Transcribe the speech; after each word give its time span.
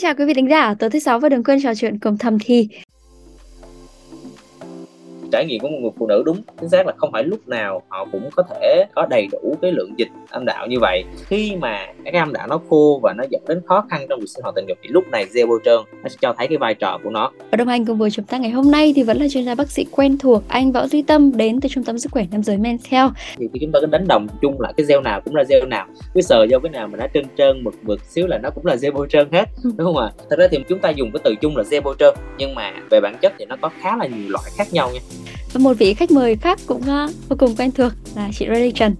Xin 0.00 0.06
chào 0.06 0.14
quý 0.14 0.24
vị 0.24 0.34
thính 0.34 0.50
giả, 0.50 0.74
tối 0.74 0.90
thứ 0.90 0.98
sáu 0.98 1.20
và 1.20 1.28
đừng 1.28 1.44
quên 1.44 1.62
trò 1.62 1.74
chuyện 1.74 1.98
cùng 1.98 2.18
Thầm 2.18 2.38
Thi 2.38 2.68
trải 5.32 5.46
nghiệm 5.46 5.60
của 5.60 5.68
một 5.68 5.78
người 5.80 5.90
phụ 5.98 6.06
nữ 6.06 6.22
đúng 6.26 6.42
chính 6.60 6.68
xác 6.68 6.86
là 6.86 6.92
không 6.96 7.12
phải 7.12 7.24
lúc 7.24 7.48
nào 7.48 7.82
họ 7.88 8.06
cũng 8.12 8.30
có 8.36 8.42
thể 8.50 8.84
có 8.94 9.06
đầy 9.10 9.28
đủ 9.32 9.56
cái 9.62 9.72
lượng 9.72 9.94
dịch 9.96 10.08
âm 10.30 10.44
đạo 10.44 10.66
như 10.66 10.76
vậy. 10.80 11.04
Khi 11.26 11.56
mà 11.60 11.86
cái 12.04 12.14
âm 12.14 12.32
đạo 12.32 12.46
nó 12.48 12.60
khô 12.70 13.00
và 13.02 13.12
nó 13.12 13.24
dẫn 13.30 13.42
đến 13.48 13.60
khó 13.66 13.84
khăn 13.90 14.06
trong 14.08 14.20
việc 14.20 14.26
sinh 14.28 14.42
hoạt 14.42 14.54
tình 14.54 14.66
dục 14.68 14.78
thì 14.82 14.88
lúc 14.88 15.04
này 15.08 15.26
gel 15.34 15.46
bôi 15.46 15.60
trơn 15.64 15.80
nó 16.02 16.08
sẽ 16.08 16.16
cho 16.20 16.34
thấy 16.38 16.46
cái 16.48 16.58
vai 16.58 16.74
trò 16.74 16.98
của 17.04 17.10
nó. 17.10 17.30
Và 17.50 17.56
đồng 17.56 17.68
hành 17.68 17.84
cùng 17.84 17.98
với 17.98 18.10
chúng 18.10 18.24
ta 18.24 18.38
ngày 18.38 18.50
hôm 18.50 18.70
nay 18.70 18.92
thì 18.96 19.02
vẫn 19.02 19.20
là 19.20 19.28
chuyên 19.28 19.44
gia 19.44 19.54
bác 19.54 19.70
sĩ 19.70 19.86
quen 19.90 20.18
thuộc 20.18 20.42
anh 20.48 20.72
Võ 20.72 20.86
Duy 20.86 21.02
Tâm 21.02 21.36
đến 21.36 21.60
từ 21.60 21.68
trung 21.68 21.84
tâm 21.84 21.98
sức 21.98 22.12
khỏe 22.12 22.26
nam 22.30 22.42
giới 22.42 22.58
Men 22.58 22.76
Health 22.90 23.12
thì 23.38 23.48
khi 23.52 23.58
chúng 23.60 23.72
ta 23.72 23.78
cứ 23.80 23.86
đánh 23.86 24.08
đồng 24.08 24.26
chung 24.42 24.60
là 24.60 24.72
cái 24.76 24.86
gel 24.88 25.00
nào 25.00 25.20
cũng 25.20 25.36
là 25.36 25.44
gel 25.48 25.66
nào 25.66 25.86
cứ 26.14 26.20
sờ 26.20 26.46
vô 26.50 26.58
cái 26.58 26.70
nào 26.70 26.86
mà 26.86 26.98
nó 26.98 27.06
trơn 27.14 27.24
trơn 27.38 27.64
mực 27.64 27.74
mực 27.82 28.00
xíu 28.04 28.26
là 28.26 28.38
nó 28.38 28.50
cũng 28.50 28.66
là 28.66 28.74
gel 28.74 28.92
bôi 28.92 29.06
trơn 29.10 29.28
hết 29.32 29.44
ừ. 29.64 29.70
đúng 29.76 29.86
không 29.86 29.96
ạ? 29.96 30.10
Thật 30.30 30.36
ra 30.38 30.46
thì 30.50 30.58
chúng 30.68 30.78
ta 30.78 30.90
dùng 30.90 31.10
cái 31.12 31.20
từ 31.24 31.34
chung 31.40 31.56
là 31.56 31.64
gel 31.70 31.82
bôi 31.82 31.94
trơn 31.98 32.14
nhưng 32.38 32.54
mà 32.54 32.72
về 32.90 33.00
bản 33.00 33.16
chất 33.22 33.32
thì 33.38 33.44
nó 33.44 33.56
có 33.60 33.70
khá 33.80 33.96
là 33.96 34.06
nhiều 34.06 34.28
loại 34.30 34.44
khác 34.56 34.72
nhau 34.72 34.90
nha 34.94 35.00
và 35.52 35.60
một 35.60 35.74
vị 35.78 35.94
khách 35.94 36.10
mời 36.10 36.36
khác 36.36 36.58
cũng 36.66 36.80
uh, 36.80 37.10
vô 37.28 37.36
cùng 37.38 37.56
quen 37.56 37.70
thuộc 37.70 37.92
là 38.16 38.30
chị 38.32 38.46
Riley 38.48 38.72
Trần. 38.72 38.94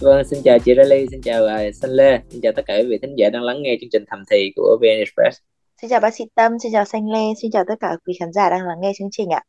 Vâng, 0.00 0.24
xin 0.24 0.42
chào 0.44 0.58
chị 0.58 0.74
Riley, 0.74 1.06
xin 1.10 1.20
chào 1.22 1.42
uh, 1.44 1.74
Xanh 1.74 1.90
Lê, 1.90 2.20
xin 2.30 2.40
chào 2.40 2.52
tất 2.56 2.62
cả 2.66 2.74
quý 2.76 2.86
vị 2.88 2.98
thính 3.02 3.14
giả 3.18 3.30
đang 3.30 3.42
lắng 3.42 3.62
nghe 3.62 3.76
chương 3.80 3.90
trình 3.92 4.04
thầm 4.10 4.22
thì 4.30 4.52
của 4.56 4.78
VN 4.80 4.98
Express. 4.98 5.38
Xin 5.80 5.90
chào 5.90 6.00
bác 6.00 6.14
sĩ 6.14 6.24
Tâm, 6.34 6.52
xin 6.62 6.72
chào 6.72 6.84
Xanh 6.84 7.10
Lê, 7.10 7.24
xin 7.42 7.50
chào 7.50 7.64
tất 7.68 7.74
cả 7.80 7.96
quý 8.06 8.14
khán 8.20 8.32
giả 8.32 8.50
đang 8.50 8.66
lắng 8.66 8.78
nghe 8.82 8.92
chương 8.98 9.08
trình 9.12 9.30
ạ. 9.30 9.42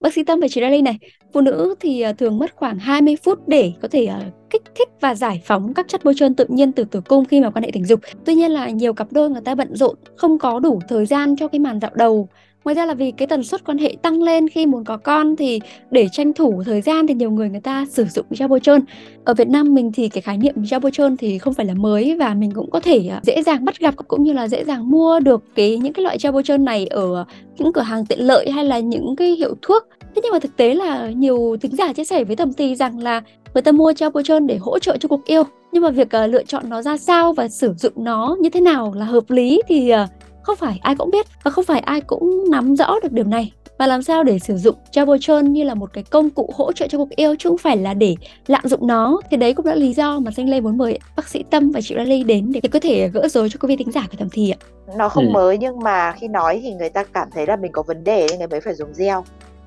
Bác 0.00 0.12
sĩ 0.14 0.24
Tâm 0.24 0.40
và 0.40 0.48
chị 0.48 0.60
Riley 0.60 0.82
này, 0.82 0.98
phụ 1.32 1.40
nữ 1.40 1.74
thì 1.80 2.04
uh, 2.10 2.18
thường 2.18 2.38
mất 2.38 2.56
khoảng 2.56 2.78
20 2.78 3.16
phút 3.22 3.48
để 3.48 3.72
có 3.82 3.88
thể 3.88 4.04
uh, 4.04 4.50
kích 4.50 4.62
thích 4.74 4.88
và 5.00 5.14
giải 5.14 5.42
phóng 5.44 5.74
các 5.74 5.88
chất 5.88 6.04
bôi 6.04 6.14
trơn 6.16 6.34
tự 6.34 6.46
nhiên 6.48 6.72
từ 6.72 6.84
tử 6.84 7.00
cung 7.00 7.24
khi 7.24 7.40
mà 7.40 7.50
quan 7.50 7.62
hệ 7.62 7.70
tình 7.72 7.84
dục. 7.84 8.00
Tuy 8.24 8.34
nhiên 8.34 8.50
là 8.50 8.70
nhiều 8.70 8.94
cặp 8.94 9.12
đôi 9.12 9.30
người 9.30 9.42
ta 9.44 9.54
bận 9.54 9.76
rộn, 9.76 9.96
không 10.16 10.38
có 10.38 10.58
đủ 10.58 10.80
thời 10.88 11.06
gian 11.06 11.36
cho 11.36 11.48
cái 11.48 11.58
màn 11.58 11.80
dạo 11.80 11.90
đầu 11.94 12.28
ngoài 12.66 12.74
ra 12.74 12.86
là 12.86 12.94
vì 12.94 13.10
cái 13.10 13.26
tần 13.26 13.42
suất 13.42 13.64
quan 13.64 13.78
hệ 13.78 13.96
tăng 14.02 14.22
lên 14.22 14.48
khi 14.48 14.66
muốn 14.66 14.84
có 14.84 14.96
con 14.96 15.36
thì 15.36 15.60
để 15.90 16.08
tranh 16.12 16.32
thủ 16.32 16.62
thời 16.66 16.82
gian 16.82 17.06
thì 17.06 17.14
nhiều 17.14 17.30
người 17.30 17.48
người 17.48 17.60
ta 17.60 17.86
sử 17.90 18.04
dụng 18.04 18.26
gel 18.38 18.48
bôi 18.48 18.60
trơn 18.60 18.84
ở 19.24 19.34
Việt 19.34 19.48
Nam 19.48 19.74
mình 19.74 19.92
thì 19.92 20.08
cái 20.08 20.22
khái 20.22 20.38
niệm 20.38 20.54
gel 20.70 20.80
bôi 20.80 20.90
trơn 20.90 21.16
thì 21.16 21.38
không 21.38 21.54
phải 21.54 21.66
là 21.66 21.74
mới 21.74 22.16
và 22.18 22.34
mình 22.34 22.50
cũng 22.54 22.70
có 22.70 22.80
thể 22.80 23.08
à, 23.10 23.20
dễ 23.22 23.42
dàng 23.42 23.64
bắt 23.64 23.78
gặp 23.78 23.94
cũng 24.08 24.22
như 24.22 24.32
là 24.32 24.48
dễ 24.48 24.64
dàng 24.64 24.90
mua 24.90 25.20
được 25.20 25.44
cái 25.54 25.78
những 25.78 25.92
cái 25.92 26.02
loại 26.02 26.16
gel 26.22 26.32
bôi 26.32 26.42
trơn 26.42 26.64
này 26.64 26.86
ở 26.86 27.24
những 27.58 27.72
cửa 27.72 27.80
hàng 27.80 28.06
tiện 28.06 28.20
lợi 28.20 28.50
hay 28.50 28.64
là 28.64 28.78
những 28.78 29.16
cái 29.16 29.30
hiệu 29.30 29.54
thuốc. 29.62 29.82
Thế 30.14 30.22
nhưng 30.22 30.32
mà 30.32 30.38
thực 30.38 30.56
tế 30.56 30.74
là 30.74 31.10
nhiều 31.10 31.56
thính 31.60 31.76
giả 31.76 31.92
chia 31.92 32.04
sẻ 32.04 32.24
với 32.24 32.36
thẩm 32.36 32.52
tì 32.52 32.74
rằng 32.74 32.98
là 32.98 33.22
người 33.54 33.62
ta 33.62 33.72
mua 33.72 33.92
gel 33.98 34.10
bôi 34.14 34.24
trơn 34.24 34.46
để 34.46 34.56
hỗ 34.56 34.78
trợ 34.78 34.96
cho 34.96 35.08
cuộc 35.08 35.24
yêu. 35.24 35.42
Nhưng 35.72 35.82
mà 35.82 35.90
việc 35.90 36.08
uh, 36.24 36.30
lựa 36.30 36.44
chọn 36.44 36.70
nó 36.70 36.82
ra 36.82 36.96
sao 36.96 37.32
và 37.32 37.48
sử 37.48 37.74
dụng 37.78 37.92
nó 37.96 38.36
như 38.40 38.50
thế 38.50 38.60
nào 38.60 38.92
là 38.96 39.04
hợp 39.04 39.30
lý 39.30 39.62
thì 39.68 39.92
uh, 39.92 40.25
không 40.46 40.56
phải 40.56 40.78
ai 40.82 40.94
cũng 40.96 41.10
biết 41.10 41.26
và 41.44 41.50
không 41.50 41.64
phải 41.64 41.80
ai 41.80 42.00
cũng 42.00 42.44
nắm 42.50 42.76
rõ 42.76 42.94
được 43.02 43.12
điều 43.12 43.24
này. 43.24 43.52
Và 43.78 43.86
làm 43.86 44.02
sao 44.02 44.24
để 44.24 44.38
sử 44.38 44.56
dụng 44.56 44.74
Jabotron 44.92 45.42
như 45.42 45.64
là 45.64 45.74
một 45.74 45.92
cái 45.92 46.04
công 46.10 46.30
cụ 46.30 46.50
hỗ 46.54 46.72
trợ 46.72 46.86
cho 46.88 46.98
cuộc 46.98 47.10
yêu 47.16 47.34
chứ 47.38 47.48
không 47.48 47.58
phải 47.58 47.76
là 47.76 47.94
để 47.94 48.14
lạm 48.46 48.62
dụng 48.64 48.86
nó? 48.86 49.20
Thì 49.30 49.36
đấy 49.36 49.54
cũng 49.54 49.66
là 49.66 49.74
lý 49.74 49.92
do 49.92 50.18
mà 50.18 50.30
Danh 50.30 50.48
Lê 50.48 50.60
muốn 50.60 50.78
mời 50.78 50.98
bác 51.16 51.28
sĩ 51.28 51.44
Tâm 51.50 51.70
và 51.70 51.80
chị 51.80 51.94
Riley 51.98 52.24
đến 52.24 52.52
để 52.52 52.60
có 52.72 52.80
thể 52.80 53.08
gỡ 53.08 53.28
rối 53.28 53.48
cho 53.48 53.58
quý 53.60 53.68
vị 53.68 53.76
thính 53.76 53.92
giả 53.92 54.06
của 54.10 54.16
thẩm 54.18 54.28
thì 54.32 54.50
ạ. 54.50 54.58
Nó 54.96 55.08
không 55.08 55.26
ừ. 55.26 55.30
mới 55.30 55.58
nhưng 55.58 55.80
mà 55.80 56.12
khi 56.12 56.28
nói 56.28 56.60
thì 56.62 56.72
người 56.72 56.88
ta 56.88 57.04
cảm 57.04 57.28
thấy 57.34 57.46
là 57.46 57.56
mình 57.56 57.72
có 57.72 57.82
vấn 57.82 58.04
đề 58.04 58.26
nên 58.30 58.38
người 58.38 58.48
mới 58.48 58.60
phải 58.60 58.74
dùng 58.74 58.88
gel. 58.98 59.16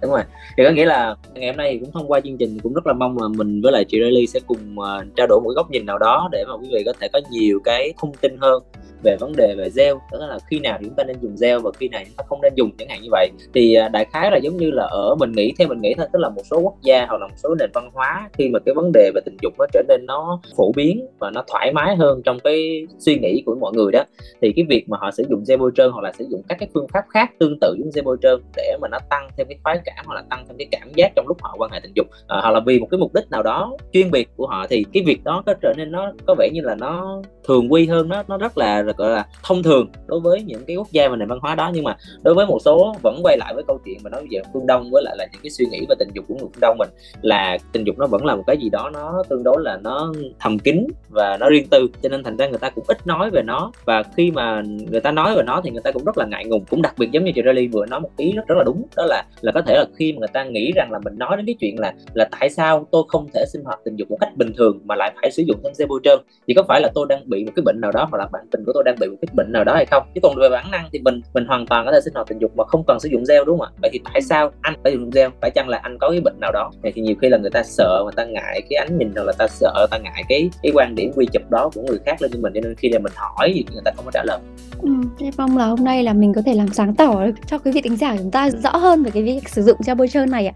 Đúng 0.02 0.12
rồi. 0.12 0.24
Thì 0.58 0.64
có 0.64 0.72
nghĩa 0.72 0.86
là 0.86 1.16
ngày 1.34 1.48
hôm 1.48 1.58
nay 1.58 1.70
thì 1.74 1.80
cũng 1.80 1.92
thông 1.92 2.12
qua 2.12 2.20
chương 2.20 2.38
trình 2.38 2.60
cũng 2.64 2.74
rất 2.74 2.88
là 2.88 2.94
mong 2.94 3.18
là 3.22 3.28
mình 3.28 3.62
với 3.62 3.72
lại 3.72 3.86
chị 3.88 3.98
Riley 4.06 4.28
sẽ 4.28 4.40
cùng 4.48 4.76
uh, 4.80 5.16
trao 5.16 5.28
đổi 5.28 5.42
một 5.42 5.50
góc 5.56 5.72
nhìn 5.72 5.86
nào 5.86 5.98
đó 5.98 6.30
để 6.32 6.44
mà 6.48 6.54
quý 6.54 6.70
vị 6.74 6.84
có 6.86 6.94
thể 7.00 7.08
có 7.14 7.22
nhiều 7.32 7.60
cái 7.64 7.94
thông 7.98 8.14
tin 8.14 8.38
hơn 8.38 8.64
về 9.04 9.16
vấn 9.20 9.36
đề 9.36 9.56
về 9.58 9.70
gel 9.76 9.94
tức 10.12 10.20
là 10.20 10.40
khi 10.50 10.60
nào 10.60 10.80
chúng 10.84 10.94
ta 10.94 11.04
nên 11.04 11.16
dùng 11.22 11.36
gel 11.42 11.58
và 11.58 11.72
khi 11.80 11.90
nào 11.90 12.02
chúng 12.06 12.16
ta 12.18 12.24
không 12.28 12.42
nên 12.42 12.54
dùng 12.56 12.72
chẳng 12.78 12.90
hạn 12.90 13.02
như 13.02 13.10
vậy. 13.12 13.30
Thì 13.54 13.74
à, 13.74 13.90
đại 13.90 14.06
khái 14.14 14.32
là 14.32 14.38
giống 14.38 14.58
như 14.58 14.72
là 14.72 14.84
ở 14.84 15.16
mình 15.16 15.32
nghĩ 15.32 15.54
theo 15.58 15.68
mình 15.68 15.82
nghĩ 15.82 15.94
thôi 15.98 16.08
tức 16.14 16.20
là 16.20 16.30
một 16.30 16.42
số 16.52 16.60
quốc 16.60 16.76
gia 16.82 17.06
hoặc 17.06 17.22
là 17.22 17.28
một 17.28 17.34
số 17.38 17.56
nền 17.56 17.70
văn 17.74 17.90
hóa 17.94 18.30
khi 18.34 18.50
mà 18.50 18.60
cái 18.60 18.76
vấn 18.76 18.92
đề 18.94 19.12
về 19.16 19.22
tình 19.26 19.38
dục 19.42 19.54
nó 19.60 19.66
trở 19.74 19.84
nên 19.88 20.06
nó 20.06 20.40
phổ 20.58 20.72
biến 20.76 21.08
và 21.20 21.32
nó 21.32 21.44
thoải 21.48 21.74
mái 21.74 21.96
hơn 21.96 22.22
trong 22.26 22.40
cái 22.40 22.88
suy 23.00 23.20
nghĩ 23.20 23.44
của 23.46 23.56
mọi 23.56 23.74
người 23.74 23.92
đó 23.92 24.04
thì 24.42 24.54
cái 24.56 24.66
việc 24.70 24.90
mà 24.90 24.98
họ 25.02 25.12
sử 25.12 25.24
dụng 25.30 25.44
gel 25.48 25.60
bôi 25.60 25.72
trơn 25.76 25.92
hoặc 25.92 26.02
là 26.02 26.12
sử 26.12 26.26
dụng 26.30 26.42
các 26.50 26.58
cái 26.60 26.70
phương 26.74 26.88
pháp 26.94 27.04
khác 27.10 27.32
tương 27.40 27.60
tự 27.62 27.76
với 27.80 27.92
gel 27.96 28.06
bôi 28.06 28.18
trơn 28.22 28.42
để 28.56 28.78
mà 28.82 28.88
nó 28.88 28.98
tăng 29.10 29.30
thêm 29.38 29.48
cái 29.48 29.58
khoái 29.64 29.80
cảm 29.86 30.06
hoặc 30.06 30.16
là 30.16 30.24
tăng 30.30 30.46
thêm 30.48 30.58
cái 30.58 30.68
cảm 30.72 30.92
giác 30.96 31.12
trong 31.16 31.28
lúc 31.28 31.38
họ 31.42 31.56
quan 31.58 31.72
hệ 31.72 31.80
tình 31.84 31.92
dục 31.96 32.08
à, 32.28 32.40
hoặc 32.42 32.52
là 32.52 32.60
vì 32.66 32.80
một 32.80 32.88
cái 32.92 32.98
mục 32.98 33.14
đích 33.14 33.32
nào 33.32 33.44
đó 33.44 33.78
chuyên 33.94 34.12
biệt 34.12 34.30
của 34.36 34.48
họ 34.48 34.66
thì 34.70 34.86
cái 34.94 35.04
việc 35.06 35.24
đó 35.24 35.44
có 35.46 35.54
trở 35.62 35.74
nên 35.78 35.92
nó 35.92 36.14
có 36.28 36.36
vẻ 36.38 36.50
như 36.54 36.62
là 36.62 36.76
nó 36.76 37.22
thường 37.48 37.72
quy 37.72 37.88
hơn 37.88 38.10
nó 38.10 38.24
nó 38.28 38.38
rất 38.38 38.58
là 38.58 38.84
gọi 38.98 39.10
là, 39.10 39.26
thông 39.44 39.64
thường 39.64 39.92
đối 40.08 40.20
với 40.20 40.42
những 40.42 40.66
cái 40.68 40.76
quốc 40.76 40.92
gia 40.92 41.08
và 41.08 41.16
nền 41.16 41.28
văn 41.28 41.40
hóa 41.42 41.56
đó. 41.56 41.72
Nhưng 41.74 41.84
mà 41.84 41.98
đối 42.24 42.34
với 42.34 42.46
một 42.46 42.58
số 42.66 42.96
vẫn 43.04 43.20
quay 43.24 43.38
lại 43.38 43.54
với 43.54 43.64
câu 43.68 43.80
chuyện 43.86 43.98
mà 44.04 44.10
nói 44.10 44.28
về 44.32 44.42
phương 44.54 44.68
đông 44.68 44.92
với 44.92 45.04
lại 45.04 45.16
là 45.18 45.28
những 45.32 45.42
cái 45.44 45.50
suy 45.50 45.66
nghĩ 45.66 45.86
và 45.90 45.96
tình 46.00 46.10
dục 46.14 46.26
của 46.28 46.34
người 46.34 46.48
phương 46.54 46.62
đông 46.62 46.78
mình, 46.78 46.90
là 47.22 47.58
tình 47.72 47.84
dục 47.84 47.98
nó 48.00 48.08
vẫn 48.08 48.26
là 48.26 48.36
một 48.36 48.44
cái 48.48 48.58
gì 48.58 48.70
đó 48.70 48.90
nó 48.94 49.24
tương 49.30 49.44
đối 49.44 49.64
là 49.64 49.78
nó 49.78 50.14
thầm 50.40 50.60
kín 50.60 50.88
và 51.10 51.38
nó 51.40 51.50
riêng 51.50 51.68
tư. 51.68 51.88
Cho 52.04 52.10
nên 52.10 52.24
thành 52.24 52.38
ra 52.38 52.48
người 52.48 52.60
ta 52.60 52.70
cũng 52.70 52.84
ít 52.88 53.08
nói 53.08 53.30
về 53.30 53.42
nó. 53.42 53.72
Và 53.86 54.04
khi 54.18 54.32
mà 54.32 54.64
người 54.92 55.02
ta 55.02 55.12
nói 55.12 55.36
về 55.36 55.44
nó 55.44 55.62
thì 55.64 55.72
người 55.72 55.82
ta 55.84 55.92
cũng 55.92 56.04
rất 56.06 56.18
là 56.18 56.26
ngại 56.26 56.46
ngùng. 56.46 56.66
Cũng 56.70 56.82
đặc 56.82 56.94
biệt 56.98 57.12
giống 57.12 57.24
như 57.24 57.32
chị 57.36 57.42
Riley 57.46 57.68
vừa 57.68 57.86
nói 57.86 58.00
một 58.00 58.12
ý 58.18 58.32
rất 58.32 58.48
rất 58.48 58.56
là 58.58 58.64
đúng. 58.64 58.86
Đó 58.96 59.06
là 59.06 59.24
là 59.42 59.52
có 59.52 59.62
thể 59.62 59.76
là 59.76 59.86
khi 59.96 60.14
mà 60.14 60.20
người 60.20 60.28
ta 60.34 60.44
nghĩ 60.44 60.72
rằng 60.76 60.92
là 60.92 61.00
mình 61.00 61.18
nói 61.18 61.38
đến 61.38 61.46
cái 61.46 61.56
chuyện 61.60 61.80
là 61.80 61.94
là 62.14 62.30
tại 62.40 62.50
sao 62.50 62.88
tôi 62.92 63.04
không 63.08 63.28
thể 63.34 63.46
sinh 63.54 63.64
hoạt 63.64 63.80
tình 63.86 63.96
dục 63.96 64.12
một 64.12 64.18
cách 64.20 64.30
bình 64.38 64.54
thường 64.58 64.80
mà 64.84 64.96
lại 64.96 65.14
phải 65.22 65.32
sử 65.32 65.44
dụng 65.48 65.58
thêm 65.64 65.74
xe 65.74 65.86
bôi 65.86 66.00
trơn, 66.04 66.20
thì 66.48 66.54
có 66.54 66.64
phải 66.68 66.82
là 66.82 66.90
tôi 66.96 67.06
đang 67.10 67.30
bị 67.30 67.46
một 67.46 67.52
cái 67.56 67.64
bệnh 67.64 67.82
nào 67.82 67.92
đó 67.92 68.08
hoặc 68.12 68.18
là 68.18 68.28
bạn 68.32 68.46
tình 68.52 68.64
của 68.66 68.72
tôi 68.74 68.79
đang 68.84 68.96
bị 69.00 69.08
một 69.08 69.16
cái 69.22 69.30
bệnh 69.34 69.52
nào 69.52 69.64
đó 69.64 69.74
hay 69.76 69.86
không. 69.86 70.04
Chứ 70.16 70.20
còn 70.24 70.36
về 70.42 70.50
bản 70.50 70.72
năng 70.72 70.90
thì 70.92 71.00
mình 71.00 71.22
mình 71.34 71.46
hoàn 71.46 71.68
toàn 71.68 71.86
có 71.86 71.92
thể 71.92 72.00
sinh 72.04 72.14
hoạt 72.14 72.28
tình 72.28 72.40
dục 72.40 72.52
mà 72.58 72.64
không 72.68 72.84
cần 72.88 73.00
sử 73.00 73.10
dụng 73.10 73.24
gel 73.30 73.44
đúng 73.46 73.60
không 73.60 73.68
ạ? 73.68 73.80
Vậy 73.82 73.90
thì 73.94 74.00
tại 74.14 74.22
sao 74.22 74.52
anh 74.62 74.74
phải 74.84 74.94
dùng 74.94 75.10
gel? 75.10 75.30
Phải 75.42 75.52
chăng 75.52 75.70
là 75.70 75.80
anh 75.84 75.98
có 76.00 76.10
cái 76.10 76.22
bệnh 76.22 76.40
nào 76.40 76.52
đó? 76.52 76.72
Vậy 76.82 76.92
thì 76.96 77.02
nhiều 77.02 77.16
khi 77.22 77.30
là 77.30 77.38
người 77.38 77.52
ta 77.52 77.64
sợ 77.64 78.02
người 78.04 78.14
ta 78.16 78.26
ngại 78.26 78.62
cái 78.70 78.78
ánh 78.78 78.98
nhìn 78.98 79.12
hoặc 79.16 79.24
là 79.24 79.34
ta 79.38 79.48
sợ 79.48 79.74
người 79.78 79.88
ta 79.92 79.98
ngại 79.98 80.24
cái 80.30 80.50
cái 80.64 80.72
quan 80.76 80.96
điểm 80.96 81.12
quy 81.16 81.26
chụp 81.34 81.44
đó 81.50 81.70
của 81.76 81.82
người 81.82 82.00
khác 82.06 82.22
lên 82.22 82.32
cho 82.34 82.40
mình. 82.42 82.54
Cho 82.56 82.62
nên 82.62 82.76
khi 82.76 82.90
là 82.90 83.00
mình 83.00 83.14
hỏi 83.16 83.54
gì 83.56 83.66
người 83.74 83.82
ta 83.86 83.92
không 83.96 84.06
có 84.06 84.12
trả 84.14 84.24
lời. 84.24 84.40
Ừ, 84.82 84.90
mong 85.38 85.58
là 85.58 85.66
hôm 85.66 85.84
nay 85.84 86.04
là 86.04 86.14
mình 86.14 86.34
có 86.34 86.42
thể 86.46 86.54
làm 86.54 86.68
sáng 86.74 86.96
tỏ 86.96 87.26
cho 87.48 87.58
quý 87.60 87.72
vị 87.72 87.82
tính 87.82 87.96
giả 87.96 88.16
chúng 88.18 88.32
ta 88.32 88.50
rõ 88.50 88.78
hơn 88.78 89.04
về 89.04 89.12
cái 89.12 89.24
việc 89.24 89.50
sử 89.50 89.62
dụng 89.62 89.78
gel 89.86 89.98
bôi 89.98 90.08
trơn 90.08 90.32
này 90.32 90.48
ạ. 90.48 90.54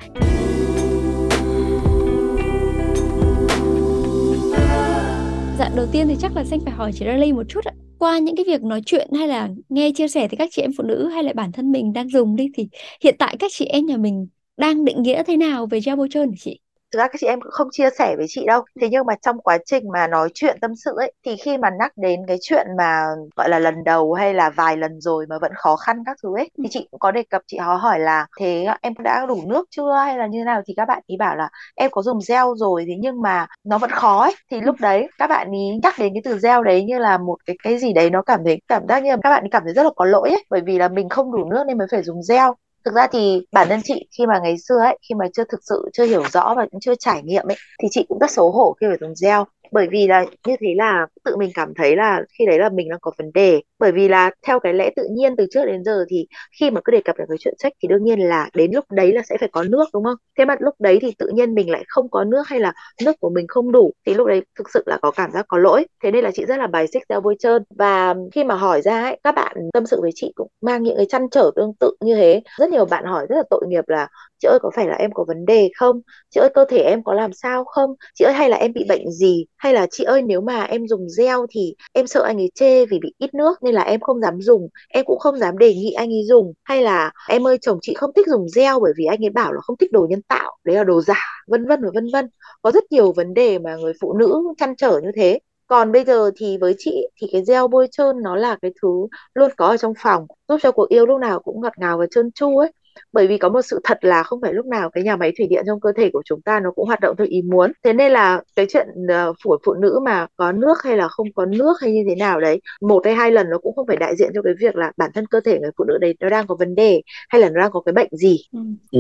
Dạ 5.60 5.70
đầu 5.76 5.86
tiên 5.92 6.08
thì 6.08 6.16
chắc 6.20 6.36
là 6.36 6.44
Xanh 6.44 6.60
phải 6.60 6.74
hỏi 6.74 6.92
chị 6.94 7.06
Riley 7.06 7.34
một 7.34 7.44
chút 7.48 7.66
ạ. 7.66 7.74
Qua 8.04 8.20
những 8.20 8.36
cái 8.36 8.46
việc 8.48 8.64
nói 8.64 8.82
chuyện 8.86 9.08
hay 9.18 9.28
là 9.28 9.50
nghe 9.70 9.92
chia 9.96 10.08
sẻ 10.08 10.28
từ 10.32 10.36
các 10.38 10.50
chị 10.52 10.62
em 10.62 10.72
phụ 10.78 10.84
nữ 10.84 11.08
hay 11.10 11.24
là 11.24 11.34
bản 11.36 11.52
thân 11.52 11.72
mình 11.72 11.94
đang 11.94 12.10
dùng 12.10 12.36
đi, 12.36 12.48
thì 12.54 12.68
hiện 13.04 13.16
tại 13.20 13.36
các 13.40 13.52
chị 13.54 13.66
em 13.66 13.86
nhà 13.86 13.98
mình 13.98 14.28
đang 14.58 14.86
định 14.86 15.02
nghĩa 15.04 15.24
thế 15.24 15.38
nào 15.38 15.66
về 15.72 15.80
gel 15.86 15.96
bôi 15.96 16.08
trơn 16.12 16.32
chị? 16.40 16.60
Thực 16.94 17.00
ra 17.00 17.08
các 17.08 17.16
chị 17.22 17.28
em 17.28 17.42
cũng 17.42 17.52
không 17.52 17.68
chia 17.72 17.90
sẻ 18.00 18.16
với 18.18 18.26
chị 18.30 18.46
đâu. 18.48 18.62
Thế 18.82 18.88
nhưng 18.92 19.06
mà 19.06 19.14
trong 19.22 19.38
quá 19.42 19.58
trình 19.66 19.84
mà 19.94 20.08
nói 20.08 20.30
chuyện 20.34 20.58
tâm 20.62 20.76
sự 20.76 20.92
ấy 20.98 21.14
thì 21.26 21.36
khi 21.36 21.58
mà 21.58 21.70
nhắc 21.80 21.92
đến 21.98 22.20
cái 22.28 22.38
chuyện 22.42 22.68
mà 22.78 23.06
gọi 23.36 23.50
là 23.50 23.60
lần 23.60 23.84
đầu 23.84 24.14
hay 24.14 24.34
là 24.34 24.50
vài 24.50 24.78
lần 24.78 25.02
rồi 25.02 25.26
mà 25.30 25.40
vẫn 25.42 25.52
khó 25.56 25.76
khăn 25.76 25.98
các 26.06 26.18
thứ 26.24 26.30
ấy 26.38 26.50
thì 26.64 26.70
chị 26.72 26.88
cũng 26.92 27.00
có 27.00 27.12
đề 27.12 27.24
cập 27.30 27.42
chị 27.48 27.58
họ 27.58 27.76
hỏi 27.76 28.00
là 28.00 28.26
thế 28.40 28.68
em 28.82 28.94
đã 29.04 29.26
đủ 29.26 29.42
nước 29.48 29.68
chưa? 29.72 29.94
Hay 30.06 30.18
là 30.18 30.28
như 30.28 30.44
nào? 30.44 30.62
Thì 30.68 30.74
các 30.78 30.86
bạn 30.88 31.04
ý 31.08 31.18
bảo 31.18 31.36
là 31.36 31.50
em 31.76 31.92
có 31.92 32.02
dùng 32.02 32.20
gel 32.28 32.44
rồi 32.56 32.86
thế 32.88 32.94
nhưng 33.00 33.22
mà 33.22 33.48
nó 33.64 33.78
vẫn 33.78 33.90
khó 33.92 34.22
ấy. 34.22 34.36
Thì 34.52 34.62
lúc 34.62 34.76
đấy 34.82 35.08
các 35.18 35.28
bạn 35.28 35.52
ý 35.52 35.80
nhắc 35.84 35.94
đến 36.00 36.14
cái 36.14 36.22
từ 36.26 36.40
gel 36.44 36.64
đấy 36.66 36.84
như 36.84 37.00
là 37.00 37.18
một 37.18 37.38
cái 37.46 37.56
cái 37.64 37.78
gì 37.78 37.94
đấy 37.94 38.10
nó 38.10 38.22
cảm 38.22 38.40
thấy 38.46 38.62
cảm 38.68 38.88
giác 38.88 39.04
như 39.04 39.10
là 39.10 39.18
các 39.24 39.30
bạn 39.30 39.44
ý 39.44 39.50
cảm 39.52 39.64
thấy 39.66 39.74
rất 39.74 39.84
là 39.84 39.90
có 39.96 40.06
lỗi 40.06 40.30
ấy. 40.30 40.46
Bởi 40.50 40.62
vì 40.66 40.78
là 40.78 40.88
mình 40.88 41.10
không 41.10 41.32
đủ 41.32 41.46
nước 41.50 41.64
nên 41.68 41.78
mới 41.78 41.88
phải 41.92 42.04
dùng 42.04 42.22
gel 42.30 42.50
thực 42.86 42.94
ra 42.96 43.08
thì 43.12 43.42
bản 43.52 43.68
thân 43.70 43.82
chị 43.84 44.08
khi 44.18 44.26
mà 44.26 44.40
ngày 44.44 44.58
xưa 44.58 44.80
ấy, 44.80 44.98
khi 45.10 45.16
mà 45.16 45.26
chưa 45.34 45.44
thực 45.50 45.60
sự, 45.64 45.90
chưa 45.94 46.06
hiểu 46.06 46.24
rõ 46.34 46.54
và 46.58 46.66
cũng 46.72 46.80
chưa 46.82 46.96
trải 46.96 47.24
nghiệm 47.24 47.48
ấy, 47.48 47.58
thì 47.82 47.88
chị 47.92 48.06
cũng 48.10 48.20
rất 48.20 48.32
xấu 48.32 48.52
hổ 48.52 48.74
khi 48.82 48.88
phải 48.90 48.98
dùng 49.02 49.14
gel 49.22 49.40
bởi 49.74 49.88
vì 49.92 50.08
là 50.08 50.26
như 50.48 50.56
thế 50.60 50.74
là 50.78 51.08
tự 51.24 51.36
mình 51.38 51.52
cảm 51.54 51.74
thấy 51.76 51.96
là 51.96 52.22
khi 52.40 52.46
đấy 52.46 52.60
là 52.60 52.70
mình 52.70 52.90
đang 52.90 53.00
có 53.00 53.12
vấn 53.18 53.32
đề. 53.34 53.62
Bởi 53.80 53.92
vì 53.92 54.08
là 54.08 54.32
theo 54.48 54.60
cái 54.60 54.74
lẽ 54.74 54.90
tự 54.96 55.08
nhiên 55.12 55.36
từ 55.36 55.46
trước 55.52 55.66
đến 55.66 55.84
giờ 55.84 56.06
thì 56.10 56.28
khi 56.60 56.72
mà 56.72 56.82
cứ 56.84 56.92
đề 56.92 57.02
cập 57.06 57.18
đến 57.18 57.28
cái 57.30 57.38
chuyện 57.40 57.54
sách 57.58 57.74
thì 57.82 57.88
đương 57.88 58.04
nhiên 58.04 58.20
là 58.20 58.50
đến 58.54 58.72
lúc 58.74 58.86
đấy 58.92 59.14
là 59.14 59.22
sẽ 59.30 59.38
phải 59.40 59.50
có 59.52 59.64
nước, 59.64 59.86
đúng 59.94 60.04
không? 60.04 60.16
Thế 60.38 60.46
mà 60.46 60.56
lúc 60.60 60.76
đấy 60.80 61.00
thì 61.02 61.14
tự 61.18 61.28
nhiên 61.34 61.54
mình 61.54 61.70
lại 61.70 61.84
không 61.88 62.10
có 62.10 62.24
nước 62.24 62.48
hay 62.48 62.60
là 62.60 62.74
nước 63.06 63.20
của 63.20 63.30
mình 63.30 63.46
không 63.48 63.72
đủ 63.72 63.92
thì 64.06 64.14
lúc 64.14 64.28
đấy 64.28 64.42
thực 64.58 64.70
sự 64.74 64.84
là 64.86 64.98
có 65.02 65.12
cảm 65.12 65.32
giác 65.32 65.46
có 65.48 65.58
lỗi. 65.58 65.86
Thế 66.04 66.12
nên 66.12 66.24
là 66.24 66.32
chị 66.32 66.46
rất 66.46 66.58
là 66.58 66.68
bài 66.68 66.88
xích 66.88 67.04
ra 67.10 67.20
vôi 67.20 67.36
trơn. 67.40 67.64
Và 67.76 68.16
khi 68.32 68.44
mà 68.44 68.56
hỏi 68.56 68.82
ra 68.82 69.02
ấy, 69.04 69.20
các 69.24 69.36
bạn 69.36 69.56
tâm 69.74 69.86
sự 69.86 70.02
với 70.02 70.12
chị 70.16 70.32
cũng 70.36 70.48
mang 70.62 70.84
những 70.84 70.98
cái 70.98 71.06
chăn 71.10 71.30
trở 71.32 71.52
tương 71.56 71.74
tự 71.80 71.96
như 72.00 72.16
thế. 72.16 72.42
Rất 72.60 72.70
nhiều 72.70 72.86
bạn 72.86 73.06
hỏi 73.06 73.26
rất 73.30 73.36
là 73.36 73.44
tội 73.50 73.62
nghiệp 73.68 73.84
là 73.88 74.08
chị 74.44 74.48
ơi, 74.48 74.60
có 74.62 74.72
phải 74.76 74.88
là 74.88 74.96
em 74.96 75.12
có 75.14 75.24
vấn 75.28 75.46
đề 75.46 75.70
không? 75.78 76.02
Chị 76.30 76.40
ơi, 76.40 76.50
cơ 76.54 76.66
thể 76.70 76.78
em 76.78 77.04
có 77.04 77.14
làm 77.14 77.34
sao 77.34 77.64
không? 77.64 77.90
Chị 78.14 78.26
ơi, 78.26 78.34
hay 78.34 78.50
là 78.50 78.58
em 78.58 78.74
bị 78.74 78.86
bệnh 78.90 79.12
gì? 79.12 79.46
Hay 79.58 79.74
là 79.74 79.88
chị 79.92 80.04
ơi, 80.04 80.22
nếu 80.22 80.42
mà 80.42 80.64
em 80.64 80.88
dùng 80.88 81.08
gel 81.18 81.38
thì 81.50 81.76
em 81.94 82.08
sợ 82.08 82.24
anh 82.24 82.38
ấy 82.38 82.52
chê 82.56 82.86
vì 82.86 83.00
bị 83.00 83.14
ít 83.18 83.34
nước 83.34 83.64
nên 83.64 83.76
là 83.76 83.82
em 83.82 84.00
không 84.02 84.22
dám 84.22 84.42
dùng. 84.42 84.68
Em 84.90 85.06
cũng 85.06 85.20
không 85.20 85.38
dám 85.38 85.58
đề 85.58 85.74
nghị 85.74 85.92
anh 85.92 86.10
ấy 86.10 86.24
dùng. 86.28 86.54
Hay 86.64 86.82
là 86.82 87.12
em 87.30 87.48
ơi, 87.48 87.58
chồng 87.62 87.80
chị 87.82 87.94
không 87.94 88.12
thích 88.16 88.28
dùng 88.28 88.46
gel 88.56 88.74
bởi 88.82 88.94
vì 88.98 89.06
anh 89.06 89.26
ấy 89.26 89.30
bảo 89.30 89.54
là 89.54 89.62
không 89.62 89.78
thích 89.78 89.92
đồ 89.92 90.08
nhân 90.10 90.22
tạo. 90.22 90.58
Đấy 90.64 90.76
là 90.76 90.84
đồ 90.84 91.02
giả, 91.02 91.22
vân 91.48 91.66
vân 91.66 91.82
và 91.84 91.90
vân 91.94 92.08
vân. 92.14 92.30
Có 92.62 92.72
rất 92.72 92.84
nhiều 92.92 93.12
vấn 93.12 93.34
đề 93.34 93.60
mà 93.60 93.76
người 93.76 93.94
phụ 94.02 94.14
nữ 94.14 94.42
chăn 94.58 94.76
trở 94.76 95.00
như 95.04 95.10
thế. 95.16 95.40
Còn 95.68 95.92
bây 95.92 96.04
giờ 96.04 96.32
thì 96.38 96.58
với 96.62 96.76
chị 96.78 97.08
thì 97.22 97.28
cái 97.32 97.44
gel 97.48 97.64
bôi 97.72 97.88
trơn 97.92 98.22
nó 98.24 98.36
là 98.36 98.58
cái 98.62 98.72
thứ 98.82 99.08
luôn 99.34 99.52
có 99.58 99.68
ở 99.68 99.78
trong 99.78 99.94
phòng, 100.00 100.28
giúp 100.48 100.58
cho 100.64 100.72
cuộc 100.72 100.90
yêu 100.90 101.06
lúc 101.06 101.20
nào 101.20 101.40
cũng 101.40 101.62
ngọt 101.62 101.74
ngào 101.78 101.98
và 101.98 102.06
trơn 102.12 102.32
tru 102.32 102.58
ấy 102.58 102.72
bởi 103.14 103.28
vì 103.28 103.38
có 103.38 103.50
một 103.50 103.62
sự 103.62 103.80
thật 103.84 103.98
là 104.02 104.24
không 104.24 104.42
phải 104.42 104.54
lúc 104.54 104.66
nào 104.66 104.90
cái 104.90 105.04
nhà 105.04 105.16
máy 105.16 105.32
thủy 105.38 105.48
điện 105.50 105.64
trong 105.68 105.80
cơ 105.80 105.92
thể 105.98 106.10
của 106.14 106.22
chúng 106.26 106.42
ta 106.42 106.60
nó 106.60 106.72
cũng 106.72 106.88
hoạt 106.88 107.00
động 107.00 107.16
theo 107.18 107.28
ý 107.30 107.42
muốn 107.42 107.72
thế 107.84 107.94
nên 107.94 108.12
là 108.12 108.42
cái 108.56 108.66
chuyện 108.70 108.88
uh, 109.30 109.36
phổi 109.44 109.58
phụ 109.66 109.74
nữ 109.74 110.00
mà 110.06 110.28
có 110.36 110.52
nước 110.52 110.84
hay 110.84 110.98
là 110.98 111.08
không 111.08 111.28
có 111.36 111.46
nước 111.46 111.74
hay 111.82 111.92
như 111.92 112.04
thế 112.10 112.16
nào 112.16 112.40
đấy 112.40 112.62
một 112.82 113.06
hay 113.06 113.16
hai 113.16 113.32
lần 113.32 113.50
nó 113.50 113.58
cũng 113.58 113.76
không 113.76 113.88
phải 113.88 113.98
đại 113.98 114.16
diện 114.16 114.32
cho 114.34 114.42
cái 114.42 114.54
việc 114.60 114.76
là 114.76 114.92
bản 114.98 115.12
thân 115.14 115.26
cơ 115.26 115.40
thể 115.40 115.60
người 115.60 115.72
phụ 115.78 115.84
nữ 115.84 115.98
đấy 116.02 116.16
nó 116.20 116.30
đang 116.30 116.48
có 116.48 116.56
vấn 116.60 116.76
đề 116.76 117.02
hay 117.30 117.42
là 117.42 117.50
nó 117.50 117.62
đang 117.62 117.72
có 117.72 117.82
cái 117.82 117.94
bệnh 117.94 118.10
gì 118.12 118.38
ừ. 118.52 118.60
Ừ. 118.92 119.00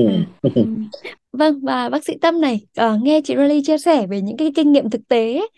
ừ. 0.55 0.63
vâng 1.33 1.59
và 1.63 1.89
bác 1.89 2.05
sĩ 2.05 2.17
tâm 2.21 2.41
này 2.41 2.61
uh, 2.81 3.01
nghe 3.01 3.21
chị 3.23 3.35
Riley 3.37 3.61
chia 3.63 3.77
sẻ 3.77 4.07
về 4.07 4.21
những 4.21 4.37
cái 4.37 4.51
kinh 4.55 4.71
nghiệm 4.71 4.89
thực 4.89 5.01
tế 5.07 5.33
ấy, 5.33 5.49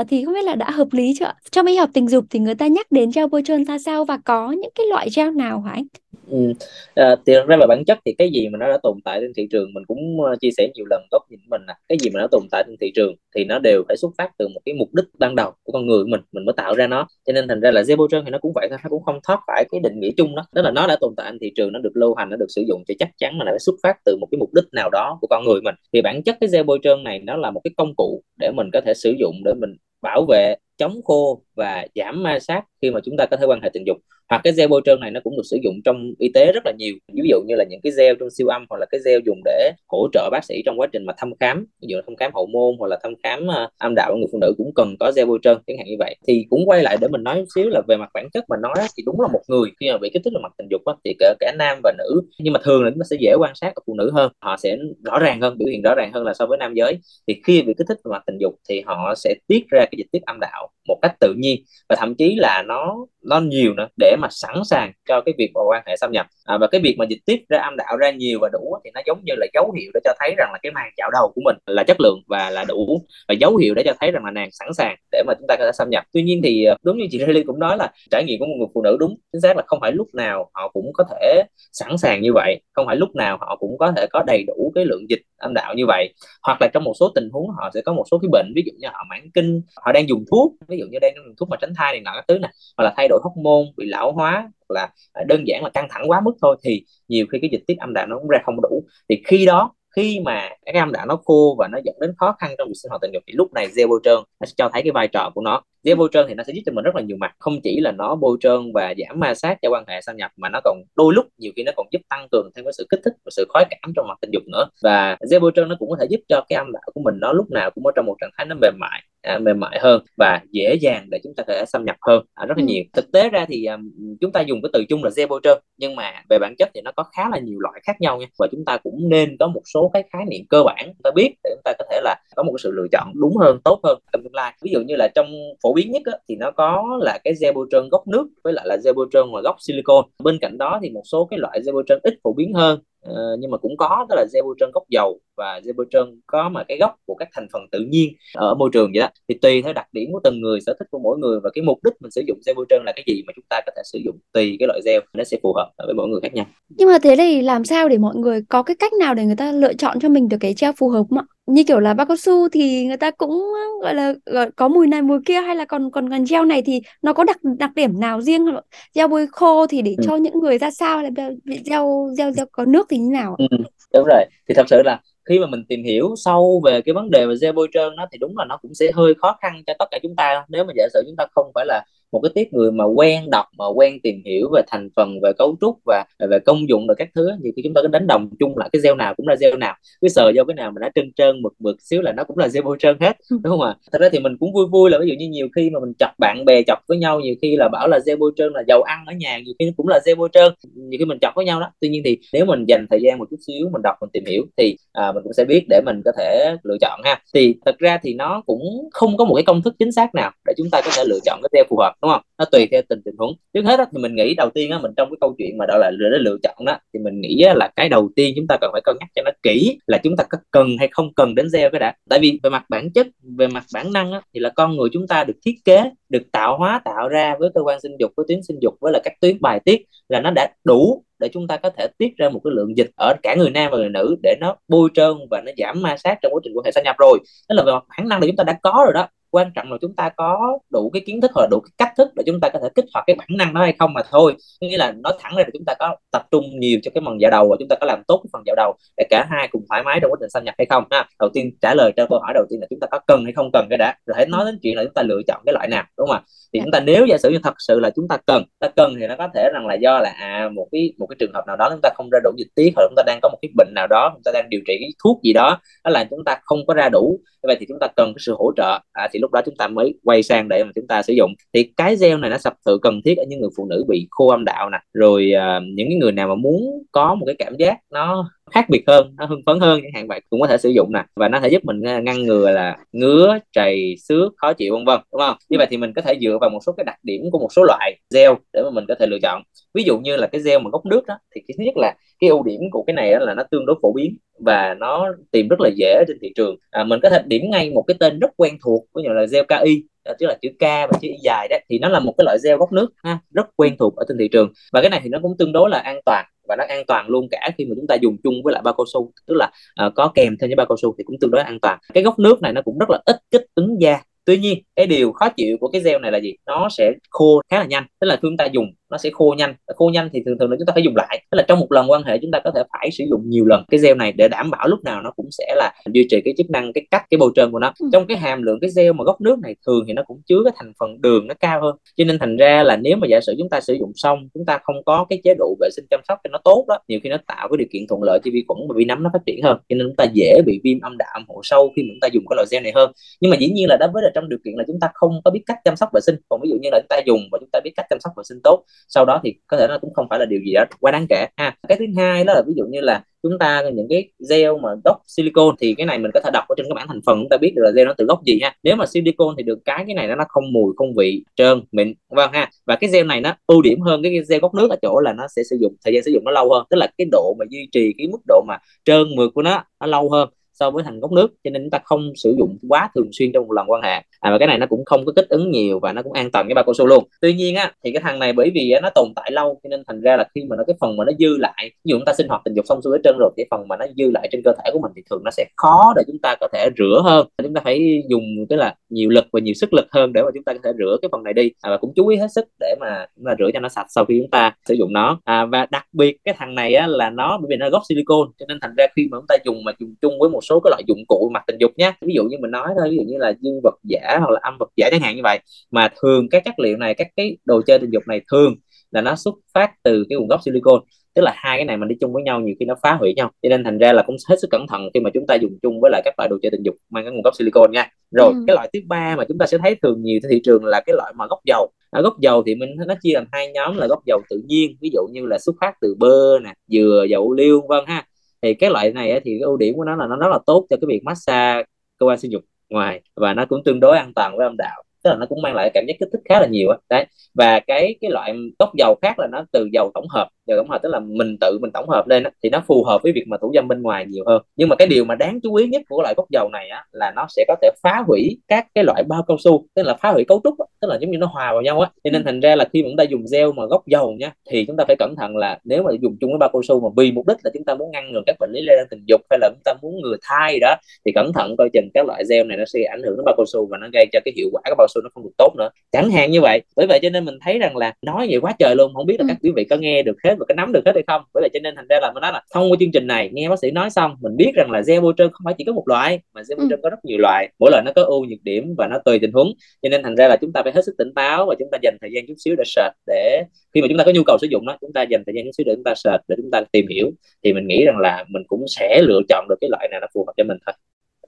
uh, 0.00 0.06
thì 0.08 0.24
không 0.24 0.34
biết 0.34 0.44
là 0.44 0.54
đã 0.54 0.70
hợp 0.70 0.88
lý 0.90 1.12
chưa 1.18 1.32
trong 1.50 1.66
y 1.66 1.76
học 1.76 1.90
tình 1.92 2.08
dục 2.08 2.24
thì 2.30 2.38
người 2.38 2.54
ta 2.54 2.66
nhắc 2.66 2.92
đến 2.92 3.10
gel 3.14 3.26
bôi 3.26 3.42
trơn 3.44 3.64
ra 3.64 3.78
sao 3.78 4.04
và 4.04 4.18
có 4.24 4.52
những 4.52 4.70
cái 4.74 4.86
loại 4.90 5.08
gel 5.16 5.30
nào 5.30 5.60
hả 5.60 5.72
anh 5.72 5.84
Ừ. 6.30 6.52
À, 6.94 7.16
thì 7.26 7.32
ra 7.46 7.56
về 7.56 7.66
bản 7.68 7.84
chất 7.86 7.98
thì 8.06 8.14
cái 8.18 8.30
gì 8.30 8.48
mà 8.48 8.58
nó 8.58 8.68
đã 8.70 8.78
tồn 8.82 8.98
tại 9.04 9.18
trên 9.20 9.32
thị 9.36 9.46
trường 9.50 9.72
mình 9.74 9.84
cũng 9.88 10.20
ờ, 10.24 10.36
chia 10.40 10.48
sẻ 10.56 10.68
nhiều 10.74 10.86
lần 10.90 11.02
góc 11.10 11.22
nhìn 11.30 11.40
mình 11.48 11.62
là 11.66 11.74
cái 11.88 11.98
gì 12.00 12.10
mà 12.10 12.20
nó 12.20 12.26
tồn 12.30 12.42
tại 12.50 12.64
trên 12.66 12.76
thị 12.80 12.92
trường 12.94 13.14
thì 13.36 13.44
nó 13.44 13.58
đều 13.58 13.82
phải 13.88 13.96
xuất 13.96 14.10
phát 14.18 14.30
từ 14.38 14.48
một 14.48 14.60
cái 14.64 14.74
mục 14.74 14.88
đích 14.94 15.04
ban 15.18 15.34
đầu 15.36 15.52
của 15.64 15.72
con 15.72 15.86
người 15.86 16.02
của 16.04 16.08
mình 16.08 16.20
mình 16.32 16.44
mới 16.44 16.52
tạo 16.56 16.74
ra 16.74 16.86
nó. 16.86 17.06
Cho 17.26 17.32
nên 17.32 17.48
thành 17.48 17.60
ra 17.60 17.70
là 17.70 17.82
Zebotrơn 17.82 18.24
thì 18.24 18.30
nó 18.30 18.38
cũng 18.38 18.52
vậy 18.54 18.66
thôi 18.70 18.78
nó 18.82 18.88
cũng 18.90 19.02
không 19.02 19.18
thoát 19.26 19.40
khỏi 19.46 19.64
cái 19.70 19.80
định 19.80 20.00
nghĩa 20.00 20.10
chung 20.16 20.34
đó. 20.36 20.44
Tức 20.54 20.62
là 20.62 20.70
nó 20.70 20.86
đã 20.86 20.96
tồn 21.00 21.14
tại 21.16 21.30
trên 21.30 21.38
thị 21.40 21.52
trường 21.56 21.72
nó 21.72 21.78
được 21.78 21.92
lưu 21.94 22.14
hành 22.14 22.30
nó 22.30 22.36
được 22.36 22.46
sử 22.48 22.62
dụng 22.68 22.82
thì 22.88 22.94
chắc 22.98 23.08
chắn 23.18 23.38
là 23.38 23.44
nó 23.44 23.52
phải 23.52 23.58
xuất 23.58 23.74
phát 23.82 23.96
từ 24.04 24.16
một 24.20 24.26
cái 24.30 24.38
mục 24.38 24.54
đích 24.54 24.64
nào 24.72 24.90
đó 24.92 25.18
của 25.20 25.26
con 25.30 25.44
người 25.44 25.60
mình. 25.64 25.74
Thì 25.92 26.02
bản 26.02 26.22
chất 26.22 26.36
cái 26.40 26.48
Zebotrơn 26.48 27.02
này 27.02 27.18
nó 27.18 27.36
là 27.36 27.50
một 27.50 27.60
cái 27.64 27.72
công 27.76 27.94
cụ 27.96 28.22
để 28.40 28.50
mình 28.56 28.70
có 28.72 28.80
thể 28.86 28.92
sử 28.96 29.14
dụng 29.20 29.34
để 29.44 29.54
mình 29.54 29.70
bảo 30.02 30.24
vệ 30.28 30.54
chống 30.78 31.02
khô 31.04 31.42
và 31.60 31.86
giảm 31.94 32.22
ma 32.22 32.38
sát 32.38 32.62
khi 32.82 32.90
mà 32.90 33.00
chúng 33.04 33.16
ta 33.16 33.26
có 33.30 33.36
thể 33.36 33.46
quan 33.46 33.60
hệ 33.62 33.70
tình 33.72 33.84
dục. 33.86 33.96
Hoặc 34.30 34.40
cái 34.44 34.52
gel 34.56 34.68
bôi 34.68 34.82
trơn 34.84 35.00
này 35.00 35.10
nó 35.10 35.20
cũng 35.24 35.36
được 35.36 35.42
sử 35.50 35.56
dụng 35.62 35.74
trong 35.84 36.12
y 36.18 36.28
tế 36.34 36.52
rất 36.52 36.62
là 36.64 36.72
nhiều. 36.78 36.94
Ví 37.14 37.28
dụ 37.30 37.36
như 37.46 37.54
là 37.54 37.64
những 37.70 37.80
cái 37.82 37.92
gel 37.98 38.16
trong 38.20 38.30
siêu 38.30 38.46
âm 38.48 38.66
hoặc 38.70 38.78
là 38.80 38.86
cái 38.90 39.00
gel 39.04 39.20
dùng 39.26 39.40
để 39.44 39.72
hỗ 39.88 40.08
trợ 40.12 40.28
bác 40.32 40.44
sĩ 40.44 40.62
trong 40.66 40.80
quá 40.80 40.86
trình 40.92 41.04
mà 41.06 41.12
thăm 41.18 41.30
khám. 41.40 41.66
Ví 41.82 41.86
dụ 41.90 41.96
thăm 42.06 42.16
khám 42.16 42.30
hậu 42.34 42.46
môn 42.46 42.76
hoặc 42.78 42.86
là 42.86 42.98
thăm 43.02 43.14
khám 43.22 43.46
ờ, 43.46 43.68
âm 43.78 43.94
đạo 43.96 44.10
của 44.12 44.18
người 44.18 44.26
phụ 44.32 44.38
nữ 44.40 44.54
cũng 44.58 44.74
cần 44.74 44.94
có 45.00 45.12
gel 45.16 45.26
bôi 45.26 45.38
trơn 45.42 45.58
chẳng 45.66 45.76
hạn 45.78 45.86
như 45.86 45.96
vậy. 45.98 46.16
Thì 46.26 46.46
cũng 46.50 46.62
quay 46.66 46.82
lại 46.82 46.96
để 47.00 47.08
mình 47.08 47.22
nói 47.22 47.36
một 47.36 47.44
xíu 47.54 47.68
là 47.68 47.80
về 47.88 47.96
mặt 47.96 48.10
bản 48.14 48.28
chất 48.32 48.44
mà 48.48 48.56
nói 48.62 48.74
thì 48.96 49.02
đúng 49.06 49.20
là 49.20 49.28
một 49.32 49.40
người 49.48 49.70
khi 49.80 49.90
mà 49.92 49.98
bị 49.98 50.10
kích 50.14 50.22
thích 50.24 50.32
về 50.34 50.40
mặt 50.42 50.52
tình 50.58 50.68
dục 50.70 50.80
thì 51.04 51.14
cả, 51.18 51.34
cả 51.40 51.52
nam 51.58 51.80
và 51.84 51.92
nữ. 51.98 52.20
Nhưng 52.38 52.52
mà 52.52 52.60
thường 52.64 52.84
là 52.84 52.90
chúng 52.90 52.98
ta 52.98 53.04
sẽ 53.10 53.16
dễ 53.20 53.34
quan 53.38 53.52
sát 53.54 53.72
ở 53.74 53.82
phụ 53.86 53.94
nữ 53.94 54.10
hơn. 54.14 54.32
Họ 54.40 54.56
sẽ 54.56 54.76
rõ 55.04 55.18
ràng 55.18 55.40
hơn 55.40 55.58
biểu 55.58 55.68
hiện 55.68 55.82
rõ 55.82 55.94
ràng 55.94 56.12
hơn 56.12 56.24
là 56.24 56.34
so 56.34 56.46
với 56.46 56.58
nam 56.58 56.74
giới. 56.74 56.98
Thì 57.26 57.40
khi 57.44 57.62
bị 57.62 57.74
kích 57.78 57.86
thích 57.88 57.98
về 58.04 58.10
mặt 58.10 58.22
tình 58.26 58.38
dục 58.40 58.54
thì 58.68 58.80
họ 58.86 59.14
sẽ 59.16 59.34
tiết 59.46 59.64
ra 59.70 59.80
cái 59.80 59.94
dịch 59.98 60.06
tiết 60.12 60.22
âm 60.26 60.38
đạo 60.40 60.68
một 60.88 60.98
cách 61.02 61.12
tự 61.20 61.34
nhiên 61.38 61.49
và 61.88 61.96
thậm 61.96 62.14
chí 62.14 62.34
là 62.36 62.62
nó 62.66 62.96
nó 63.22 63.40
nhiều 63.40 63.74
nữa 63.74 63.86
để 63.98 64.16
mà 64.20 64.28
sẵn 64.30 64.54
sàng 64.64 64.92
cho 65.08 65.20
cái 65.20 65.34
việc 65.38 65.50
mà 65.54 65.60
quan 65.68 65.82
hệ 65.86 65.96
xâm 65.96 66.12
nhập. 66.12 66.26
À, 66.44 66.58
và 66.60 66.66
cái 66.66 66.80
việc 66.80 66.96
mà 66.98 67.04
dịch 67.08 67.20
tiết 67.26 67.48
ra 67.48 67.58
âm 67.58 67.76
đạo 67.76 67.96
ra 67.96 68.10
nhiều 68.10 68.38
và 68.42 68.48
đủ 68.52 68.74
thì 68.84 68.90
nó 68.94 69.00
giống 69.06 69.20
như 69.24 69.34
là 69.36 69.46
dấu 69.54 69.72
hiệu 69.72 69.90
để 69.94 70.00
cho 70.04 70.12
thấy 70.20 70.34
rằng 70.38 70.50
là 70.52 70.58
cái 70.62 70.72
màng 70.72 70.90
chạo 70.96 71.10
đầu 71.12 71.32
của 71.34 71.40
mình 71.44 71.56
là 71.66 71.82
chất 71.82 71.96
lượng 72.00 72.18
và 72.26 72.50
là 72.50 72.64
đủ. 72.64 73.06
Và 73.28 73.34
dấu 73.34 73.56
hiệu 73.56 73.74
để 73.74 73.82
cho 73.86 73.92
thấy 74.00 74.10
rằng 74.10 74.24
là 74.24 74.30
nàng 74.30 74.48
sẵn 74.52 74.68
sàng 74.74 74.96
để 75.12 75.22
mà 75.26 75.34
chúng 75.38 75.46
ta 75.48 75.56
có 75.58 75.64
thể 75.64 75.70
xâm 75.74 75.90
nhập. 75.90 76.04
Tuy 76.12 76.22
nhiên 76.22 76.40
thì 76.44 76.64
ờ, 76.64 76.76
đúng 76.82 76.98
như 76.98 77.06
chị 77.10 77.18
Lily 77.18 77.42
cũng 77.42 77.58
nói 77.58 77.76
là 77.76 77.92
trải 78.10 78.24
nghiệm 78.24 78.40
của 78.40 78.46
một 78.46 78.56
người 78.58 78.68
phụ 78.74 78.82
nữ 78.82 78.96
đúng 79.00 79.16
chính 79.32 79.40
xác 79.40 79.56
là 79.56 79.62
không 79.66 79.78
phải 79.80 79.92
lúc 79.92 80.14
nào 80.14 80.50
họ 80.54 80.68
cũng 80.68 80.92
có 80.92 81.04
thể 81.10 81.42
sẵn 81.72 81.98
sàng 81.98 82.22
như 82.22 82.32
vậy. 82.32 82.60
Không 82.72 82.86
phải 82.86 82.96
lúc 82.96 83.16
nào 83.16 83.38
họ 83.40 83.56
cũng 83.56 83.78
có 83.78 83.92
thể 83.96 84.06
có 84.10 84.22
đầy 84.26 84.44
đủ 84.46 84.72
cái 84.74 84.84
lượng 84.84 85.10
dịch 85.10 85.22
âm 85.36 85.54
đạo 85.54 85.74
như 85.74 85.86
vậy. 85.86 86.14
Hoặc 86.42 86.62
là 86.62 86.68
trong 86.68 86.84
một 86.84 86.92
số 87.00 87.12
tình 87.14 87.28
huống 87.32 87.50
họ 87.50 87.70
sẽ 87.74 87.80
có 87.80 87.92
một 87.92 88.04
số 88.10 88.18
cái 88.18 88.28
bệnh 88.32 88.52
ví 88.56 88.62
dụ 88.66 88.72
như 88.78 88.88
họ 88.92 89.04
mãn 89.10 89.30
kinh 89.34 89.62
họ 89.76 89.92
đang 89.92 90.08
dùng 90.08 90.24
thuốc 90.30 90.52
ví 90.68 90.78
dụ 90.78 90.84
như 90.90 90.98
đang 91.00 91.12
dùng 91.16 91.34
thuốc 91.40 91.48
mà 91.48 91.56
tránh 91.60 91.72
thai 91.76 91.92
này 91.92 92.00
nọ, 92.00 92.12
các 92.14 92.24
thứ 92.28 92.38
này 92.38 92.50
hoặc 92.76 92.84
là 92.84 92.92
thay 92.96 93.08
đổi 93.08 93.20
hormone, 93.24 93.72
bị 93.76 93.86
lão 93.88 94.12
hóa, 94.12 94.50
hoặc 94.68 94.74
là 94.80 94.88
à, 95.12 95.22
đơn 95.28 95.44
giản 95.46 95.64
là 95.64 95.70
căng 95.74 95.86
thẳng 95.90 96.02
quá 96.10 96.20
mức 96.20 96.32
thôi, 96.42 96.56
thì 96.64 96.84
nhiều 97.08 97.26
khi 97.32 97.38
cái 97.42 97.50
dịch 97.52 97.62
tiết 97.66 97.78
âm 97.78 97.92
đạo 97.94 98.06
nó 98.06 98.18
cũng 98.18 98.28
ra 98.28 98.38
không 98.44 98.56
đủ. 98.62 98.84
Thì 99.08 99.22
khi 99.26 99.46
đó, 99.46 99.72
khi 99.96 100.20
mà 100.24 100.48
cái 100.66 100.74
âm 100.74 100.92
đạo 100.92 101.06
nó 101.06 101.16
khô 101.24 101.56
và 101.58 101.68
nó 101.72 101.78
dẫn 101.84 101.94
đến 102.00 102.12
khó 102.18 102.36
khăn 102.40 102.54
trong 102.58 102.68
việc 102.68 102.74
sinh 102.82 102.90
hoạt 102.90 103.00
tình 103.02 103.10
dục 103.14 103.22
thì 103.26 103.32
lúc 103.36 103.52
này 103.54 103.66
gel 103.76 103.86
bôi 103.88 104.00
trơn 104.04 104.18
nó 104.40 104.46
sẽ 104.46 104.52
cho 104.56 104.70
thấy 104.72 104.82
cái 104.82 104.92
vai 104.92 105.08
trò 105.08 105.30
của 105.34 105.40
nó 105.42 105.62
gel 105.84 105.96
bôi 105.96 106.08
trơn 106.12 106.26
thì 106.28 106.34
nó 106.34 106.44
sẽ 106.44 106.52
giúp 106.52 106.62
cho 106.66 106.72
mình 106.72 106.84
rất 106.84 106.96
là 106.96 107.02
nhiều 107.02 107.16
mặt. 107.20 107.32
Không 107.38 107.60
chỉ 107.60 107.80
là 107.80 107.92
nó 107.92 108.14
bôi 108.14 108.36
trơn 108.40 108.72
và 108.74 108.94
giảm 108.98 109.20
ma 109.20 109.34
sát 109.34 109.58
cho 109.62 109.68
quan 109.70 109.84
hệ 109.88 110.00
xâm 110.00 110.16
nhập 110.16 110.30
mà 110.36 110.48
nó 110.48 110.60
còn 110.64 110.82
đôi 110.96 111.14
lúc 111.14 111.26
nhiều 111.38 111.52
khi 111.56 111.62
nó 111.62 111.72
còn 111.76 111.86
giúp 111.90 112.00
tăng 112.08 112.28
cường 112.32 112.50
thêm 112.56 112.64
cái 112.64 112.72
sự 112.78 112.86
kích 112.90 113.00
thích 113.04 113.14
và 113.24 113.30
sự 113.36 113.46
khoái 113.48 113.64
cảm 113.70 113.92
trong 113.96 114.08
mặt 114.08 114.18
tình 114.20 114.30
dục 114.32 114.42
nữa. 114.46 114.66
Và 114.82 115.16
gel 115.30 115.40
bôi 115.40 115.52
trơn 115.54 115.68
nó 115.68 115.76
cũng 115.78 115.90
có 115.90 115.96
thể 116.00 116.06
giúp 116.10 116.20
cho 116.28 116.44
cái 116.48 116.56
âm 116.56 116.72
đạo 116.72 116.82
của 116.94 117.00
mình 117.04 117.14
nó 117.20 117.32
lúc 117.32 117.50
nào 117.50 117.70
cũng 117.70 117.86
ở 117.86 117.92
trong 117.96 118.06
một 118.06 118.16
trạng 118.20 118.30
thái 118.38 118.46
nó 118.46 118.56
mềm 118.60 118.74
mại 118.78 119.02
à, 119.22 119.38
mềm 119.38 119.60
mại 119.60 119.78
hơn 119.80 120.04
và 120.16 120.40
dễ 120.50 120.74
dàng 120.80 121.06
để 121.10 121.18
chúng 121.24 121.34
ta 121.34 121.42
có 121.46 121.52
thể 121.52 121.64
xâm 121.66 121.84
nhập 121.84 121.96
hơn 122.06 122.24
à, 122.34 122.46
rất 122.46 122.58
là 122.58 122.62
ừ. 122.62 122.66
nhiều. 122.66 122.84
Thực 122.92 123.12
tế 123.12 123.28
ra 123.28 123.46
thì 123.48 123.66
um, 123.66 123.90
chúng 124.20 124.32
ta 124.32 124.40
dùng 124.40 124.62
cái 124.62 124.70
từ 124.72 124.84
chung 124.88 125.04
là 125.04 125.10
gel 125.16 125.26
bôi 125.26 125.40
trơn 125.42 125.58
nhưng 125.78 125.96
mà 125.96 126.12
về 126.30 126.38
bản 126.40 126.54
chất 126.58 126.68
thì 126.74 126.80
nó 126.80 126.92
có 126.96 127.02
khá 127.16 127.28
là 127.28 127.38
nhiều 127.38 127.58
loại 127.60 127.80
khác 127.82 128.00
nhau 128.00 128.18
nha. 128.18 128.26
Và 128.38 128.46
chúng 128.52 128.64
ta 128.64 128.76
cũng 128.76 129.08
nên 129.08 129.36
có 129.40 129.46
một 129.46 129.62
số 129.74 129.90
cái 129.94 130.04
khái 130.12 130.24
niệm 130.30 130.40
cơ 130.48 130.62
bản 130.62 130.84
chúng 130.86 131.02
ta 131.04 131.10
biết 131.14 131.34
để 131.44 131.50
chúng 131.54 131.62
ta 131.64 131.72
có 131.78 131.84
thể 131.90 132.00
là 132.04 132.16
có 132.36 132.42
một 132.42 132.54
sự 132.58 132.70
lựa 132.70 132.86
chọn 132.92 133.12
đúng 133.14 133.36
hơn 133.36 133.60
tốt 133.64 133.80
hơn 133.84 133.98
trong 134.12 134.22
tương 134.22 134.34
lai. 134.34 134.54
Ví 134.62 134.70
dụ 134.72 134.80
như 134.80 134.96
là 134.96 135.08
trong 135.14 135.32
phổ 135.62 135.69
biến 135.72 135.90
nhất 135.90 136.02
á, 136.04 136.12
thì 136.28 136.36
nó 136.36 136.50
có 136.50 136.98
là 137.00 137.18
cái 137.24 137.34
gel 137.40 137.54
gốc 137.90 138.08
nước 138.08 138.28
với 138.44 138.52
lại 138.52 138.66
là 138.68 138.76
gel 138.84 138.94
mà 139.32 139.40
gốc 139.40 139.56
silicon. 139.58 140.04
Bên 140.24 140.38
cạnh 140.40 140.58
đó 140.58 140.78
thì 140.82 140.90
một 140.90 141.02
số 141.04 141.24
cái 141.24 141.38
loại 141.38 141.60
gel 141.66 141.98
ít 142.02 142.14
phổ 142.24 142.32
biến 142.32 142.54
hơn. 142.54 142.80
Ờ, 143.02 143.36
nhưng 143.38 143.50
mà 143.50 143.58
cũng 143.58 143.76
có 143.76 144.06
đó 144.08 144.16
là 144.16 144.24
gel 144.32 144.42
bôi 144.42 144.54
trơn 144.60 144.70
gốc 144.74 144.84
dầu 144.88 145.20
và 145.36 145.60
gel 145.64 145.74
bôi 145.76 145.86
trơn 145.90 146.20
có 146.26 146.48
mà 146.48 146.64
cái 146.68 146.78
gốc 146.78 146.94
của 147.06 147.14
các 147.14 147.28
thành 147.34 147.46
phần 147.52 147.62
tự 147.72 147.80
nhiên 147.80 148.12
ở 148.34 148.54
môi 148.54 148.70
trường 148.72 148.90
vậy 148.94 149.00
đó. 149.00 149.08
Thì 149.28 149.34
tùy 149.42 149.62
theo 149.62 149.72
đặc 149.72 149.86
điểm 149.92 150.08
của 150.12 150.20
từng 150.24 150.40
người 150.40 150.60
sở 150.60 150.74
thích 150.78 150.88
của 150.90 150.98
mỗi 150.98 151.18
người 151.18 151.40
và 151.40 151.50
cái 151.54 151.62
mục 151.62 151.78
đích 151.84 151.94
mình 152.00 152.10
sử 152.10 152.22
dụng 152.28 152.38
gel 152.46 152.56
bôi 152.56 152.66
trơn 152.68 152.82
là 152.86 152.92
cái 152.96 153.04
gì 153.06 153.22
mà 153.26 153.32
chúng 153.36 153.44
ta 153.48 153.60
có 153.66 153.72
thể 153.76 153.82
sử 153.84 153.98
dụng 154.04 154.16
tùy 154.32 154.56
cái 154.60 154.66
loại 154.66 154.80
gel 154.84 155.00
nó 155.12 155.24
sẽ 155.24 155.36
phù 155.42 155.52
hợp 155.56 155.70
với 155.86 155.94
mỗi 155.94 156.08
người 156.08 156.20
khác 156.20 156.34
nhau. 156.34 156.46
Nhưng 156.68 156.88
mà 156.88 156.98
thế 157.02 157.14
thì 157.18 157.42
làm 157.42 157.64
sao 157.64 157.88
để 157.88 157.98
mọi 157.98 158.16
người 158.16 158.42
có 158.48 158.62
cái 158.62 158.76
cách 158.76 158.92
nào 158.92 159.14
để 159.14 159.24
người 159.24 159.36
ta 159.36 159.52
lựa 159.52 159.74
chọn 159.74 160.00
cho 160.00 160.08
mình 160.08 160.28
được 160.28 160.36
cái 160.40 160.54
gel 160.60 160.72
phù 160.76 160.88
hợp 160.88 161.04
không 161.10 161.18
ạ? 161.18 161.24
Như 161.46 161.64
kiểu 161.64 161.80
là 161.80 161.94
bao 161.94 162.06
cao 162.06 162.16
su 162.16 162.48
thì 162.48 162.86
người 162.86 162.96
ta 162.96 163.10
cũng 163.10 163.44
gọi 163.82 163.94
là 163.94 164.14
gọi, 164.26 164.50
có 164.56 164.68
mùi 164.68 164.86
này 164.86 165.02
mùi 165.02 165.18
kia 165.26 165.40
hay 165.40 165.56
là 165.56 165.64
còn 165.64 165.90
còn 165.90 166.10
còn 166.10 166.24
gel 166.24 166.46
này 166.46 166.62
thì 166.62 166.80
nó 167.02 167.12
có 167.12 167.24
đặc 167.24 167.36
đặc 167.58 167.70
điểm 167.74 168.00
nào 168.00 168.20
riêng 168.20 168.46
gel 168.94 169.06
bôi 169.06 169.26
khô 169.32 169.66
thì 169.66 169.82
để 169.82 169.94
ừ. 169.98 170.04
cho 170.06 170.16
những 170.16 170.38
người 170.40 170.58
ra 170.58 170.70
sao 170.70 171.02
là 171.02 171.10
gel 171.16 171.32
gel 171.64 171.82
gel 172.18 172.46
có 172.52 172.64
nước 172.64 172.89
tính 172.90 173.12
nào 173.12 173.36
ừ, 173.38 173.46
đúng 173.94 174.04
rồi 174.08 174.24
thì 174.50 174.54
thật 174.54 174.66
sự 174.68 174.82
là 174.84 175.00
khi 175.28 175.38
mà 175.38 175.46
mình 175.46 175.64
tìm 175.68 175.84
hiểu 175.84 176.14
sâu 176.16 176.62
về 176.64 176.80
cái 176.80 176.92
vấn 176.92 177.10
đề 177.10 177.26
về 177.26 177.34
gel 177.42 177.52
bôi 177.52 177.68
trơn 177.72 177.96
nó 177.96 178.06
thì 178.12 178.18
đúng 178.18 178.38
là 178.38 178.44
nó 178.44 178.56
cũng 178.62 178.74
sẽ 178.74 178.90
hơi 178.94 179.14
khó 179.14 179.36
khăn 179.42 179.62
cho 179.66 179.74
tất 179.78 179.84
cả 179.90 179.98
chúng 180.02 180.16
ta. 180.16 180.44
Nếu 180.48 180.64
mà 180.64 180.72
giả 180.76 180.88
sử 180.94 181.02
chúng 181.06 181.16
ta 181.16 181.26
không 181.34 181.50
phải 181.54 181.66
là 181.66 181.84
một 182.12 182.20
cái 182.20 182.30
tiếp 182.34 182.48
người 182.52 182.72
mà 182.72 182.84
quen 182.84 183.30
đọc 183.30 183.46
mà 183.58 183.64
quen 183.74 184.00
tìm 184.02 184.22
hiểu 184.24 184.50
về 184.54 184.62
thành 184.68 184.88
phần 184.96 185.20
về 185.22 185.32
cấu 185.38 185.56
trúc 185.60 185.78
và 185.86 186.04
về 186.30 186.38
công 186.38 186.68
dụng 186.68 186.86
rồi 186.86 186.94
các 186.98 187.08
thứ 187.14 187.30
nhiều 187.40 187.52
khi 187.56 187.62
chúng 187.64 187.74
ta 187.74 187.80
cứ 187.82 187.88
đánh 187.88 188.06
đồng 188.06 188.30
chung 188.38 188.58
lại 188.58 188.68
cái 188.72 188.80
gel 188.84 188.94
nào 188.94 189.14
cũng 189.14 189.28
là 189.28 189.36
gel 189.40 189.56
nào. 189.56 189.74
Cứ 190.00 190.08
sờ 190.08 190.32
vô 190.36 190.44
cái 190.44 190.54
nào 190.54 190.70
mà 190.70 190.78
nó 190.80 190.88
trơn 190.94 191.12
trơn 191.12 191.42
mực 191.42 191.52
mực 191.58 191.76
xíu 191.82 192.02
là 192.02 192.12
nó 192.12 192.24
cũng 192.24 192.38
là 192.38 192.48
gel 192.52 192.64
bôi 192.64 192.76
trơn 192.80 192.96
hết 193.00 193.16
ừ. 193.30 193.38
đúng 193.42 193.50
không 193.50 193.60
ạ? 193.60 193.74
Thật 193.92 193.98
ra 194.00 194.08
thì 194.12 194.18
mình 194.18 194.36
cũng 194.40 194.52
vui 194.52 194.66
vui 194.66 194.90
là 194.90 194.98
ví 194.98 195.08
dụ 195.08 195.14
như 195.18 195.28
nhiều 195.28 195.48
khi 195.56 195.70
mà 195.70 195.80
mình 195.80 195.92
chọc 195.98 196.10
bạn 196.18 196.44
bè 196.44 196.62
chọc 196.66 196.78
với 196.88 196.98
nhau 196.98 197.20
nhiều 197.20 197.34
khi 197.42 197.56
là 197.56 197.68
bảo 197.68 197.88
là 197.88 197.98
gel 198.06 198.16
bôi 198.16 198.32
trơn 198.36 198.52
là 198.52 198.62
dầu 198.68 198.82
ăn 198.82 199.04
ở 199.06 199.12
nhà 199.12 199.38
nhiều 199.38 199.54
khi 199.58 199.72
cũng 199.76 199.88
là 199.88 200.00
gel 200.06 200.16
bôi 200.16 200.28
trơn 200.32 200.52
nhiều 200.74 200.98
khi 200.98 201.04
mình 201.04 201.18
chọc 201.20 201.34
với 201.36 201.44
nhau 201.44 201.60
đó. 201.60 201.72
Tuy 201.80 201.88
nhiên 201.88 202.02
thì 202.04 202.18
nếu 202.32 202.44
mình 202.44 202.64
dành 202.68 202.86
thời 202.90 203.00
gian 203.02 203.18
một 203.18 203.26
chút 203.30 203.38
xíu 203.46 203.68
mình 203.72 203.82
đọc 203.82 203.96
mình 204.00 204.10
tìm 204.12 204.24
hiểu 204.26 204.39
thì 204.56 204.76
à, 204.92 205.12
mình 205.12 205.22
cũng 205.22 205.32
sẽ 205.32 205.44
biết 205.44 205.64
để 205.68 205.80
mình 205.86 206.02
có 206.04 206.12
thể 206.18 206.56
lựa 206.62 206.76
chọn 206.80 207.00
ha. 207.04 207.22
Thì 207.34 207.54
thật 207.66 207.78
ra 207.78 207.98
thì 208.02 208.14
nó 208.14 208.42
cũng 208.46 208.88
không 208.92 209.16
có 209.16 209.24
một 209.24 209.34
cái 209.34 209.44
công 209.44 209.62
thức 209.62 209.74
chính 209.78 209.92
xác 209.92 210.14
nào 210.14 210.30
để 210.46 210.54
chúng 210.56 210.70
ta 210.72 210.80
có 210.84 210.90
thể 210.96 211.04
lựa 211.06 211.18
chọn 211.24 211.40
cái 211.42 211.48
gel 211.52 211.66
phù 211.70 211.76
hợp 211.76 211.92
đúng 212.02 212.10
không? 212.10 212.22
Nó 212.38 212.44
tùy 212.44 212.68
theo 212.70 212.82
tình 212.88 213.02
tình 213.04 213.14
huống. 213.18 213.36
Trước 213.54 213.64
hết 213.64 213.76
đó, 213.76 213.84
thì 213.92 214.02
mình 214.02 214.14
nghĩ 214.14 214.34
đầu 214.34 214.50
tiên 214.50 214.70
á 214.70 214.78
mình 214.78 214.92
trong 214.96 215.10
cái 215.10 215.16
câu 215.20 215.34
chuyện 215.38 215.58
mà 215.58 215.66
đó 215.66 215.76
là 215.78 215.90
để 215.90 216.18
lựa 216.18 216.36
chọn 216.42 216.64
đó 216.64 216.78
thì 216.94 217.00
mình 217.00 217.20
nghĩ 217.20 217.44
là 217.54 217.70
cái 217.76 217.88
đầu 217.88 218.10
tiên 218.16 218.32
chúng 218.36 218.46
ta 218.48 218.56
cần 218.60 218.70
phải 218.72 218.80
cân 218.84 218.96
nhắc 219.00 219.08
cho 219.14 219.22
nó 219.24 219.30
kỹ 219.42 219.78
là 219.86 219.98
chúng 219.98 220.16
ta 220.16 220.24
có 220.30 220.38
cần 220.50 220.76
hay 220.78 220.88
không 220.92 221.14
cần 221.14 221.34
đến 221.34 221.48
gel 221.52 221.68
cái 221.72 221.78
đã. 221.80 221.94
Tại 222.10 222.18
vì 222.18 222.40
về 222.42 222.50
mặt 222.50 222.64
bản 222.68 222.92
chất 222.92 223.06
về 223.22 223.48
mặt 223.48 223.64
bản 223.74 223.92
năng 223.92 224.12
á, 224.12 224.20
thì 224.34 224.40
là 224.40 224.50
con 224.56 224.76
người 224.76 224.88
chúng 224.92 225.06
ta 225.06 225.24
được 225.24 225.36
thiết 225.46 225.54
kế 225.64 225.90
được 226.08 226.22
tạo 226.32 226.58
hóa 226.58 226.80
tạo 226.84 227.08
ra 227.08 227.36
với 227.38 227.50
cơ 227.54 227.60
quan 227.60 227.80
sinh 227.80 227.96
dục 227.98 228.12
với 228.16 228.26
tuyến 228.28 228.42
sinh 228.42 228.58
dục 228.60 228.74
với 228.80 228.92
là 228.92 229.00
các 229.04 229.12
tuyến 229.20 229.40
bài 229.40 229.60
tiết 229.64 229.86
là 230.08 230.20
nó 230.20 230.30
đã 230.30 230.52
đủ 230.64 231.04
để 231.20 231.28
chúng 231.32 231.46
ta 231.46 231.56
có 231.56 231.70
thể 231.70 231.86
tiết 231.98 232.16
ra 232.16 232.28
một 232.28 232.40
cái 232.44 232.50
lượng 232.54 232.76
dịch 232.76 232.90
ở 232.96 233.14
cả 233.22 233.34
người 233.38 233.50
nam 233.50 233.70
và 233.72 233.78
người 233.78 233.88
nữ 233.88 234.16
để 234.22 234.36
nó 234.40 234.56
bôi 234.68 234.88
trơn 234.94 235.14
và 235.30 235.42
nó 235.46 235.52
giảm 235.58 235.82
ma 235.82 235.96
sát 235.96 236.18
trong 236.22 236.34
quá 236.34 236.40
trình 236.44 236.52
quan 236.56 236.64
hệ 236.64 236.70
xâm 236.72 236.84
nhập 236.84 236.96
rồi. 236.98 237.18
Đó 237.48 237.54
là 237.54 237.62
về 237.62 237.72
mặt 237.72 237.84
bản 237.88 238.08
năng 238.08 238.20
là 238.20 238.26
chúng 238.26 238.36
ta 238.36 238.44
đã 238.44 238.58
có 238.62 238.82
rồi 238.84 238.94
đó 238.94 239.08
quan 239.30 239.50
trọng 239.54 239.72
là 239.72 239.78
chúng 239.80 239.94
ta 239.94 240.08
có 240.08 240.58
đủ 240.70 240.90
cái 240.90 241.02
kiến 241.06 241.20
thức 241.20 241.30
hoặc 241.34 241.42
là 241.42 241.48
đủ 241.50 241.60
cái 241.60 241.70
cách 241.78 241.94
thức 241.96 242.08
để 242.16 242.22
chúng 242.26 242.40
ta 242.40 242.48
có 242.48 242.58
thể 242.62 242.68
kích 242.74 242.84
hoạt 242.94 243.04
cái 243.06 243.16
bản 243.16 243.28
năng 243.30 243.54
đó 243.54 243.60
hay 243.60 243.74
không 243.78 243.92
mà 243.94 244.02
thôi 244.10 244.34
nghĩa 244.60 244.78
là 244.78 244.92
nói 244.92 245.12
thẳng 245.20 245.36
ra 245.36 245.42
là 245.42 245.50
chúng 245.52 245.64
ta 245.64 245.74
có 245.78 245.96
tập 246.12 246.22
trung 246.30 246.44
nhiều 246.58 246.78
cho 246.82 246.90
cái 246.94 247.02
phần 247.06 247.20
dạo 247.20 247.30
đầu 247.30 247.48
và 247.50 247.56
chúng 247.58 247.68
ta 247.68 247.76
có 247.80 247.86
làm 247.86 248.02
tốt 248.08 248.20
cái 248.22 248.30
phần 248.32 248.42
dạo 248.46 248.56
đầu 248.56 248.74
để 248.96 249.04
cả 249.10 249.26
hai 249.30 249.48
cùng 249.48 249.64
thoải 249.68 249.82
mái 249.82 249.98
trong 250.02 250.10
quá 250.12 250.16
trình 250.20 250.30
xâm 250.30 250.44
nhập 250.44 250.54
hay 250.58 250.66
không 250.66 250.84
ha 250.90 251.08
đầu 251.18 251.30
tiên 251.34 251.50
trả 251.62 251.74
lời 251.74 251.92
cho 251.96 252.06
câu 252.06 252.18
hỏi 252.20 252.32
đầu 252.34 252.44
tiên 252.50 252.60
là 252.60 252.66
chúng 252.70 252.80
ta 252.80 252.86
có 252.90 252.98
cần 253.06 253.24
hay 253.24 253.32
không 253.32 253.50
cần 253.52 253.66
cái 253.70 253.78
đã 253.78 253.94
rồi 254.06 254.14
hãy 254.16 254.26
nói 254.26 254.44
đến 254.44 254.58
chuyện 254.62 254.76
là 254.76 254.84
chúng 254.84 254.94
ta 254.94 255.02
lựa 255.02 255.20
chọn 255.26 255.42
cái 255.46 255.52
loại 255.52 255.68
nào 255.68 255.84
đúng 255.98 256.08
không 256.08 256.16
ạ 256.16 256.22
thì 256.52 256.58
dạ. 256.58 256.64
chúng 256.64 256.72
ta 256.72 256.80
nếu 256.80 257.06
giả 257.06 257.18
sử 257.18 257.30
như 257.30 257.38
thật 257.42 257.54
sự 257.58 257.80
là 257.80 257.90
chúng 257.90 258.08
ta 258.08 258.16
cần 258.26 258.44
ta 258.58 258.68
cần 258.76 258.94
thì 259.00 259.06
nó 259.06 259.14
có 259.18 259.28
thể 259.34 259.48
rằng 259.54 259.66
là 259.66 259.74
do 259.74 259.98
là 259.98 260.10
à 260.18 260.48
một 260.54 260.68
cái 260.72 260.92
một 260.98 261.06
cái 261.06 261.16
trường 261.20 261.32
hợp 261.34 261.46
nào 261.46 261.56
đó 261.56 261.68
chúng 261.70 261.80
ta 261.82 261.90
không 261.94 262.08
ra 262.12 262.18
đủ 262.24 262.30
dịch 262.38 262.48
tiết 262.54 262.72
hoặc 262.76 262.84
chúng 262.88 262.96
ta 262.96 263.02
đang 263.06 263.18
có 263.22 263.28
một 263.28 263.38
cái 263.42 263.50
bệnh 263.56 263.74
nào 263.74 263.86
đó 263.86 264.10
chúng 264.14 264.22
ta 264.24 264.30
đang 264.34 264.50
điều 264.50 264.60
trị 264.66 264.76
cái 264.80 264.90
thuốc 265.04 265.20
gì 265.22 265.32
đó 265.32 265.58
đó 265.84 265.90
là 265.90 266.04
chúng 266.10 266.24
ta 266.24 266.38
không 266.42 266.66
có 266.66 266.74
ra 266.74 266.88
đủ 266.88 267.20
như 267.42 267.46
vậy 267.46 267.56
thì 267.60 267.66
chúng 267.68 267.78
ta 267.80 267.86
cần 267.96 268.12
cái 268.14 268.20
sự 268.26 268.34
hỗ 268.38 268.52
trợ 268.56 268.80
à, 268.92 269.08
thì 269.12 269.19
lúc 269.20 269.32
đó 269.32 269.40
chúng 269.44 269.56
ta 269.56 269.68
mới 269.68 269.94
quay 270.04 270.22
sang 270.22 270.48
để 270.48 270.64
mà 270.64 270.70
chúng 270.74 270.86
ta 270.86 271.02
sử 271.02 271.12
dụng. 271.12 271.34
Thì 271.52 271.72
cái 271.76 271.96
gel 271.96 272.18
này 272.18 272.30
nó 272.30 272.36
thật 272.44 272.54
sự 272.64 272.78
cần 272.82 273.00
thiết 273.04 273.18
ở 273.18 273.24
những 273.28 273.40
người 273.40 273.50
phụ 273.56 273.66
nữ 273.66 273.84
bị 273.88 274.06
khô 274.10 274.28
âm 274.28 274.44
đạo 274.44 274.70
nè. 274.70 274.78
Rồi 274.94 275.32
uh, 275.36 275.62
những 275.74 275.88
cái 275.88 275.96
người 275.96 276.12
nào 276.12 276.28
mà 276.28 276.34
muốn 276.34 276.82
có 276.92 277.14
một 277.14 277.26
cái 277.26 277.34
cảm 277.38 277.56
giác 277.58 277.78
nó 277.90 278.30
khác 278.52 278.66
biệt 278.68 278.84
hơn 278.86 279.14
nó 279.18 279.26
hưng 279.26 279.42
phấn 279.46 279.60
hơn 279.60 279.80
chẳng 279.82 279.92
hạn 279.94 280.08
vậy 280.08 280.20
cũng 280.30 280.40
có 280.40 280.46
thể 280.46 280.58
sử 280.58 280.68
dụng 280.68 280.92
nè. 280.92 281.04
Và 281.16 281.28
nó 281.28 281.40
thể 281.40 281.48
giúp 281.48 281.64
mình 281.64 281.82
ờ, 281.82 282.00
ngăn 282.00 282.22
ngừa 282.22 282.50
là 282.50 282.76
ngứa 282.92 283.38
trầy 283.52 283.94
xước 284.08 284.32
khó 284.36 284.52
chịu 284.52 284.74
vân 284.74 284.84
vân 284.84 285.00
đúng 285.12 285.20
không? 285.20 285.36
Như 285.48 285.58
vậy 285.58 285.66
thì 285.70 285.76
mình 285.76 285.92
có 285.96 286.02
thể 286.02 286.18
dựa 286.20 286.38
vào 286.40 286.50
một 286.50 286.58
số 286.66 286.72
cái 286.72 286.84
đặc 286.84 286.96
điểm 287.02 287.22
của 287.32 287.38
một 287.38 287.48
số 287.52 287.64
loại 287.64 287.98
gel 288.14 288.30
để 288.52 288.62
mà 288.64 288.70
mình 288.70 288.84
có 288.88 288.94
thể 289.00 289.06
lựa 289.06 289.18
chọn. 289.22 289.42
Ví 289.74 289.82
dụ 289.82 289.98
như 289.98 290.16
là 290.16 290.26
cái 290.26 290.40
gel 290.44 290.58
mà 290.58 290.70
gốc 290.70 290.86
nước 290.86 291.06
đó 291.06 291.18
thì 291.34 291.40
cái 291.48 291.54
thứ 291.58 291.64
nhất 291.64 291.74
là 291.76 291.94
cái 292.20 292.30
ưu 292.30 292.42
điểm 292.42 292.60
của 292.72 292.82
cái 292.86 292.94
này 292.94 293.14
là 293.20 293.34
nó 293.34 293.42
tương 293.50 293.66
đối 293.66 293.76
phổ 293.82 293.92
biến 293.92 294.16
và 294.38 294.74
nó 294.74 295.06
tìm 295.30 295.48
rất 295.48 295.60
là 295.60 295.70
dễ 295.76 296.04
trên 296.08 296.18
thị 296.22 296.32
trường. 296.34 296.56
À, 296.70 296.84
mình 296.84 297.00
có 297.02 297.10
thể 297.10 297.22
điểm 297.26 297.42
ngay 297.50 297.70
một 297.70 297.84
cái 297.86 297.96
tên 298.00 298.18
rất 298.18 298.30
quen 298.36 298.58
thuộc 298.64 298.84
ví 298.94 299.02
dụ 299.04 299.10
là 299.10 299.26
gel 299.32 299.44
KI 299.48 299.84
tức 300.04 300.26
là 300.26 300.36
chữ 300.42 300.48
K 300.58 300.62
và 300.62 300.98
chữ 301.00 301.08
Y 301.08 301.16
dài 301.22 301.48
đấy 301.50 301.64
thì 301.68 301.78
nó 301.78 301.88
là 301.88 302.00
một 302.00 302.14
cái 302.18 302.24
loại 302.24 302.38
gel 302.44 302.56
gốc 302.56 302.72
nước 302.72 302.92
ha, 303.04 303.18
rất 303.30 303.46
quen 303.56 303.76
thuộc 303.78 303.96
ở 303.96 304.04
trên 304.08 304.18
thị 304.18 304.28
trường. 304.32 304.52
Và 304.72 304.80
cái 304.80 304.90
này 304.90 305.00
thì 305.02 305.08
nó 305.08 305.18
cũng 305.22 305.36
tương 305.38 305.52
đối 305.52 305.70
là 305.70 305.78
an 305.78 306.00
toàn 306.06 306.24
và 306.48 306.56
nó 306.56 306.64
an 306.68 306.84
toàn 306.86 307.08
luôn 307.08 307.28
cả 307.30 307.50
khi 307.58 307.64
mà 307.64 307.74
chúng 307.76 307.86
ta 307.86 307.94
dùng 307.94 308.16
chung 308.24 308.34
với 308.44 308.52
lại 308.52 308.62
bao 308.62 308.74
cao 308.74 308.84
su. 308.92 309.12
Tức 309.26 309.34
là 309.34 309.50
uh, 309.86 309.92
có 309.94 310.12
kèm 310.14 310.36
thêm 310.40 310.48
với 310.48 310.56
bao 310.56 310.66
cao 310.66 310.76
su 310.76 310.94
thì 310.98 311.04
cũng 311.04 311.16
tương 311.20 311.30
đối 311.30 311.42
an 311.42 311.58
toàn. 311.62 311.78
Cái 311.94 312.02
gốc 312.02 312.18
nước 312.18 312.42
này 312.42 312.52
nó 312.52 312.62
cũng 312.62 312.78
rất 312.78 312.90
là 312.90 313.00
ít 313.04 313.16
kích 313.30 313.44
ứng 313.54 313.80
da. 313.80 314.00
Tuy 314.24 314.38
nhiên 314.38 314.58
cái 314.76 314.86
điều 314.86 315.12
khó 315.12 315.28
chịu 315.28 315.56
của 315.60 315.68
cái 315.68 315.82
gel 315.82 316.00
này 316.02 316.12
là 316.12 316.18
gì? 316.18 316.34
Nó 316.46 316.68
sẽ 316.68 316.92
khô 317.10 317.40
khá 317.48 317.58
là 317.58 317.64
nhanh 317.64 317.86
tức 318.00 318.06
là 318.06 318.16
khi 318.16 318.20
chúng 318.22 318.36
ta 318.36 318.44
dùng 318.44 318.66
nó 318.90 318.98
sẽ 318.98 319.10
khô 319.12 319.34
nhanh. 319.38 319.54
Khô 319.66 319.90
nhanh 319.94 320.08
thì 320.12 320.22
thường 320.26 320.38
thường 320.38 320.50
là 320.50 320.56
chúng 320.58 320.66
ta 320.66 320.72
phải 320.72 320.82
dùng 320.82 320.96
lại. 320.96 321.24
Tức 321.30 321.36
là 321.36 321.44
trong 321.48 321.60
một 321.60 321.72
lần 321.72 321.90
quan 321.90 322.02
hệ 322.02 322.18
chúng 322.22 322.30
ta 322.30 322.40
có 322.44 322.50
thể 322.54 322.62
phải 322.72 322.90
sử 322.92 323.04
dụng 323.10 323.22
nhiều 323.30 323.44
lần 323.44 323.64
cái 323.70 323.80
gel 323.80 323.96
này 323.96 324.12
để 324.12 324.28
đảm 324.28 324.50
bảo 324.50 324.68
lúc 324.68 324.84
nào 324.84 325.02
nó 325.02 325.10
cũng 325.10 325.28
sẽ 325.30 325.54
là 325.56 325.72
duy 325.92 326.06
trì 326.10 326.20
cái 326.24 326.34
chức 326.36 326.50
năng 326.50 326.72
cái 326.72 326.86
cắt 326.90 327.04
cái 327.10 327.18
bôi 327.18 327.32
trơn 327.34 327.52
của 327.52 327.58
nó. 327.58 327.72
Ừ. 327.78 327.88
trong 327.92 328.06
cái 328.06 328.16
hàm 328.16 328.42
lượng 328.42 328.58
cái 328.60 328.70
gel 328.76 328.92
mà 328.92 329.04
gốc 329.04 329.20
nước 329.20 329.38
này 329.38 329.56
thường 329.66 329.84
thì 329.86 329.92
nó 329.92 330.02
cũng 330.06 330.20
chứa 330.26 330.40
cái 330.44 330.52
thành 330.56 330.72
phần 330.80 331.00
đường 331.00 331.26
nó 331.26 331.34
cao 331.40 331.62
hơn. 331.62 331.76
Cho 331.96 332.04
nên 332.04 332.18
thành 332.18 332.36
ra 332.36 332.62
là 332.62 332.76
nếu 332.76 332.96
mà 332.96 333.06
giả 333.06 333.20
sử 333.20 333.34
chúng 333.38 333.48
ta 333.48 333.60
sử 333.60 333.74
dụng 333.74 333.92
xong 333.94 334.28
chúng 334.34 334.46
ta 334.46 334.58
không 334.62 334.84
có 334.84 335.06
cái 335.10 335.20
chế 335.24 335.34
độ 335.38 335.56
vệ 335.60 335.68
sinh 335.72 335.84
chăm 335.90 336.00
sóc 336.08 336.18
cho 336.24 336.30
nó 336.32 336.38
tốt 336.44 336.64
đó 336.68 336.78
nhiều 336.88 337.00
khi 337.02 337.08
nó 337.08 337.16
tạo 337.26 337.48
cái 337.48 337.56
điều 337.56 337.68
kiện 337.72 337.86
thuận 337.88 338.02
lợi 338.02 338.18
cho 338.24 338.30
vi 338.34 338.44
khuẩn 338.48 338.58
và 338.68 338.74
vi 338.76 338.84
nấm 338.84 339.02
nó 339.02 339.10
phát 339.12 339.22
triển 339.26 339.42
hơn. 339.42 339.58
Cho 339.68 339.76
nên 339.76 339.86
chúng 339.86 339.96
ta 339.96 340.04
dễ 340.12 340.42
bị 340.46 340.60
viêm 340.64 340.80
âm 340.80 340.98
đạo 340.98 341.08
âm 341.14 341.24
hộ 341.28 341.40
sâu 341.44 341.72
khi 341.76 341.82
mà 341.82 341.88
chúng 341.92 342.00
ta 342.00 342.08
dùng 342.12 342.24
cái 342.30 342.36
loại 342.36 342.46
gel 342.50 342.62
này 342.62 342.72
hơn. 342.74 342.92
Nhưng 343.20 343.30
mà 343.30 343.36
dĩ 343.36 343.50
nhiên 343.50 343.66
là 343.68 343.76
đối 343.80 343.88
với 343.92 344.02
là 344.02 344.10
trong 344.14 344.28
điều 344.28 344.38
kiện 344.44 344.54
là 344.54 344.64
chúng 344.66 344.80
ta 344.80 344.88
không 344.94 345.20
có 345.24 345.30
biết 345.30 345.42
cách 345.46 345.58
chăm 345.64 345.76
sóc 345.76 345.88
vệ 345.94 346.00
sinh. 346.00 346.16
Còn 346.28 346.40
ví 346.42 346.48
dụ 346.50 346.56
như 346.62 346.68
là 346.72 346.80
chúng 346.80 346.88
ta 346.88 347.00
dùng 347.06 347.20
và 347.32 347.38
chúng 347.40 347.48
ta 347.52 347.60
biết 347.64 347.70
cách 347.76 347.86
chăm 347.90 348.00
sóc 348.00 348.12
vệ 348.16 348.22
sinh 348.24 348.38
tốt 348.44 348.64
sau 348.88 349.04
đó 349.04 349.20
thì 349.24 349.34
có 349.46 349.56
thể 349.56 349.66
nó 349.68 349.78
cũng 349.80 349.94
không 349.94 350.06
phải 350.10 350.18
là 350.18 350.24
điều 350.24 350.40
gì 350.40 350.52
đó 350.52 350.64
quá 350.80 350.92
đáng 350.92 351.06
kể. 351.08 351.26
Ha, 351.36 351.56
cái 351.68 351.78
thứ 351.78 351.84
hai 351.96 352.24
đó 352.24 352.34
là 352.34 352.42
ví 352.46 352.52
dụ 352.56 352.64
như 352.70 352.80
là 352.80 353.04
chúng 353.22 353.38
ta, 353.38 353.62
những 353.74 353.86
cái 353.90 354.08
gel 354.30 354.50
mà 354.62 354.68
gốc 354.84 354.96
silicon 355.06 355.54
thì 355.60 355.74
cái 355.74 355.86
này 355.86 355.98
mình 355.98 356.10
có 356.14 356.20
thể 356.20 356.30
đọc 356.32 356.44
ở 356.48 356.54
trên 356.56 356.66
các 356.68 356.74
bảng 356.74 356.88
thành 356.88 357.00
phần, 357.06 357.18
chúng 357.20 357.28
ta 357.28 357.36
biết 357.36 357.52
được 357.56 357.62
là 357.64 357.70
gel 357.70 357.86
nó 357.86 357.94
từ 357.98 358.04
gốc 358.04 358.20
gì 358.24 358.40
ha. 358.42 358.54
Nếu 358.62 358.76
mà 358.76 358.86
silicon 358.86 359.34
thì 359.36 359.42
được 359.42 359.58
cái 359.64 359.84
cái 359.86 359.94
này 359.94 360.06
nó 360.16 360.24
không 360.28 360.52
mùi, 360.52 360.72
không 360.76 360.94
vị, 360.94 361.24
trơn, 361.36 361.62
mịn 361.72 361.94
vâng 362.08 362.30
ha. 362.32 362.50
Và 362.66 362.76
cái 362.76 362.90
gel 362.92 363.06
này 363.06 363.20
nó 363.20 363.34
ưu 363.46 363.62
điểm 363.62 363.80
hơn 363.80 364.02
cái 364.02 364.12
gel 364.28 364.40
gốc 364.40 364.54
nước 364.54 364.70
ở 364.70 364.76
chỗ 364.82 365.00
là 365.00 365.12
nó 365.12 365.26
sẽ 365.36 365.42
sử 365.50 365.56
dụng, 365.60 365.74
thời 365.84 365.94
gian 365.94 366.02
sử 366.02 366.10
dụng 366.10 366.24
nó 366.24 366.30
lâu 366.30 366.52
hơn, 366.52 366.66
tức 366.70 366.76
là 366.76 366.88
cái 366.98 367.06
độ 367.12 367.34
mà 367.38 367.44
duy 367.50 367.68
trì, 367.72 367.92
cái 367.98 368.06
mức 368.06 368.20
độ 368.28 368.44
mà 368.48 368.58
trơn 368.84 369.16
mượt 369.16 369.30
của 369.34 369.42
nó 369.42 369.64
nó 369.80 369.86
lâu 369.86 370.10
hơn 370.10 370.28
so 370.60 370.70
với 370.70 370.84
thành 370.84 371.00
gốc 371.00 371.12
nước 371.12 371.28
cho 371.44 371.50
nên 371.50 371.62
chúng 371.62 371.70
ta 371.70 371.78
không 371.84 372.12
sử 372.16 372.34
dụng 372.38 372.58
quá 372.68 372.90
thường 372.94 373.08
xuyên 373.12 373.32
trong 373.32 373.46
một 373.46 373.52
lần 373.52 373.70
quan 373.70 373.82
hệ. 373.82 374.02
À, 374.20 374.30
và 374.30 374.38
cái 374.38 374.48
này 374.48 374.58
nó 374.58 374.66
cũng 374.66 374.84
không 374.84 375.04
có 375.04 375.12
kích 375.16 375.28
ứng 375.28 375.50
nhiều 375.50 375.78
và 375.80 375.92
nó 375.92 376.02
cũng 376.02 376.12
an 376.12 376.30
toàn 376.30 376.46
với 376.46 376.54
ba 376.54 376.62
cao 376.62 376.74
su 376.74 376.86
luôn. 376.86 377.04
Tuy 377.20 377.34
nhiên 377.34 377.54
á 377.54 377.72
thì 377.84 377.92
cái 377.92 378.02
thằng 378.02 378.18
này 378.18 378.32
bởi 378.32 378.50
vì 378.54 378.70
á, 378.70 378.80
nó 378.80 378.90
tồn 378.94 379.08
tại 379.16 379.30
lâu 379.30 379.60
cho 379.62 379.68
nên 379.68 379.82
thành 379.86 380.00
ra 380.00 380.16
là 380.16 380.28
khi 380.34 380.44
mà 380.44 380.56
nó 380.56 380.64
cái 380.66 380.76
phần 380.80 380.96
mà 380.96 381.04
nó 381.04 381.12
dư 381.18 381.36
lại 381.38 381.70
ví 381.84 381.90
dụ 381.90 381.96
chúng 381.96 382.04
ta 382.04 382.12
sinh 382.18 382.28
hoạt 382.28 382.42
tình 382.44 382.54
dục 382.54 382.64
xong 382.68 382.82
xuôi 382.82 382.98
hết 382.98 383.00
trơn 383.04 383.16
rồi 383.18 383.30
cái 383.36 383.46
phần 383.50 383.68
mà 383.68 383.76
nó 383.76 383.86
dư 383.96 384.10
lại 384.10 384.28
trên 384.32 384.42
cơ 384.44 384.52
thể 384.52 384.70
của 384.72 384.78
mình 384.78 384.92
thì 384.96 385.02
thường 385.10 385.22
nó 385.24 385.30
sẽ 385.30 385.46
khó 385.56 385.92
để 385.96 386.02
chúng 386.06 386.18
ta 386.18 386.36
có 386.40 386.48
thể 386.52 386.68
rửa 386.78 387.00
hơn. 387.04 387.26
Chúng 387.42 387.54
ta 387.54 387.60
phải 387.64 388.02
dùng 388.08 388.22
cái 388.48 388.58
là 388.58 388.74
nhiều 388.88 389.10
lực 389.10 389.24
và 389.32 389.40
nhiều 389.40 389.54
sức 389.54 389.72
lực 389.72 389.86
hơn 389.90 390.12
để 390.12 390.22
mà 390.22 390.30
chúng 390.34 390.44
ta 390.44 390.52
có 390.52 390.58
thể 390.64 390.72
rửa 390.78 390.96
cái 391.02 391.08
phần 391.12 391.22
này 391.22 391.32
đi. 391.32 391.50
À, 391.62 391.70
và 391.70 391.76
cũng 391.76 391.92
chú 391.96 392.06
ý 392.06 392.16
hết 392.16 392.28
sức 392.34 392.44
để 392.60 392.74
mà 392.80 393.06
chúng 393.16 393.24
ta 393.26 393.34
rửa 393.38 393.50
cho 393.54 393.60
nó 393.60 393.68
sạch 393.68 393.86
sau 393.88 394.04
khi 394.04 394.18
chúng 394.22 394.30
ta 394.30 394.52
sử 394.68 394.74
dụng 394.74 394.92
nó. 394.92 395.20
À, 395.24 395.44
và 395.44 395.66
đặc 395.70 395.86
biệt 395.92 396.16
cái 396.24 396.34
thằng 396.38 396.54
này 396.54 396.74
á, 396.74 396.86
là 396.86 397.10
nó 397.10 397.38
bởi 397.38 397.46
vì 397.50 397.56
nó 397.56 397.70
gốc 397.70 397.82
silicon 397.88 398.28
cho 398.38 398.46
nên 398.48 398.58
thành 398.60 398.74
ra 398.78 398.86
khi 398.96 399.08
mà 399.10 399.18
chúng 399.18 399.26
ta 399.28 399.36
dùng 399.44 399.64
mà 399.64 399.72
dùng 399.78 399.94
chung 400.02 400.18
với 400.20 400.30
một 400.30 400.40
số 400.50 400.60
cái 400.60 400.70
loại 400.70 400.82
dụng 400.86 400.98
cụ 401.08 401.30
mặt 401.34 401.42
tình 401.46 401.58
dục 401.58 401.70
nhé 401.76 401.92
ví 402.00 402.14
dụ 402.14 402.24
như 402.24 402.36
mình 402.40 402.50
nói 402.50 402.68
thôi 402.78 402.88
ví 402.90 402.96
dụ 402.96 403.02
như 403.06 403.16
là 403.18 403.32
dương 403.40 403.60
vật 403.64 403.74
giả 403.84 404.16
hoặc 404.18 404.30
là 404.30 404.40
âm 404.42 404.56
vật 404.58 404.70
giả 404.76 404.88
chẳng 404.90 405.00
hạn 405.00 405.16
như 405.16 405.22
vậy. 405.24 405.38
Mà 405.70 405.88
thường 406.02 406.28
các 406.30 406.44
chất 406.44 406.58
liệu 406.58 406.76
này 406.76 406.94
các 406.94 407.08
cái 407.16 407.36
đồ 407.44 407.62
chơi 407.66 407.78
tình 407.78 407.90
dục 407.90 408.02
này 408.06 408.20
thường 408.32 408.54
là 408.90 409.00
nó 409.00 409.16
xuất 409.16 409.34
phát 409.54 409.70
từ 409.82 410.04
cái 410.08 410.18
nguồn 410.18 410.28
gốc 410.28 410.40
silicon 410.44 410.80
tức 411.14 411.22
là 411.22 411.32
hai 411.36 411.58
cái 411.58 411.64
này 411.64 411.76
mình 411.76 411.88
đi 411.88 411.96
chung 412.00 412.12
với 412.12 412.22
nhau 412.22 412.40
nhiều 412.40 412.54
khi 412.60 412.66
nó 412.66 412.74
phá 412.82 412.94
hủy 412.94 413.14
nhau. 413.16 413.30
Cho 413.42 413.48
nên 413.48 413.64
thành 413.64 413.78
ra 413.78 413.92
là 413.92 414.02
cũng 414.02 414.16
hết 414.28 414.36
sức 414.42 414.48
cẩn 414.50 414.66
thận 414.66 414.88
khi 414.94 415.00
mà 415.00 415.10
chúng 415.14 415.26
ta 415.26 415.34
dùng 415.34 415.58
chung 415.62 415.80
với 415.80 415.90
lại 415.90 416.02
các 416.04 416.14
loại 416.18 416.28
đồ 416.28 416.36
chơi 416.42 416.50
tình 416.50 416.62
dục 416.62 416.74
mang 416.90 417.04
cái 417.04 417.12
nguồn 417.12 417.22
gốc 417.22 417.34
silicon 417.38 417.72
nha. 417.72 417.90
Rồi 418.10 418.32
ừ. 418.32 418.44
cái 418.46 418.54
loại 418.54 418.70
thứ 418.72 418.80
ba 418.86 419.16
mà 419.16 419.24
chúng 419.28 419.38
ta 419.38 419.46
sẽ 419.46 419.58
thấy 419.58 419.74
thường 419.82 420.02
nhiều 420.02 420.20
trên 420.22 420.30
thị 420.30 420.40
trường 420.44 420.64
là 420.64 420.80
cái 420.80 420.96
loại 420.96 421.12
mà 421.16 421.26
gốc 421.26 421.38
dầu. 421.44 421.70
À, 421.90 422.00
gốc 422.00 422.20
dầu 422.20 422.42
thì 422.46 422.54
mình 422.54 422.70
nó 422.86 422.94
chia 423.02 423.12
làm 423.14 423.24
hai 423.32 423.52
nhóm 423.52 423.76
là 423.76 423.86
gốc 423.86 424.02
dầu 424.06 424.20
tự 424.30 424.42
nhiên 424.46 424.76
ví 424.80 424.90
dụ 424.92 425.00
như 425.12 425.26
là 425.26 425.38
xuất 425.38 425.56
phát 425.60 425.74
từ 425.80 425.94
bơ 425.98 426.38
nè 426.44 426.54
dừa 426.66 427.06
dầu 427.08 427.32
liêu 427.32 427.60
vân 427.68 427.84
ha 427.86 428.06
thì 428.42 428.54
cái 428.54 428.70
loại 428.70 428.92
này 428.92 429.20
thì 429.24 429.30
cái 429.30 429.40
ưu 429.40 429.56
điểm 429.56 429.74
của 429.76 429.84
nó 429.84 429.96
là 429.96 430.06
nó 430.06 430.16
rất 430.16 430.28
là 430.30 430.38
tốt 430.46 430.66
cho 430.70 430.76
cái 430.80 430.86
việc 430.88 431.00
massage 431.04 431.62
cơ 431.98 432.06
quan 432.06 432.18
sinh 432.18 432.32
dục 432.32 432.42
ngoài 432.68 433.00
và 433.16 433.34
nó 433.34 433.44
cũng 433.48 433.62
tương 433.64 433.80
đối 433.80 433.98
an 433.98 434.12
toàn 434.14 434.36
với 434.36 434.46
âm 434.46 434.56
đạo. 434.58 434.82
Tức 435.02 435.10
là 435.10 435.16
nó 435.16 435.26
cũng 435.28 435.42
mang 435.42 435.54
lại 435.54 435.70
cảm 435.74 435.84
giác 435.88 435.94
kích 436.00 436.08
thích 436.12 436.20
khá 436.28 436.40
là 436.40 436.46
nhiều 436.46 436.70
á. 436.70 436.76
Đấy. 436.90 437.06
Và 437.34 437.60
cái 437.66 437.94
cái 438.00 438.10
loại 438.10 438.34
gốc 438.58 438.70
dầu 438.78 438.98
khác 439.02 439.18
là 439.18 439.26
nó 439.32 439.44
từ 439.52 439.68
dầu 439.72 439.90
tổng 439.94 440.08
hợp 440.08 440.28
dầu 440.50 440.58
tổng 440.58 440.70
hợp 440.70 440.82
tức 440.82 440.88
là 440.88 441.00
mình 441.00 441.36
tự 441.40 441.58
mình 441.62 441.70
tổng 441.70 441.88
hợp 441.88 442.08
lên 442.08 442.22
á, 442.22 442.30
thì 442.42 442.50
nó 442.50 442.62
phù 442.66 442.84
hợp 442.84 443.02
với 443.02 443.12
việc 443.12 443.24
mà 443.26 443.36
thủ 443.40 443.52
dâm 443.54 443.68
bên 443.68 443.82
ngoài 443.82 444.06
nhiều 444.08 444.24
hơn. 444.26 444.42
Nhưng 444.56 444.68
mà 444.68 444.76
cái 444.76 444.88
điều 444.88 445.04
mà 445.04 445.14
đáng 445.14 445.40
chú 445.42 445.54
ý 445.54 445.66
nhất 445.66 445.82
của 445.88 446.02
loại 446.02 446.14
gốc 446.16 446.26
dầu 446.30 446.48
này 446.52 446.68
á 446.68 446.84
là 446.92 447.12
nó 447.16 447.26
sẽ 447.28 447.44
có 447.48 447.56
thể 447.62 447.70
phá 447.82 448.02
hủy 448.06 448.38
các 448.48 448.66
cái 448.74 448.84
loại 448.84 449.02
bao 449.08 449.22
cao 449.28 449.36
su 449.40 449.66
tức 449.74 449.82
là 449.82 449.94
phá 449.94 450.10
hủy 450.10 450.24
cấu 450.24 450.40
trúc 450.44 450.58
á, 450.58 450.66
tức 450.80 450.88
là 450.88 450.98
giống 451.00 451.10
như 451.10 451.18
nó 451.18 451.26
hòa 451.26 451.52
vào 451.52 451.62
nhau 451.62 451.80
á. 451.80 451.90
Cho 452.04 452.10
nên 452.10 452.24
thành 452.24 452.40
ra 452.40 452.56
là 452.56 452.68
khi 452.72 452.82
mà 452.82 452.88
chúng 452.88 452.96
ta 452.96 453.04
dùng 453.04 453.24
gel 453.32 453.46
mà 453.56 453.66
gốc 453.66 453.86
dầu 453.86 454.12
nha 454.12 454.32
thì 454.50 454.64
chúng 454.66 454.76
ta 454.76 454.84
phải 454.86 454.96
cẩn 454.98 455.14
thận 455.16 455.36
là 455.36 455.58
nếu 455.64 455.82
mà 455.82 455.90
dùng 456.00 456.16
chung 456.20 456.30
với 456.30 456.38
bao 456.38 456.50
cao 456.52 456.62
su 456.62 456.80
mà 456.80 456.88
vì 456.96 457.12
mục 457.12 457.26
đích 457.28 457.36
là 457.44 457.50
chúng 457.54 457.64
ta 457.64 457.74
muốn 457.74 457.90
ngăn 457.90 458.12
ngừa 458.12 458.20
các 458.26 458.36
bệnh 458.40 458.50
lý 458.52 458.60
lây 458.62 458.76
lan 458.76 458.86
tình 458.90 459.04
dục 459.06 459.20
hay 459.30 459.38
là 459.38 459.48
chúng 459.48 459.62
ta 459.64 459.74
muốn 459.82 460.00
ngừa 460.00 460.16
thai 460.22 460.58
đó 460.60 460.74
thì 461.04 461.12
cẩn 461.12 461.32
thận 461.32 461.56
coi 461.56 461.70
chừng 461.72 461.88
các 461.94 462.06
loại 462.06 462.22
gel 462.30 462.46
này 462.46 462.56
nó 462.56 462.64
sẽ 462.64 462.82
ảnh 462.82 463.02
hưởng 463.02 463.16
đến 463.16 463.24
bao 463.24 463.34
cao 463.36 463.46
su 463.46 463.66
và 463.66 463.78
nó 463.78 463.86
gây 463.92 464.06
cho 464.12 464.20
cái 464.24 464.34
hiệu 464.36 464.48
quả 464.52 464.62
của 464.64 464.74
bao 464.78 464.86
su 464.94 465.00
nó 465.02 465.08
không 465.14 465.24
được 465.24 465.34
tốt 465.38 465.54
nữa. 465.58 465.68
Chẳng 465.92 466.10
hạn 466.10 466.30
như 466.30 466.40
vậy. 466.40 466.62
Bởi 466.76 466.86
vậy 466.86 466.98
cho 467.02 467.10
nên 467.10 467.24
mình 467.24 467.38
thấy 467.40 467.58
rằng 467.58 467.76
là 467.76 467.94
nói 468.02 468.26
vậy 468.30 468.40
quá 468.40 468.52
trời 468.58 468.76
luôn 468.76 468.94
không 468.94 469.06
biết 469.06 469.20
là 469.20 469.24
các 469.28 469.36
quý 469.42 469.50
vị 469.56 469.64
có 469.64 469.76
nghe 469.76 470.02
được 470.02 470.16
hết 470.24 470.34
và 470.40 470.46
có 470.48 470.54
nắm 470.54 470.72
được 470.72 470.80
hết 470.86 470.92
hay 470.94 471.04
không? 471.06 471.22
Bởi 471.34 471.40
vậy 471.40 471.50
cho 471.54 471.60
nên 471.62 471.76
thành 471.76 471.86
ra 471.88 471.98
là 472.02 472.12
mình 472.14 472.20
nói 472.20 472.32
là 472.32 472.42
thông 472.54 472.70
qua 472.70 472.76
chương 472.80 472.92
trình 472.92 473.06
này 473.06 473.30
nghe 473.32 473.48
bác 473.48 473.58
sĩ 473.58 473.70
nói 473.70 473.90
xong 473.90 474.16
mình 474.20 474.36
biết 474.36 474.52
rằng 474.54 474.70
là 474.70 474.82
gel 474.86 475.00
bôi 475.00 475.12
trơn 475.16 475.30
không 475.32 475.44
phải 475.44 475.54
chỉ 475.58 475.64
có 475.64 475.72
một 475.72 475.88
loại 475.88 476.20
mà 476.34 476.42
gel 476.48 476.58
bôi 476.58 476.66
trơn 476.70 476.80
có 476.82 476.90
rất 476.90 477.04
nhiều 477.04 477.18
loại. 477.18 477.48
Mỗi 477.58 477.70
loại 477.70 477.82
nó 477.86 477.92
có 477.96 478.02
ưu 478.02 478.24
nhược 478.24 478.42
điểm 478.42 478.74
và 478.78 478.86
nó 478.86 478.98
tùy 479.04 479.18
tình 479.18 479.32
huống. 479.32 479.52
Cho 479.82 479.88
nên 479.88 480.02
thành 480.02 480.16
ra 480.16 480.28
là 480.28 480.36
chúng 480.40 480.52
ta 480.52 480.62
phải 480.62 480.72
hết 480.72 480.84
sức 480.86 480.94
tỉnh 480.98 481.14
táo 481.14 481.46
và 481.46 481.54
chúng 481.58 481.68
ta 481.72 481.78
dành 481.82 481.96
thời 482.00 482.10
gian 482.14 482.24
chút 482.28 482.34
xíu 482.38 482.54
để 482.58 482.64
search 482.66 482.94
để 483.06 483.44
khi 483.74 483.80
mà 483.82 483.88
chúng 483.88 483.98
ta 483.98 484.04
có 484.04 484.12
nhu 484.14 484.22
cầu 484.26 484.38
sử 484.40 484.46
dụng 484.50 484.64
nó 484.66 484.76
chúng 484.80 484.92
ta 484.92 485.02
dành 485.02 485.22
thời 485.26 485.34
gian 485.34 485.44
chút 485.44 485.52
xíu 485.56 485.64
để 485.64 485.74
chúng 485.74 485.84
ta 485.84 485.94
search 485.94 486.22
để 486.28 486.36
chúng 486.38 486.50
ta 486.50 486.62
tìm 486.72 486.86
hiểu. 486.88 487.10
Thì 487.44 487.52
mình 487.52 487.66
nghĩ 487.66 487.84
rằng 487.84 487.98
là 487.98 488.24
mình 488.28 488.42
cũng 488.46 488.64
sẽ 488.68 489.02
lựa 489.02 489.20
chọn 489.28 489.46
được 489.48 489.56
cái 489.60 489.70
loại 489.70 489.88
nào 489.90 490.00
nó 490.00 490.06
phù 490.14 490.24
hợp 490.26 490.32
cho 490.36 490.44
mình 490.44 490.58
thôi 490.66 490.74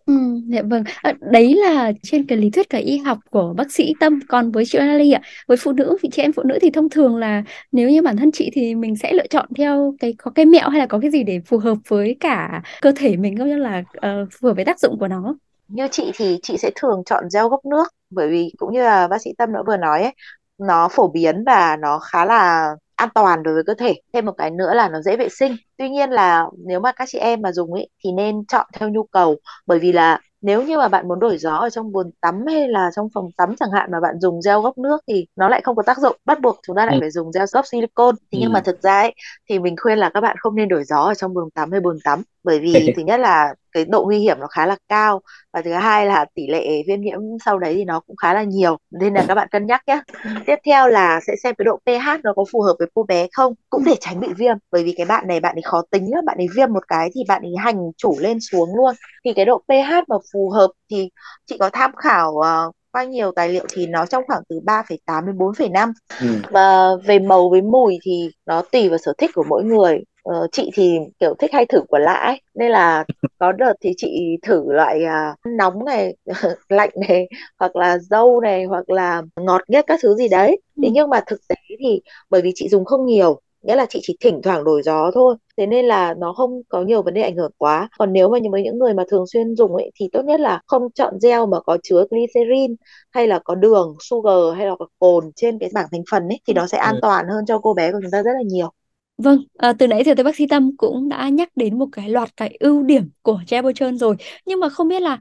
Ừ, 0.07 0.15
dạ 0.49 0.63
vâng. 0.63 0.85
À, 1.03 1.13
đấy 1.21 1.55
là 1.55 1.93
trên 2.03 2.27
cái 2.27 2.39
lý 2.39 2.51
thuyết 2.51 2.71
cả 2.71 2.79
y 2.79 2.99
học 2.99 3.19
của 3.31 3.55
bác 3.57 3.73
sĩ 3.73 3.95
Tâm. 4.01 4.21
Còn 4.29 4.51
với 4.51 4.65
chị 4.67 4.79
Anali 4.79 5.13
ạ, 5.13 5.21
với 5.49 5.57
phụ 5.57 5.73
nữ, 5.73 5.97
vị 6.03 6.09
chị 6.13 6.23
em 6.23 6.33
phụ 6.33 6.43
nữ 6.43 6.59
thì 6.63 6.71
thông 6.71 6.89
thường 6.91 7.17
là 7.17 7.43
nếu 7.73 7.91
như 7.91 8.03
bản 8.03 8.17
thân 8.17 8.33
chị 8.33 8.51
thì 8.53 8.75
mình 8.75 8.97
sẽ 8.97 9.13
lựa 9.13 9.27
chọn 9.27 9.49
theo 9.57 9.95
cái 10.01 10.15
có 10.19 10.31
cái 10.31 10.45
mẹo 10.47 10.69
hay 10.69 10.79
là 10.79 10.87
có 10.87 10.99
cái 10.99 11.11
gì 11.11 11.23
để 11.23 11.41
phù 11.47 11.59
hợp 11.59 11.79
với 11.89 12.17
cả 12.21 12.63
cơ 12.81 12.93
thể 12.97 13.17
mình 13.17 13.39
cũng 13.39 13.49
như 13.49 13.57
là 13.57 13.83
uh, 13.97 14.29
phù 14.41 14.49
hợp 14.49 14.55
với 14.55 14.65
tác 14.65 14.81
dụng 14.81 14.99
của 14.99 15.09
nó. 15.09 15.35
Như 15.69 15.89
chị 15.91 16.11
thì 16.15 16.39
chị 16.43 16.57
sẽ 16.57 16.71
thường 16.75 17.03
chọn 17.07 17.25
gel 17.35 17.45
gốc 17.51 17.67
nước 17.67 17.95
bởi 18.11 18.29
vì 18.29 18.53
cũng 18.57 18.73
như 18.73 18.83
là 18.83 19.09
bác 19.09 19.23
sĩ 19.23 19.31
Tâm 19.39 19.53
đã 19.53 19.61
vừa 19.67 19.77
nói 19.77 20.03
ấy, 20.03 20.15
nó 20.59 20.89
phổ 20.93 21.09
biến 21.09 21.45
và 21.47 21.77
nó 21.81 21.99
khá 21.99 22.25
là 22.25 22.71
an 23.03 23.09
toàn 23.15 23.43
đối 23.43 23.55
với 23.55 23.63
cơ 23.67 23.75
thể. 23.75 23.95
Thêm 24.13 24.27
một 24.27 24.33
cái 24.39 24.51
nữa 24.51 24.75
là 24.75 24.89
nó 24.89 25.01
dễ 25.03 25.17
vệ 25.17 25.29
sinh. 25.29 25.57
Tuy 25.79 25.89
nhiên 25.89 26.11
là 26.11 26.47
nếu 26.67 26.81
mà 26.81 26.93
các 26.93 27.09
chị 27.13 27.19
em 27.19 27.43
mà 27.43 27.53
dùng 27.53 27.73
ấy 27.73 27.89
thì 28.05 28.13
nên 28.13 28.45
chọn 28.47 28.67
theo 28.73 28.89
nhu 28.89 29.03
cầu. 29.03 29.37
Bởi 29.67 29.79
vì 29.79 29.93
là 29.93 30.21
nếu 30.41 30.63
như 30.63 30.79
mà 30.79 30.89
bạn 30.89 31.09
muốn 31.09 31.21
đổi 31.21 31.39
gió 31.39 31.57
ở 31.57 31.71
trong 31.71 31.93
bồn 31.93 32.11
tắm 32.21 32.47
hay 32.47 32.69
là 32.69 32.91
trong 32.97 33.09
phòng 33.15 33.31
tắm 33.37 33.57
chẳng 33.57 33.71
hạn 33.71 33.91
mà 33.93 34.01
bạn 34.01 34.21
dùng 34.21 34.41
gel 34.45 34.59
gốc 34.63 34.79
nước 34.79 35.01
thì 35.09 35.27
nó 35.37 35.49
lại 35.49 35.61
không 35.65 35.77
có 35.77 35.83
tác 35.87 35.99
dụng. 35.99 36.17
Bắt 36.25 36.41
buộc 36.41 36.61
chúng 36.67 36.77
ta 36.77 36.87
lại 36.87 36.95
ừ. 36.95 37.01
phải 37.01 37.11
dùng 37.11 37.31
gel 37.35 37.45
gốc 37.53 37.67
silicone. 37.67 38.17
Thì 38.33 38.39
ừ. 38.39 38.43
nhưng 38.43 38.53
mà 38.53 38.61
thực 38.61 38.83
ra 38.83 39.01
ấy, 39.01 39.15
thì 39.49 39.59
mình 39.59 39.77
khuyên 39.83 39.99
là 39.99 40.11
các 40.15 40.21
bạn 40.21 40.37
không 40.41 40.57
nên 40.57 40.69
đổi 40.69 40.85
gió 40.85 40.99
ở 40.99 41.15
trong 41.15 41.35
bồn 41.35 41.51
tắm 41.51 41.71
hay 41.71 41.81
bồn 41.81 41.97
tắm 42.05 42.23
bởi 42.45 42.59
vì 42.59 42.73
thứ 42.97 43.03
nhất 43.03 43.21
là 43.21 43.55
cái 43.73 43.85
độ 43.85 44.05
nguy 44.05 44.19
hiểm 44.19 44.41
nó 44.41 44.47
khá 44.47 44.67
là 44.67 44.77
cao 44.89 45.21
và 45.53 45.63
thứ 45.63 45.73
hai 45.73 46.07
là 46.07 46.25
tỷ 46.35 46.47
lệ 46.47 46.83
viêm 46.87 47.01
nhiễm 47.01 47.21
sau 47.45 47.59
đấy 47.59 47.75
thì 47.75 47.85
nó 47.85 48.01
cũng 48.01 48.17
khá 48.17 48.35
là 48.35 48.43
nhiều. 48.43 48.77
Nên 48.91 49.15
là 49.15 49.25
các 49.29 49.35
bạn 49.35 49.49
cân 49.51 49.67
nhắc 49.67 49.83
nhé 49.87 50.01
tiếp 50.47 50.57
theo 50.67 50.89
là 50.89 51.21
sẽ 51.27 51.33
xem 51.43 51.55
cái 51.59 51.65
độ 51.65 51.79
pH 51.87 52.25
nó 52.25 52.33
có 52.37 52.45
phù 52.53 52.61
hợp 52.61 52.75
với 52.79 52.89
cô 52.95 53.03
bé 53.03 53.27
không? 53.33 53.55
Cũng 53.71 53.85
để 53.85 53.95
tránh 54.01 54.21
bị 54.21 54.29
viêm 54.37 54.57
bởi 54.71 54.85
vì 54.85 54.95
cái 54.97 55.07
bạn 55.07 55.27
này 55.29 55.41
bạn 55.41 55.57
ấy 55.57 55.63
khó 55.63 55.83
tính 55.91 56.15
lắm. 56.15 56.25
Bạn 56.25 56.37
ấy 56.39 56.49
viêm 56.57 56.73
một 56.73 56.89
cái 56.89 57.11
thì 57.15 57.21
bạn 57.29 57.43
ấy 57.43 57.53
hành 57.59 57.91
chủ 57.97 58.17
lên 58.21 58.39
xuống 58.41 58.77
luôn. 58.77 58.95
Thì 59.25 59.33
cái 59.33 59.45
độ 59.45 59.59
pH 59.59 59.93
mà 60.09 60.17
phù 60.33 60.51
hợp 60.51 60.69
thì 60.91 61.09
chị 61.47 61.57
có 61.59 61.71
tham 61.73 61.91
khảo 61.97 62.31
uh, 62.31 62.75
qua 62.93 63.05
nhiều 63.05 63.33
tài 63.37 63.49
liệu 63.49 63.65
thì 63.69 63.87
nó 63.87 64.07
trong 64.07 64.25
khoảng 64.27 64.43
từ 64.49 64.61
3,8 64.61 65.27
đến 65.27 65.39
4,5 65.39 65.93
ừ. 66.21 66.27
và 66.51 66.89
về 67.07 67.19
màu 67.19 67.51
với 67.51 67.63
mùi 67.63 67.99
thì 68.03 68.31
nó 68.47 68.63
tùy 68.63 68.89
vào 68.89 68.99
sở 68.99 69.13
thích 69.19 69.31
của 69.35 69.45
mỗi 69.49 69.65
người 69.65 69.99
uh, 70.29 70.49
chị 70.53 70.71
thì 70.75 70.99
kiểu 71.21 71.35
thích 71.39 71.53
hay 71.53 71.67
thử 71.67 71.81
quả 71.89 72.01
lạ 72.01 72.15
ấy 72.15 72.41
nên 72.55 72.71
là 72.71 73.05
có 73.39 73.53
đợt 73.53 73.73
thì 73.81 73.93
chị 73.97 74.37
thử 74.43 74.65
loại 74.73 75.01
uh, 75.05 75.53
nóng 75.59 75.85
này 75.85 76.17
lạnh 76.69 76.91
này 77.09 77.29
hoặc 77.59 77.77
là 77.77 77.99
dâu 77.99 78.41
này 78.41 78.65
hoặc 78.65 78.91
là 78.91 79.23
ngọt 79.37 79.63
nhất 79.69 79.85
các 79.89 80.01
thứ 80.03 80.15
gì 80.15 80.29
đấy 80.29 80.61
thế 80.83 80.89
ừ. 80.89 80.93
nhưng 80.95 81.11
mà 81.11 81.21
thực 81.27 81.41
tế 81.49 81.57
thì 81.79 82.01
bởi 82.31 82.43
vì 82.43 82.53
chị 82.55 82.69
dùng 82.69 82.85
không 82.85 83.07
nhiều 83.07 83.41
nghĩa 83.63 83.75
là 83.77 83.87
chị 83.89 84.01
chỉ 84.03 84.17
thỉnh 84.21 84.41
thoảng 84.43 84.65
đổi 84.65 84.83
gió 84.83 85.11
thôi 85.15 85.37
thế 85.57 85.67
nên 85.67 85.85
là 85.85 86.15
nó 86.15 86.33
không 86.33 86.63
có 86.69 86.83
nhiều 86.83 87.03
vấn 87.03 87.15
đề 87.15 87.23
ảnh 87.23 87.37
hưởng 87.37 87.53
quá 87.59 87.89
còn 87.99 88.13
nếu 88.13 88.29
mà 88.29 88.39
với 88.51 88.63
những 88.63 88.79
người 88.79 88.95
mà 88.95 89.05
thường 89.11 89.25
xuyên 89.33 89.57
dùng 89.57 89.77
ấy 89.77 89.91
thì 89.95 90.09
tốt 90.13 90.23
nhất 90.25 90.41
là 90.41 90.61
không 90.67 90.91
chọn 90.95 91.15
gel 91.23 91.41
mà 91.51 91.61
có 91.61 91.79
chứa 91.83 92.05
glycerin 92.11 92.77
hay 93.11 93.27
là 93.27 93.39
có 93.45 93.55
đường 93.55 93.97
sugar 94.01 94.57
hay 94.57 94.67
là 94.67 94.75
có 94.79 94.87
cồn 94.99 95.31
trên 95.37 95.59
cái 95.59 95.71
bảng 95.75 95.87
thành 95.93 96.03
phần 96.11 96.29
ấy 96.29 96.41
thì 96.47 96.53
nó 96.53 96.67
sẽ 96.67 96.79
an 96.79 96.95
ừ. 96.95 96.99
toàn 97.03 97.29
hơn 97.29 97.47
cho 97.47 97.59
cô 97.59 97.75
bé 97.75 97.93
của 97.93 97.99
chúng 98.03 98.11
ta 98.11 98.23
rất 98.23 98.33
là 98.33 98.43
nhiều 98.47 98.71
Vâng, 99.19 99.39
à, 99.59 99.73
từ 99.79 99.87
nãy 99.87 100.05
giờ 100.05 100.15
tới 100.17 100.25
bác 100.25 100.37
sĩ 100.37 100.47
Tâm 100.47 100.77
cũng 100.77 101.09
đã 101.09 101.29
nhắc 101.29 101.49
đến 101.57 101.79
một 101.79 101.87
cái 101.93 102.09
loạt 102.09 102.37
cái 102.37 102.57
ưu 102.61 102.83
điểm 102.83 103.11
của 103.23 103.41
gel 103.51 103.65
rồi. 104.01 104.17
Nhưng 104.47 104.61
mà 104.61 104.69
không 104.69 104.89
biết 104.89 105.03
là 105.03 105.21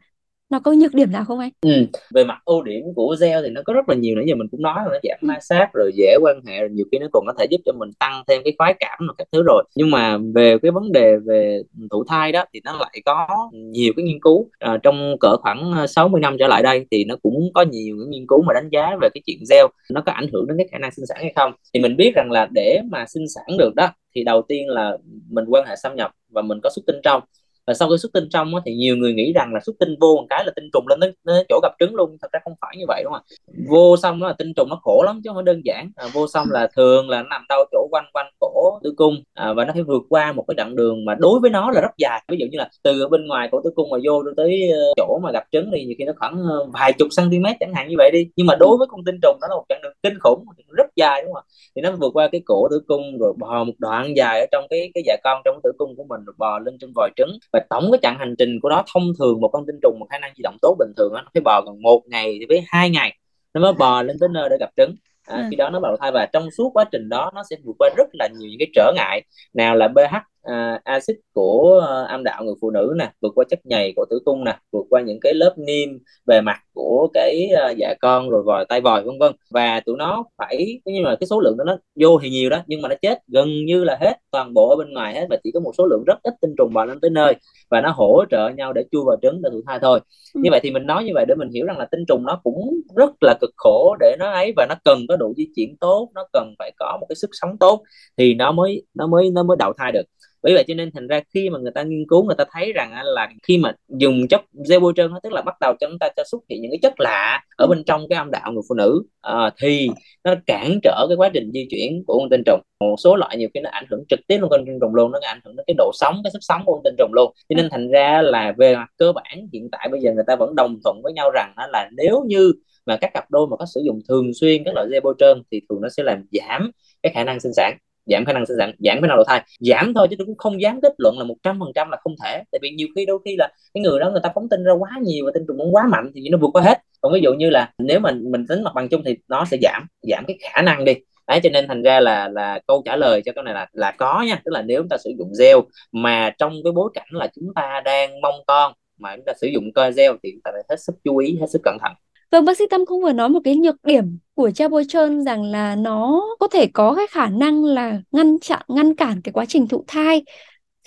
nó 0.51 0.59
có 0.59 0.71
nhược 0.71 0.93
điểm 0.93 1.11
nào 1.11 1.25
không 1.25 1.39
anh? 1.39 1.49
Ừ. 1.61 1.71
Về 2.15 2.23
mặt 2.23 2.37
ưu 2.45 2.63
điểm 2.63 2.83
của 2.95 3.15
gel 3.21 3.43
thì 3.43 3.49
nó 3.49 3.61
có 3.65 3.73
rất 3.73 3.89
là 3.89 3.95
nhiều 3.95 4.15
nãy 4.15 4.25
giờ 4.27 4.35
mình 4.35 4.47
cũng 4.51 4.61
nói 4.61 4.75
là 4.77 4.91
nó 4.91 4.97
giảm 5.03 5.17
ma 5.21 5.37
sát 5.41 5.69
rồi 5.73 5.91
dễ 5.95 6.15
quan 6.21 6.41
hệ 6.47 6.59
rồi 6.59 6.69
nhiều 6.71 6.85
khi 6.91 6.99
nó 6.99 7.07
còn 7.13 7.23
có 7.27 7.33
thể 7.39 7.45
giúp 7.49 7.61
cho 7.65 7.71
mình 7.71 7.89
tăng 7.99 8.23
thêm 8.27 8.41
cái 8.43 8.53
khoái 8.57 8.73
cảm 8.79 8.99
và 9.07 9.13
các 9.17 9.27
thứ 9.31 9.43
rồi 9.47 9.63
nhưng 9.75 9.91
mà 9.91 10.17
về 10.35 10.57
cái 10.61 10.71
vấn 10.71 10.91
đề 10.91 11.17
về 11.17 11.61
thụ 11.91 12.03
thai 12.07 12.31
đó 12.31 12.45
thì 12.53 12.61
nó 12.63 12.77
lại 12.79 13.01
có 13.05 13.27
nhiều 13.53 13.93
cái 13.95 14.05
nghiên 14.05 14.19
cứu 14.21 14.49
à, 14.59 14.77
trong 14.83 15.15
cỡ 15.19 15.37
khoảng 15.37 15.71
ờ, 15.71 15.87
60 15.87 16.21
năm 16.21 16.35
trở 16.39 16.47
lại 16.47 16.63
đây 16.63 16.85
thì 16.91 17.03
nó 17.03 17.15
cũng 17.23 17.49
có 17.53 17.61
nhiều 17.61 17.97
cái 17.99 18.07
nghiên 18.07 18.27
cứu 18.27 18.41
mà 18.47 18.53
đánh 18.53 18.69
giá 18.71 18.97
về 19.01 19.09
cái 19.13 19.21
chuyện 19.25 19.39
gel 19.49 19.65
nó 19.91 20.01
có 20.05 20.11
ảnh 20.11 20.27
hưởng 20.33 20.47
đến 20.47 20.57
cái 20.57 20.67
khả 20.71 20.77
năng 20.77 20.91
sinh 20.91 21.05
sản 21.05 21.17
hay 21.21 21.33
không 21.35 21.51
thì 21.73 21.79
mình 21.79 21.95
biết 21.97 22.11
rằng 22.15 22.31
là 22.31 22.47
để 22.51 22.81
mà 22.91 23.05
sinh 23.07 23.25
sản 23.35 23.57
được 23.57 23.75
đó 23.75 23.87
thì 24.15 24.23
đầu 24.23 24.41
tiên 24.47 24.69
là 24.69 24.97
mình 25.29 25.45
quan 25.47 25.65
hệ 25.67 25.75
xâm 25.83 25.95
nhập 25.95 26.11
và 26.29 26.41
mình 26.41 26.59
có 26.63 26.69
xuất 26.75 26.81
tinh 26.87 26.95
trong 27.03 27.21
và 27.67 27.73
sau 27.73 27.89
khi 27.89 27.97
xuất 27.97 28.13
tinh 28.13 28.27
trong 28.31 28.55
á, 28.55 28.61
thì 28.65 28.75
nhiều 28.75 28.97
người 28.97 29.13
nghĩ 29.13 29.33
rằng 29.33 29.53
là 29.53 29.59
xuất 29.65 29.73
tinh 29.79 29.95
vô 30.01 30.15
một 30.15 30.25
cái 30.29 30.43
là 30.45 30.51
tinh 30.55 30.69
trùng 30.73 30.87
lên 30.87 30.99
đến, 30.99 31.13
đến 31.23 31.45
chỗ 31.49 31.59
gặp 31.63 31.71
trứng 31.79 31.95
luôn. 31.95 32.17
Thật 32.21 32.27
ra 32.31 32.39
không 32.43 32.53
phải 32.61 32.75
như 32.77 32.85
vậy 32.87 33.01
đúng 33.03 33.13
không 33.13 33.21
ạ. 33.27 33.35
Vô 33.69 33.97
xong 33.97 34.19
đó 34.19 34.27
là 34.27 34.33
tinh 34.37 34.53
trùng 34.55 34.69
nó 34.69 34.79
khổ 34.83 35.03
lắm 35.05 35.21
chứ 35.23 35.29
không 35.29 35.35
phải 35.35 35.43
đơn 35.43 35.61
giản. 35.65 35.91
À, 35.95 36.07
vô 36.13 36.27
xong 36.27 36.47
là 36.51 36.67
thường 36.75 37.09
là 37.09 37.21
nó 37.21 37.29
nằm 37.29 37.45
đâu 37.49 37.65
chỗ 37.71 37.87
quanh 37.91 38.05
quanh 38.13 38.25
cổ 38.39 38.79
tử 38.83 38.93
cung. 38.97 39.23
À, 39.33 39.53
và 39.53 39.65
nó 39.65 39.73
phải 39.73 39.83
vượt 39.83 40.03
qua 40.09 40.31
một 40.31 40.45
cái 40.47 40.55
đoạn 40.55 40.75
đường 40.75 41.05
mà 41.05 41.15
đối 41.15 41.39
với 41.39 41.49
nó 41.49 41.71
là 41.71 41.81
rất 41.81 41.91
dài. 41.97 42.23
Ví 42.27 42.37
dụ 42.39 42.45
như 42.51 42.57
là 42.57 42.69
từ 42.83 43.07
bên 43.07 43.27
ngoài 43.27 43.49
cổ 43.51 43.61
tử 43.63 43.71
cung 43.75 43.89
mà 43.89 43.97
vô 44.03 44.23
tới 44.37 44.69
ờ, 44.71 44.93
chỗ 44.97 45.19
mà 45.23 45.31
gặp 45.31 45.43
trứng 45.51 45.71
thì 45.73 45.85
nhiều 45.85 45.95
khi 45.97 46.05
nó 46.05 46.13
khoảng 46.19 46.43
ờ, 46.49 46.65
vài 46.73 46.93
chục 46.93 47.07
cm 47.17 47.45
chẳng 47.59 47.73
hạn 47.73 47.87
như 47.89 47.95
vậy 47.97 48.09
đi. 48.13 48.27
Nhưng 48.35 48.47
mà 48.47 48.55
đối 48.55 48.77
với 48.77 48.87
con 48.89 49.03
tinh 49.05 49.19
trùng 49.21 49.37
nó 49.41 49.47
là 49.47 49.55
một 49.55 49.65
đoạn 49.69 49.81
đường 49.83 49.93
kinh 50.03 50.19
khủng 50.19 50.45
rất 50.71 50.85
dài 50.95 51.21
đúng 51.21 51.33
không 51.33 51.43
ạ? 51.47 51.49
Thì 51.75 51.81
nó 51.81 51.91
vượt 51.91 52.11
qua 52.13 52.27
cái 52.31 52.41
cổ 52.45 52.67
tử 52.71 52.81
cung 52.87 53.17
rồi 53.19 53.33
bò 53.39 53.63
một 53.63 53.73
đoạn 53.77 54.17
dài 54.17 54.39
ở 54.39 54.45
trong 54.51 54.65
cái 54.69 54.91
cái 54.93 55.03
dạ 55.05 55.17
con 55.23 55.41
trong 55.45 55.59
tử 55.63 55.71
cung 55.77 55.95
của 55.95 56.03
mình 56.03 56.25
rồi 56.25 56.33
bò 56.37 56.59
lên 56.59 56.77
trên 56.81 56.91
vòi 56.95 57.09
trứng 57.15 57.37
và 57.53 57.59
tổng 57.69 57.91
cái 57.91 57.99
chặng 58.01 58.17
hành 58.19 58.35
trình 58.37 58.59
của 58.61 58.69
nó 58.69 58.83
thông 58.93 59.03
thường 59.19 59.41
một 59.41 59.49
con 59.53 59.65
tinh 59.67 59.79
trùng 59.81 59.99
một 59.99 60.07
khả 60.09 60.17
năng 60.17 60.31
di 60.37 60.41
động 60.43 60.57
tốt 60.61 60.75
bình 60.79 60.91
thường 60.97 61.13
nó 61.13 61.23
phải 61.33 61.41
bò 61.41 61.61
gần 61.61 61.81
một 61.81 62.01
ngày 62.07 62.39
với 62.49 62.63
hai 62.67 62.89
ngày 62.89 63.17
nó 63.53 63.61
mới 63.61 63.73
bò 63.73 64.01
lên 64.01 64.17
tới 64.19 64.29
nơi 64.33 64.49
để 64.49 64.57
gặp 64.59 64.69
trứng 64.77 64.95
à, 65.27 65.37
ừ. 65.37 65.43
khi 65.51 65.55
đó 65.55 65.69
nó 65.69 65.79
bào 65.79 65.97
thai 65.97 66.11
và 66.11 66.25
trong 66.25 66.51
suốt 66.51 66.69
quá 66.73 66.85
trình 66.91 67.09
đó 67.09 67.31
nó 67.35 67.43
sẽ 67.49 67.55
vượt 67.63 67.75
qua 67.79 67.89
rất 67.97 68.07
là 68.13 68.27
nhiều 68.39 68.49
những 68.49 68.59
cái 68.59 68.67
trở 68.75 68.93
ngại 68.95 69.21
nào 69.53 69.75
là 69.75 69.87
pH 69.87 70.15
à, 70.41 70.79
axit 70.83 71.15
của 71.33 71.83
uh, 71.83 72.09
âm 72.09 72.23
đạo 72.23 72.43
người 72.43 72.55
phụ 72.61 72.69
nữ 72.69 72.93
nè 72.97 73.11
vượt 73.21 73.31
qua 73.35 73.45
chất 73.49 73.59
nhầy 73.65 73.93
của 73.95 74.05
tử 74.09 74.19
cung 74.25 74.43
nè 74.43 74.57
vượt 74.71 74.85
qua 74.89 75.01
những 75.01 75.19
cái 75.19 75.33
lớp 75.33 75.53
niêm 75.57 75.89
bề 76.25 76.41
mặt 76.41 76.57
của 76.73 77.07
cái 77.13 77.49
uh, 77.71 77.77
dạ 77.77 77.93
con 78.01 78.29
rồi 78.29 78.43
vòi 78.43 78.65
tay 78.65 78.81
vòi 78.81 79.03
vân 79.03 79.19
vân. 79.19 79.31
Và 79.51 79.79
tụi 79.79 79.97
nó 79.97 80.23
phải 80.37 80.79
nhưng 80.85 81.03
mà 81.03 81.15
cái 81.19 81.27
số 81.27 81.39
lượng 81.39 81.57
đó 81.57 81.63
nó 81.63 81.77
vô 81.99 82.19
thì 82.21 82.29
nhiều 82.29 82.49
đó 82.49 82.57
nhưng 82.67 82.81
mà 82.81 82.89
nó 82.89 82.95
chết 83.01 83.19
gần 83.27 83.65
như 83.65 83.83
là 83.83 83.97
hết 84.01 84.13
toàn 84.31 84.53
bộ 84.53 84.69
ở 84.69 84.75
bên 84.75 84.93
ngoài 84.93 85.13
hết 85.13 85.27
và 85.29 85.37
chỉ 85.43 85.51
có 85.53 85.59
một 85.59 85.71
số 85.77 85.85
lượng 85.85 86.03
rất 86.07 86.17
ít 86.23 86.33
tinh 86.41 86.55
trùng 86.57 86.73
bò 86.73 86.85
lên 86.85 86.99
tới 86.99 87.11
nơi. 87.11 87.35
Và 87.71 87.81
nó 87.81 87.91
hỗ 87.95 88.25
trợ 88.31 88.49
nhau 88.49 88.73
để 88.73 88.83
chui 88.91 89.03
vào 89.05 89.17
trứng 89.21 89.41
để 89.41 89.49
thụ 89.53 89.61
thai 89.67 89.79
thôi. 89.81 89.99
Ừ. 90.33 90.41
như 90.43 90.49
vậy 90.51 90.59
thì 90.63 90.71
mình 90.71 90.85
nói 90.85 91.03
như 91.03 91.11
vậy 91.15 91.25
để 91.27 91.35
mình 91.35 91.49
hiểu 91.49 91.65
rằng 91.65 91.77
là 91.77 91.87
tinh 91.91 92.05
trùng 92.07 92.23
nó 92.25 92.39
cũng 92.43 92.81
rất 92.95 93.11
là 93.21 93.35
cực 93.41 93.49
khổ 93.57 93.95
để 93.99 94.15
nó 94.19 94.31
ấy 94.31 94.53
và 94.57 94.65
nó 94.69 94.75
cần 94.83 94.99
có 95.09 95.15
độ 95.15 95.33
di 95.37 95.47
chuyển 95.55 95.77
tốt 95.77 96.09
nó 96.15 96.27
cần 96.33 96.53
phải 96.59 96.71
có 96.79 96.97
một 97.01 97.05
cái 97.09 97.15
sức 97.15 97.29
sống 97.41 97.57
tốt 97.59 97.83
thì 98.17 98.33
nó 98.33 98.51
mới 98.51 98.83
nó 98.93 99.07
mới 99.07 99.29
nó 99.29 99.43
mới 99.43 99.57
đậu 99.57 99.73
thai 99.77 99.91
được 99.91 100.03
bởi 100.43 100.53
vậy 100.53 100.63
cho 100.67 100.73
nên 100.73 100.91
thành 100.91 101.07
ra 101.07 101.21
khi 101.33 101.49
mà 101.49 101.59
người 101.59 101.71
ta 101.75 101.83
nghiên 101.83 102.05
cứu 102.09 102.25
người 102.25 102.35
ta 102.37 102.45
thấy 102.51 102.73
rằng 102.73 102.91
là 103.03 103.29
khi 103.43 103.57
mà 103.57 103.73
dùng 103.87 104.27
chất 104.27 104.41
gel 104.69 104.79
bôi 104.79 104.93
trơn 104.95 105.11
tức 105.23 105.33
là 105.33 105.41
bắt 105.41 105.55
đầu 105.61 105.73
cho 105.79 105.87
chúng 105.89 105.99
ta 105.99 106.09
cho 106.17 106.23
xuất 106.31 106.39
hiện 106.49 106.61
những 106.61 106.71
cái 106.71 106.79
chất 106.81 106.93
lạ 106.99 107.43
ở 107.57 107.67
bên 107.67 107.83
trong 107.83 108.05
cái 108.09 108.17
âm 108.17 108.31
đạo 108.31 108.51
người 108.51 108.61
phụ 108.69 108.75
nữ 108.75 109.03
à, 109.21 109.51
thì 109.61 109.89
nó 110.23 110.35
cản 110.47 110.79
trở 110.83 111.05
cái 111.09 111.15
quá 111.17 111.29
trình 111.33 111.51
di 111.53 111.67
chuyển 111.69 112.03
của 112.07 112.19
con 112.19 112.29
tinh 112.29 112.41
trùng. 112.45 112.61
Một 112.79 112.95
số 112.97 113.15
loại 113.15 113.37
nhiều 113.37 113.49
khi 113.53 113.59
nó 113.59 113.69
ảnh 113.69 113.85
hưởng 113.91 114.03
trực 114.09 114.19
tiếp 114.27 114.37
luôn 114.37 114.49
con 114.49 114.65
tinh 114.65 114.79
trùng 114.81 114.95
luôn 114.95 115.11
nó 115.11 115.19
ảnh 115.21 115.39
hưởng 115.45 115.55
đến 115.55 115.63
cái 115.67 115.75
độ 115.77 115.91
sống 115.93 116.21
cái 116.23 116.31
sức 116.31 116.39
sống 116.41 116.61
của 116.65 116.73
con 116.73 116.81
tinh 116.83 116.95
trùng 116.97 117.13
luôn. 117.13 117.33
Cho 117.49 117.55
nên 117.55 117.69
thành 117.71 117.91
ra 117.91 118.21
là 118.21 118.53
về 118.57 118.75
mặt 118.75 118.87
cơ 118.97 119.11
bản 119.11 119.47
hiện 119.53 119.69
tại 119.71 119.87
bây 119.91 120.01
giờ 120.01 120.13
người 120.13 120.23
ta 120.27 120.35
vẫn 120.35 120.55
đồng 120.55 120.79
thuận 120.83 121.01
với 121.03 121.13
nhau 121.13 121.31
rằng 121.33 121.53
đó 121.57 121.67
là 121.71 121.89
nếu 121.97 122.23
như 122.27 122.53
mà 122.85 122.97
các 122.97 123.11
cặp 123.13 123.31
đôi 123.31 123.47
mà 123.47 123.57
có 123.57 123.65
sử 123.65 123.81
dụng 123.85 123.99
thường 124.09 124.33
xuyên 124.33 124.63
các 124.63 124.75
loại 124.75 124.87
gel 124.91 124.99
bôi 125.03 125.13
trơn 125.19 125.43
thì 125.51 125.61
thường 125.69 125.81
nó 125.81 125.89
sẽ 125.89 126.03
làm 126.03 126.25
giảm 126.31 126.71
cái 127.03 127.11
khả 127.15 127.23
năng 127.23 127.39
sinh 127.39 127.53
sản 127.53 127.77
giảm 128.11 128.25
khả 128.25 128.33
năng 128.33 128.45
sinh 128.45 128.57
sản 128.59 128.71
giảm 128.79 129.01
khả 129.01 129.07
năng 129.07 129.17
đầu 129.17 129.23
thai. 129.27 129.41
Giảm 129.59 129.93
thôi 129.93 130.07
chứ 130.09 130.15
tôi 130.19 130.25
cũng 130.25 130.37
không 130.37 130.61
dám 130.61 130.81
kết 130.81 130.93
luận 130.97 131.15
là 131.19 131.23
một 131.23 131.35
trăm 131.43 131.59
phần 131.59 131.71
trăm 131.75 131.89
là 131.89 131.97
không 132.03 132.15
thể. 132.23 132.43
Tại 132.51 132.59
vì 132.61 132.69
nhiều 132.69 132.87
khi 132.95 133.05
đôi 133.05 133.19
khi 133.25 133.35
là 133.37 133.49
cái 133.73 133.81
người 133.81 133.99
đó 133.99 134.09
người 134.11 134.21
ta 134.23 134.29
phóng 134.35 134.49
tinh 134.49 134.63
ra 134.63 134.73
quá 134.73 134.89
nhiều 135.01 135.25
và 135.25 135.31
tinh 135.33 135.43
trùng 135.47 135.57
nó 135.57 135.65
quá 135.71 135.83
mạnh 135.87 136.11
thì 136.15 136.29
nó 136.29 136.37
vượt 136.37 136.49
qua 136.53 136.61
hết. 136.63 136.77
Còn 137.01 137.13
ví 137.13 137.21
dụ 137.21 137.33
như 137.33 137.49
là 137.49 137.73
nếu 137.77 137.99
mà 137.99 138.11
mình 138.11 138.47
tính 138.47 138.63
mặt 138.63 138.71
bằng 138.75 138.89
chung 138.89 139.03
thì 139.05 139.17
nó 139.27 139.45
sẽ 139.45 139.57
giảm 139.61 139.87
giảm 140.01 140.25
cái 140.27 140.37
khả 140.41 140.61
năng 140.61 140.85
đi. 140.85 140.95
Đấy, 141.27 141.39
cho 141.43 141.49
nên 141.49 141.67
thành 141.67 141.81
ra 141.83 141.99
là 141.99 142.27
là 142.27 142.59
câu 142.67 142.81
trả 142.85 142.95
lời 142.95 143.21
cho 143.25 143.31
cái 143.35 143.43
này 143.43 143.53
là 143.53 143.67
là 143.73 143.91
có 143.91 144.23
nha. 144.27 144.41
Tức 144.45 144.51
là 144.51 144.61
nếu 144.61 144.81
chúng 144.81 144.89
ta 144.89 144.97
sử 144.97 145.11
dụng 145.19 145.31
gel 145.39 145.57
mà 145.91 146.29
trong 146.37 146.53
cái 146.63 146.71
bối 146.71 146.91
cảnh 146.93 147.07
là 147.11 147.27
chúng 147.35 147.53
ta 147.55 147.81
đang 147.85 148.21
mong 148.21 148.35
con 148.47 148.73
mà 148.97 149.15
chúng 149.15 149.25
ta 149.25 149.33
sử 149.41 149.47
dụng 149.47 149.73
cơ 149.73 149.91
gel 149.91 150.11
thì 150.23 150.31
chúng 150.31 150.41
ta 150.43 150.51
phải 150.53 150.63
hết 150.69 150.75
sức 150.79 150.95
chú 151.03 151.17
ý, 151.17 151.37
hết 151.39 151.47
sức 151.49 151.61
cẩn 151.63 151.77
thận. 151.81 151.93
Vâng, 152.31 152.45
bác 152.45 152.57
sĩ 152.57 152.65
Tâm 152.69 152.85
cũng 152.85 153.01
vừa 153.03 153.11
nói 153.13 153.29
một 153.29 153.39
cái 153.43 153.55
nhược 153.55 153.75
điểm 153.83 154.17
của 154.33 154.51
treo 154.51 154.69
bôi 154.69 154.83
trơn 154.89 155.23
rằng 155.25 155.43
là 155.43 155.75
nó 155.75 156.21
có 156.39 156.47
thể 156.47 156.67
có 156.73 156.93
cái 156.95 157.07
khả 157.11 157.27
năng 157.29 157.63
là 157.65 158.01
ngăn 158.11 158.39
chặn, 158.39 158.61
ngăn 158.67 158.95
cản 158.95 159.21
cái 159.21 159.33
quá 159.33 159.45
trình 159.45 159.67
thụ 159.67 159.83
thai. 159.87 160.23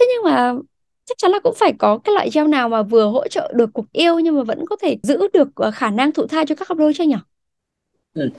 Thế 0.00 0.06
nhưng 0.14 0.24
mà 0.32 0.54
chắc 1.04 1.18
chắn 1.18 1.30
là 1.30 1.38
cũng 1.44 1.54
phải 1.56 1.72
có 1.78 1.98
cái 1.98 2.14
loại 2.14 2.30
gel 2.34 2.46
nào 2.48 2.68
mà 2.68 2.82
vừa 2.82 3.06
hỗ 3.08 3.28
trợ 3.28 3.52
được 3.56 3.70
cuộc 3.74 3.92
yêu 3.92 4.18
nhưng 4.18 4.36
mà 4.36 4.42
vẫn 4.44 4.66
có 4.66 4.76
thể 4.82 4.96
giữ 5.02 5.28
được 5.32 5.48
ờ, 5.54 5.70
khả 5.70 5.90
năng 5.90 6.12
thụ 6.12 6.26
thai 6.26 6.46
cho 6.46 6.54
các 6.54 6.68
cặp 6.68 6.76
đôi 6.76 6.94
chứ 6.94 7.04
nhỉ? 7.04 7.16
Ừ. 8.14 8.30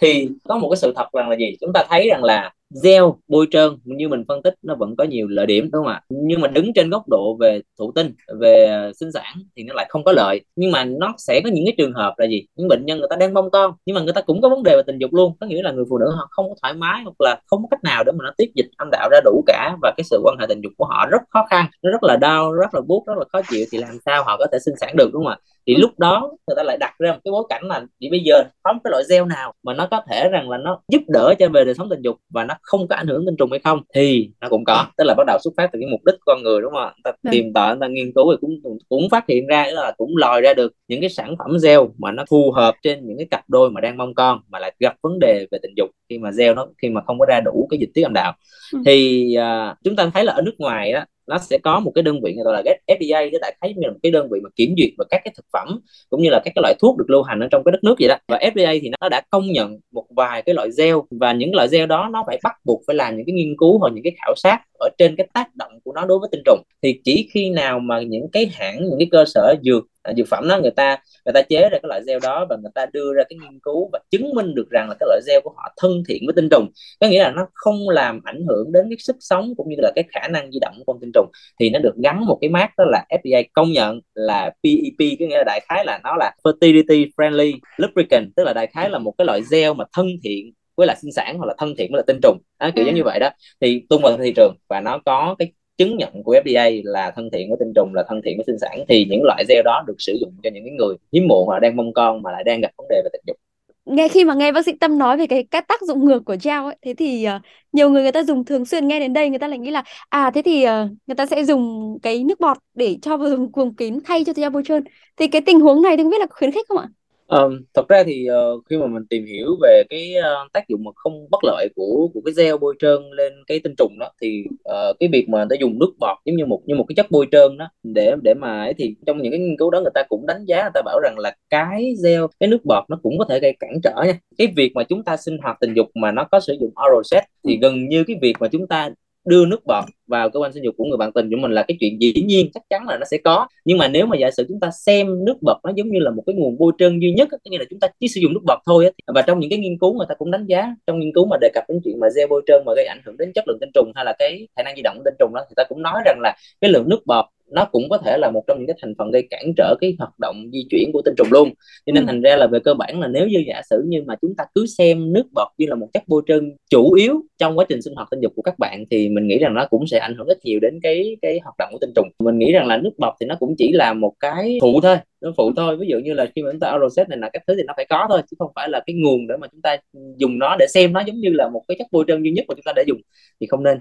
Thì 0.00 0.28
có 0.44 0.58
một 0.58 0.68
cái 0.70 0.76
sự 0.76 0.92
thật 0.96 1.06
rằng 1.12 1.28
là 1.28 1.36
gì? 1.36 1.56
Chúng 1.60 1.72
ta 1.72 1.84
thấy 1.88 2.08
rằng 2.08 2.24
là 2.24 2.52
gel 2.84 3.02
bôi 3.28 3.46
trơn, 3.50 3.78
như 3.84 4.08
mình 4.08 4.24
phân 4.28 4.42
tích 4.42 4.54
nó 4.62 4.74
vẫn 4.74 4.96
có 4.96 5.04
nhiều 5.04 5.28
lợi 5.28 5.46
điểm, 5.46 5.70
đúng 5.72 5.84
không 5.84 5.92
ạ? 5.92 6.02
Nhưng 6.08 6.40
mà 6.40 6.48
đứng 6.48 6.72
trên 6.72 6.90
góc 6.90 7.08
độ 7.08 7.36
về 7.40 7.60
thụ 7.78 7.92
tinh, 7.94 8.14
về 8.40 8.90
sinh 9.00 9.12
sản 9.12 9.34
thì 9.56 9.62
nó 9.62 9.74
lại 9.74 9.86
không 9.88 10.04
có 10.04 10.12
lợi. 10.12 10.40
Nhưng 10.56 10.70
mà 10.70 10.84
nó 10.84 11.14
sẽ 11.18 11.40
có 11.44 11.50
những 11.50 11.64
cái 11.66 11.74
trường 11.78 11.92
hợp 11.92 12.14
là 12.16 12.26
gì? 12.26 12.46
Những 12.56 12.68
bệnh 12.68 12.86
nhân 12.86 12.98
người 12.98 13.06
ta 13.10 13.16
đang 13.16 13.34
mong 13.34 13.50
con 13.50 13.74
nhưng 13.86 13.94
mà 13.94 14.00
người 14.02 14.12
ta 14.12 14.20
cũng 14.20 14.40
có 14.42 14.48
vấn 14.48 14.62
đề 14.62 14.76
về 14.76 14.82
tình 14.86 14.98
dục 14.98 15.14
luôn. 15.14 15.32
Có 15.40 15.46
nghĩa 15.46 15.62
là 15.62 15.72
người 15.72 15.84
phụ 15.90 15.98
nữ 15.98 16.06
họ 16.16 16.26
không 16.30 16.48
có 16.48 16.54
thoải 16.62 16.74
mái 16.74 17.02
hoặc 17.04 17.20
là 17.20 17.40
không 17.46 17.62
có 17.62 17.68
cách 17.70 17.84
nào 17.84 18.04
để 18.04 18.12
mà 18.12 18.24
nó 18.24 18.30
tiết 18.36 18.50
dịch 18.54 18.66
âm 18.76 18.88
đạo 18.92 19.08
ra 19.12 19.20
đủ 19.24 19.44
cả. 19.46 19.76
Và 19.82 19.92
cái 19.96 20.04
sự 20.04 20.20
quan 20.24 20.36
hệ 20.40 20.46
tình 20.48 20.60
dục 20.60 20.72
của 20.76 20.84
họ 20.84 21.06
rất 21.10 21.22
khó 21.30 21.46
khăn, 21.50 21.66
nó 21.82 21.90
rất 21.90 22.02
là 22.02 22.16
đau, 22.16 22.52
rất 22.52 22.74
là 22.74 22.80
buốt, 22.80 23.04
rất 23.06 23.18
là 23.18 23.24
khó 23.32 23.40
chịu. 23.50 23.64
Thì 23.72 23.78
làm 23.78 23.98
sao 24.06 24.24
họ 24.24 24.36
có 24.36 24.46
thể 24.52 24.58
sinh 24.64 24.74
sản 24.80 24.94
được, 24.96 25.10
đúng 25.12 25.24
không 25.24 25.32
ạ? 25.32 25.38
Thì 25.66 25.76
lúc 25.76 25.98
đó 25.98 26.30
người 26.46 26.54
ta 26.56 26.62
lại 26.62 26.76
đặt 26.80 26.94
ra 26.98 27.12
một 27.12 27.18
cái 27.24 27.32
bối 27.32 27.44
cảnh 27.48 27.62
là 27.64 27.86
thì 28.00 28.10
bây 28.10 28.20
giờ 28.20 28.42
có 28.62 28.72
một 28.72 28.80
cái 28.84 28.90
loại 28.90 29.04
gel 29.10 29.24
nào 29.28 29.52
mà 29.62 29.74
nó 29.74 29.88
có 29.90 30.02
thể 30.10 30.28
rằng 30.28 30.50
là 30.50 30.58
nó 30.58 30.80
giúp 30.88 31.02
đỡ 31.08 31.34
cho 31.38 31.48
về 31.48 31.64
đời 31.64 31.74
sống 31.74 31.88
tình 31.90 32.02
dục 32.02 32.16
và 32.30 32.44
nó 32.44 32.54
không 32.62 32.88
có 32.88 32.96
ảnh 32.96 33.06
hưởng 33.06 33.26
tinh 33.26 33.36
trùng 33.38 33.50
hay 33.50 33.60
không? 33.64 33.82
Thì 33.94 34.30
nó 34.40 34.48
cũng 34.48 34.64
có. 34.64 34.86
Tức 34.96 35.04
là 35.04 35.14
bắt 35.16 35.24
đầu 35.26 35.38
xuất 35.44 35.54
phát 35.56 35.70
từ 35.72 35.78
cái 35.82 35.88
mục 35.90 36.00
đích 36.04 36.14
con 36.26 36.42
người 36.42 36.60
đúng 36.60 36.72
không 36.72 36.92
ta 37.04 37.12
ừ. 37.22 37.28
tìm 37.32 37.52
tòi 37.52 37.76
ta 37.80 37.86
nghiên 37.86 38.12
cứu 38.14 38.32
thì 38.32 38.36
cũng 38.40 38.78
cũng 38.88 39.08
phát 39.10 39.24
hiện 39.28 39.46
ra 39.46 39.66
là 39.72 39.92
cũng 39.96 40.16
lòi 40.16 40.40
ra 40.40 40.54
được 40.54 40.72
những 40.88 41.00
cái 41.00 41.10
sản 41.10 41.34
phẩm 41.38 41.56
gel 41.62 41.80
mà 41.98 42.12
nó 42.12 42.24
phù 42.30 42.52
hợp 42.52 42.74
trên 42.82 43.06
những 43.06 43.16
cái 43.16 43.26
cặp 43.30 43.44
đôi 43.48 43.70
mà 43.70 43.80
đang 43.80 43.96
mong 43.96 44.14
con 44.14 44.40
mà 44.48 44.58
lại 44.58 44.74
gặp 44.80 44.94
vấn 45.02 45.18
đề 45.18 45.46
về 45.50 45.58
tình 45.62 45.74
dục 45.76 45.90
khi 46.08 46.18
mà 46.18 46.30
gel 46.38 46.54
nó 46.54 46.66
khi 46.82 46.88
mà 46.88 47.00
không 47.06 47.18
có 47.18 47.26
ra 47.28 47.40
đủ 47.44 47.66
cái 47.70 47.78
dịch 47.78 47.90
tiết 47.94 48.02
âm 48.02 48.12
đạo. 48.12 48.32
Ừ. 48.72 48.78
thì 48.86 49.28
uh, 49.38 49.76
chúng 49.84 49.96
ta 49.96 50.10
thấy 50.14 50.24
là 50.24 50.32
ở 50.32 50.42
nước 50.42 50.54
ngoài 50.58 50.92
á 50.92 51.06
nó 51.32 51.38
sẽ 51.38 51.58
có 51.58 51.80
một 51.80 51.92
cái 51.94 52.02
đơn 52.02 52.20
vị 52.24 52.34
người 52.34 52.44
ta 52.44 52.50
gọi 52.52 52.62
là 52.64 52.72
FDA 52.86 53.30
cái 53.30 53.38
đại 53.40 53.56
khái 53.60 53.74
như 53.74 53.80
là 53.86 53.92
một 53.92 53.98
cái 54.02 54.12
đơn 54.12 54.28
vị 54.30 54.40
mà 54.42 54.50
kiểm 54.56 54.74
duyệt 54.78 54.90
và 54.98 55.04
các 55.10 55.20
cái 55.24 55.32
thực 55.36 55.46
phẩm 55.52 55.80
cũng 56.10 56.22
như 56.22 56.30
là 56.30 56.40
các 56.44 56.52
cái 56.54 56.62
loại 56.62 56.74
thuốc 56.80 56.98
được 56.98 57.04
lưu 57.10 57.22
hành 57.22 57.40
ở 57.40 57.48
trong 57.50 57.64
cái 57.64 57.72
đất 57.72 57.84
nước 57.84 57.94
vậy 57.98 58.08
đó. 58.08 58.16
Và 58.28 58.38
FDA 58.38 58.78
thì 58.82 58.90
nó 59.00 59.08
đã 59.08 59.22
công 59.30 59.46
nhận 59.46 59.78
một 59.92 60.04
vài 60.16 60.42
cái 60.42 60.54
loại 60.54 60.68
gel 60.78 60.94
và 61.10 61.32
những 61.32 61.54
loại 61.54 61.68
gel 61.72 61.86
đó 61.86 62.08
nó 62.12 62.24
phải 62.26 62.40
bắt 62.42 62.56
buộc 62.64 62.82
phải 62.86 62.96
làm 62.96 63.16
những 63.16 63.26
cái 63.26 63.32
nghiên 63.32 63.56
cứu 63.58 63.78
hoặc 63.78 63.92
những 63.94 64.04
cái 64.04 64.12
khảo 64.22 64.34
sát 64.36 64.58
ở 64.82 64.88
trên 64.98 65.16
cái 65.16 65.28
tác 65.34 65.56
động 65.56 65.72
của 65.84 65.92
nó 65.92 66.04
đối 66.04 66.18
với 66.18 66.28
tinh 66.32 66.42
trùng. 66.44 66.62
Thì 66.82 67.00
chỉ 67.04 67.28
khi 67.32 67.50
nào 67.50 67.78
mà 67.78 68.00
những 68.02 68.26
cái 68.32 68.50
hãng, 68.52 68.84
những 68.88 68.98
cái 68.98 69.08
cơ 69.10 69.24
sở 69.26 69.54
dược 69.62 69.84
à, 70.02 70.12
dược 70.16 70.28
phẩm 70.28 70.48
đó 70.48 70.58
người 70.58 70.70
ta 70.70 70.98
người 71.24 71.32
ta 71.32 71.42
chế 71.42 71.60
ra 71.62 71.68
cái 71.70 71.88
loại 71.88 72.00
gel 72.06 72.18
đó 72.22 72.46
và 72.50 72.56
người 72.56 72.70
ta 72.74 72.86
đưa 72.92 73.14
ra 73.14 73.22
cái 73.28 73.38
nghiên 73.42 73.60
cứu 73.62 73.90
và 73.92 73.98
chứng 74.10 74.34
minh 74.34 74.54
được 74.54 74.70
rằng 74.70 74.88
là 74.88 74.94
cái 75.00 75.06
loại 75.08 75.20
gel 75.26 75.40
của 75.44 75.52
họ 75.56 75.74
thân 75.76 76.02
thiện 76.08 76.22
với 76.26 76.32
tinh 76.36 76.48
trùng, 76.50 76.68
có 77.00 77.08
nghĩa 77.08 77.22
là 77.22 77.30
nó 77.30 77.46
không 77.54 77.88
làm 77.88 78.20
ảnh 78.24 78.44
hưởng 78.48 78.72
đến 78.72 78.84
cái 78.90 78.96
sức 78.98 79.16
sống 79.20 79.54
cũng 79.56 79.68
như 79.68 79.76
là 79.78 79.92
cái 79.94 80.04
khả 80.08 80.28
năng 80.28 80.52
di 80.52 80.58
động 80.60 80.74
của 80.78 80.92
con 80.92 81.00
tinh 81.00 81.10
trùng, 81.14 81.26
thì 81.60 81.70
nó 81.70 81.78
được 81.78 81.94
gắn 82.02 82.26
một 82.26 82.38
cái 82.40 82.50
mác 82.50 82.68
đó 82.78 82.84
là 82.84 83.04
FDA 83.08 83.44
công 83.52 83.72
nhận 83.72 84.00
là 84.14 84.50
PEP 84.64 85.16
có 85.20 85.26
nghĩa 85.26 85.36
là 85.36 85.44
đại 85.46 85.60
khái 85.68 85.84
là 85.84 86.00
nó 86.04 86.16
là 86.16 86.34
fertility 86.44 87.06
friendly 87.16 87.58
lubricant, 87.76 88.30
tức 88.36 88.44
là 88.44 88.52
đại 88.52 88.66
khái 88.66 88.90
là 88.90 88.98
một 88.98 89.14
cái 89.18 89.24
loại 89.26 89.40
gel 89.50 89.72
mà 89.72 89.84
thân 89.92 90.06
thiện 90.24 90.52
với 90.76 90.86
là 90.86 90.94
sinh 91.02 91.12
sản 91.12 91.38
hoặc 91.38 91.46
là 91.46 91.54
thân 91.58 91.74
thiện 91.78 91.92
với 91.92 91.98
là 91.98 92.04
tinh 92.06 92.18
trùng. 92.22 92.38
Đó, 92.60 92.70
kiểu 92.76 92.84
giống 92.84 92.94
như 92.94 93.04
vậy 93.04 93.18
đó. 93.18 93.30
Thì 93.60 93.82
tung 93.88 94.02
vào 94.02 94.16
thị 94.16 94.32
trường 94.36 94.54
và 94.68 94.80
nó 94.80 94.98
có 95.04 95.36
cái 95.38 95.52
chứng 95.76 95.96
nhận 95.96 96.22
của 96.24 96.34
FDA 96.44 96.80
là 96.84 97.12
thân 97.16 97.30
thiện 97.32 97.48
với 97.50 97.56
tinh 97.60 97.72
trùng 97.76 97.94
là 97.94 98.04
thân 98.08 98.20
thiện 98.24 98.36
với 98.36 98.44
sinh 98.46 98.58
sản. 98.58 98.84
Thì 98.88 99.06
những 99.10 99.22
loại 99.24 99.44
gel 99.48 99.62
đó 99.64 99.84
được 99.86 99.96
sử 99.98 100.16
dụng 100.20 100.32
cho 100.42 100.50
những 100.54 100.64
cái 100.64 100.72
người 100.78 100.96
hiếm 101.12 101.28
muộn 101.28 101.46
hoặc 101.46 101.60
đang 101.60 101.76
mong 101.76 101.92
con 101.92 102.22
mà 102.22 102.32
lại 102.32 102.44
đang 102.44 102.60
gặp 102.60 102.70
vấn 102.78 102.86
đề 102.88 103.02
về 103.04 103.10
tình 103.12 103.22
dục. 103.26 103.36
Nghe 103.84 104.08
khi 104.08 104.24
mà 104.24 104.34
nghe 104.34 104.52
bác 104.52 104.66
sĩ 104.66 104.72
Tâm 104.80 104.98
nói 104.98 105.16
về 105.16 105.26
cái 105.26 105.44
các 105.50 105.68
tác 105.68 105.82
dụng 105.82 106.04
ngược 106.04 106.24
của 106.24 106.36
gel 106.42 106.62
ấy 106.64 106.76
thế 106.82 106.94
thì 106.94 107.26
uh, 107.36 107.42
nhiều 107.72 107.90
người 107.90 108.02
người 108.02 108.12
ta 108.12 108.22
dùng 108.22 108.44
thường 108.44 108.64
xuyên 108.64 108.88
nghe 108.88 109.00
đến 109.00 109.12
đây 109.12 109.28
người 109.28 109.38
ta 109.38 109.48
lại 109.48 109.58
nghĩ 109.58 109.70
là 109.70 109.82
à 110.08 110.30
thế 110.34 110.42
thì 110.42 110.64
uh, 110.66 110.70
người 111.06 111.14
ta 111.16 111.26
sẽ 111.26 111.44
dùng 111.44 111.98
cái 112.02 112.24
nước 112.24 112.40
bọt 112.40 112.56
để 112.74 112.96
cho 113.02 113.16
vào 113.16 113.28
vùng 113.54 113.74
kín 113.74 113.98
thay 114.04 114.24
cho 114.24 114.32
gel 114.36 114.50
bôi 114.50 114.62
trơn. 114.66 114.84
Thì 115.16 115.26
cái 115.28 115.40
tình 115.40 115.60
huống 115.60 115.82
này 115.82 115.96
thì 115.96 116.02
không 116.02 116.10
biết 116.10 116.20
là 116.20 116.26
khuyến 116.30 116.52
khích 116.52 116.66
không 116.68 116.78
ạ? 116.78 116.88
Um, 117.32 117.62
thật 117.74 117.88
ra 117.88 118.02
thì 118.06 118.28
uh, 118.30 118.62
khi 118.70 118.76
mà 118.76 118.86
mình 118.86 119.06
tìm 119.10 119.26
hiểu 119.26 119.56
về 119.62 119.82
cái 119.90 120.14
uh, 120.18 120.52
tác 120.52 120.68
dụng 120.68 120.84
mà 120.84 120.90
không 120.94 121.26
bất 121.30 121.38
lợi 121.44 121.68
của 121.76 122.08
của 122.14 122.20
cái 122.24 122.34
gel 122.36 122.54
bôi 122.60 122.74
trơn 122.78 123.10
lên 123.10 123.32
cái 123.46 123.60
tinh 123.64 123.74
trùng 123.78 123.98
đó 123.98 124.10
thì 124.22 124.44
uh, 124.50 124.96
cái 125.00 125.08
việc 125.12 125.28
mà 125.28 125.38
người 125.38 125.46
ta 125.50 125.56
dùng 125.60 125.78
nước 125.78 125.92
bọt 126.00 126.18
giống 126.24 126.36
như 126.36 126.46
một 126.46 126.62
như 126.66 126.74
một 126.74 126.84
cái 126.88 126.94
chất 126.94 127.06
bôi 127.10 127.26
trơn 127.32 127.58
đó 127.58 127.68
để 127.82 128.14
để 128.22 128.34
mà 128.34 128.62
ấy 128.62 128.74
thì 128.74 128.94
trong 129.06 129.22
những 129.22 129.32
cái 129.32 129.40
nghiên 129.40 129.56
cứu 129.58 129.70
đó 129.70 129.80
người 129.80 129.90
ta 129.94 130.02
cũng 130.08 130.26
đánh 130.26 130.44
giá 130.44 130.62
người 130.62 130.70
ta 130.74 130.82
bảo 130.84 131.00
rằng 131.02 131.18
là 131.18 131.36
cái 131.50 131.94
gel 132.04 132.22
cái 132.40 132.48
nước 132.48 132.64
bọt 132.64 132.84
nó 132.88 132.98
cũng 133.02 133.18
có 133.18 133.24
thể 133.28 133.38
gây 133.40 133.56
cản 133.60 133.80
trở 133.82 133.94
nha. 134.06 134.18
Cái 134.38 134.46
việc 134.56 134.72
mà 134.74 134.82
chúng 134.84 135.04
ta 135.04 135.16
sinh 135.16 135.38
hoạt 135.38 135.56
tình 135.60 135.74
dục 135.74 135.86
mà 135.94 136.12
nó 136.12 136.24
có 136.24 136.40
sử 136.40 136.56
dụng 136.60 136.70
oral 136.70 137.02
sex 137.04 137.22
thì 137.48 137.58
gần 137.62 137.88
như 137.88 138.04
cái 138.04 138.16
việc 138.22 138.36
mà 138.40 138.48
chúng 138.48 138.66
ta 138.66 138.90
đưa 139.24 139.46
nước 139.46 139.66
bọt 139.66 139.84
vào 140.06 140.30
cơ 140.30 140.40
quan 140.40 140.52
sinh 140.52 140.64
dục 140.64 140.74
của 140.78 140.84
người 140.84 140.96
bạn 140.96 141.12
tình 141.12 141.30
của 141.30 141.36
mình 141.36 141.50
là 141.50 141.62
cái 141.68 141.76
chuyện 141.80 142.00
dĩ 142.00 142.12
nhiên, 142.12 142.50
chắc 142.54 142.62
chắn 142.70 142.86
là 142.86 142.96
nó 142.98 143.04
sẽ 143.10 143.16
có. 143.24 143.46
Nhưng 143.64 143.78
mà 143.78 143.88
nếu 143.88 144.06
mà 144.06 144.16
giả 144.16 144.30
sử 144.30 144.44
chúng 144.48 144.60
ta 144.60 144.70
xem 144.70 145.24
nước 145.24 145.34
bọt 145.42 145.56
nó 145.64 145.72
giống 145.76 145.88
như 145.88 145.98
là 145.98 146.10
một 146.10 146.22
cái 146.26 146.34
nguồn 146.34 146.58
bôi 146.58 146.72
trơn 146.78 146.98
duy 147.00 147.12
nhất 147.12 147.28
có 147.30 147.38
nghĩa 147.44 147.58
là 147.58 147.64
chúng 147.70 147.80
ta 147.80 147.88
chỉ 148.00 148.08
sử 148.08 148.20
dụng 148.20 148.32
nước 148.32 148.42
bọt 148.46 148.58
thôi 148.66 148.90
và 149.14 149.22
trong 149.22 149.40
những 149.40 149.50
cái 149.50 149.58
nghiên 149.58 149.78
cứu 149.78 149.94
người 149.94 150.06
ta 150.08 150.14
cũng 150.14 150.30
đánh 150.30 150.46
giá, 150.46 150.74
trong 150.86 150.98
nghiên 150.98 151.12
cứu 151.14 151.26
mà 151.26 151.36
đề 151.40 151.50
cập 151.54 151.64
đến 151.68 151.80
chuyện 151.84 152.00
mà 152.00 152.08
gel 152.16 152.26
bôi 152.30 152.42
trơn 152.46 152.62
mà 152.66 152.72
gây 152.76 152.86
ảnh 152.86 153.00
hưởng 153.06 153.16
đến 153.16 153.32
chất 153.34 153.44
lượng 153.48 153.58
tinh 153.60 153.70
trùng 153.74 153.92
hay 153.94 154.04
là 154.04 154.14
cái 154.18 154.48
khả 154.56 154.62
năng 154.62 154.76
di 154.76 154.82
động 154.82 154.96
của 154.98 155.02
tinh 155.04 155.14
trùng 155.18 155.34
đó, 155.34 155.40
thì 155.48 155.54
ta 155.56 155.64
cũng 155.68 155.82
nói 155.82 156.02
rằng 156.06 156.18
là 156.20 156.36
cái 156.60 156.70
lượng 156.70 156.88
nước 156.88 157.06
bọt 157.06 157.24
nó 157.52 157.64
cũng 157.64 157.88
có 157.90 157.98
thể 157.98 158.18
là 158.18 158.30
một 158.30 158.44
trong 158.46 158.58
những 158.58 158.66
cái 158.66 158.76
thành 158.82 158.94
phần 158.98 159.10
gây 159.10 159.26
cản 159.30 159.52
trở 159.56 159.74
cái 159.80 159.94
hoạt 159.98 160.12
động 160.20 160.50
di 160.52 160.66
chuyển 160.70 160.90
của 160.92 161.02
tinh 161.04 161.14
trùng 161.16 161.28
luôn 161.30 161.50
cho 161.86 161.92
nên 161.92 162.04
ừ. 162.04 162.06
thành 162.06 162.20
ra 162.20 162.36
là 162.36 162.46
về 162.46 162.58
cơ 162.64 162.74
bản 162.74 163.00
là 163.00 163.08
nếu 163.08 163.26
như 163.26 163.44
giả 163.46 163.62
sử 163.70 163.82
như 163.86 164.02
mà 164.06 164.14
chúng 164.22 164.34
ta 164.36 164.44
cứ 164.54 164.66
xem 164.66 165.12
nước 165.12 165.24
bọt 165.34 165.48
như 165.58 165.66
là 165.68 165.74
một 165.74 165.88
chất 165.92 166.02
bôi 166.06 166.22
trơn 166.26 166.56
chủ 166.70 166.92
yếu 166.92 167.22
trong 167.38 167.58
quá 167.58 167.64
trình 167.68 167.82
sinh 167.82 167.94
hoạt 167.94 168.08
tinh 168.10 168.20
dục 168.20 168.32
của 168.36 168.42
các 168.42 168.58
bạn 168.58 168.84
thì 168.90 169.08
mình 169.08 169.26
nghĩ 169.26 169.38
rằng 169.38 169.54
nó 169.54 169.66
cũng 169.70 169.86
sẽ 169.86 169.98
ảnh 169.98 170.14
hưởng 170.16 170.26
rất 170.26 170.38
nhiều 170.44 170.60
đến 170.62 170.78
cái 170.82 171.16
cái 171.22 171.40
hoạt 171.44 171.54
động 171.58 171.68
của 171.72 171.78
tinh 171.80 171.92
trùng 171.96 172.08
mình 172.18 172.38
nghĩ 172.38 172.52
rằng 172.52 172.66
là 172.66 172.76
nước 172.76 172.92
bọt 172.98 173.14
thì 173.20 173.26
nó 173.26 173.34
cũng 173.40 173.54
chỉ 173.58 173.72
là 173.72 173.92
một 173.92 174.12
cái 174.20 174.58
phụ 174.62 174.80
thôi 174.82 174.96
nó 175.22 175.30
phụ 175.36 175.52
thôi 175.56 175.76
ví 175.80 175.86
dụ 175.90 175.98
như 175.98 176.12
là 176.12 176.26
khi 176.34 176.42
mà 176.42 176.50
chúng 176.52 176.60
ta 176.60 176.78
sex 176.96 177.08
này 177.08 177.18
là 177.18 177.30
các 177.32 177.42
thứ 177.46 177.54
thì 177.56 177.62
nó 177.66 177.72
phải 177.76 177.86
có 177.90 178.06
thôi 178.08 178.22
chứ 178.30 178.36
không 178.38 178.52
phải 178.54 178.68
là 178.68 178.80
cái 178.86 178.96
nguồn 178.96 179.26
để 179.26 179.36
mà 179.36 179.46
chúng 179.52 179.62
ta 179.62 179.76
dùng 180.16 180.38
nó 180.38 180.56
để 180.58 180.66
xem 180.74 180.92
nó 180.92 181.00
giống 181.06 181.16
như 181.16 181.28
là 181.32 181.48
một 181.48 181.62
cái 181.68 181.76
chất 181.78 181.86
bôi 181.90 182.04
trơn 182.08 182.22
duy 182.22 182.30
nhất 182.30 182.44
mà 182.48 182.54
chúng 182.54 182.64
ta 182.64 182.72
để 182.76 182.84
dùng 182.86 182.98
thì 183.40 183.46
không 183.46 183.62
nên. 183.62 183.78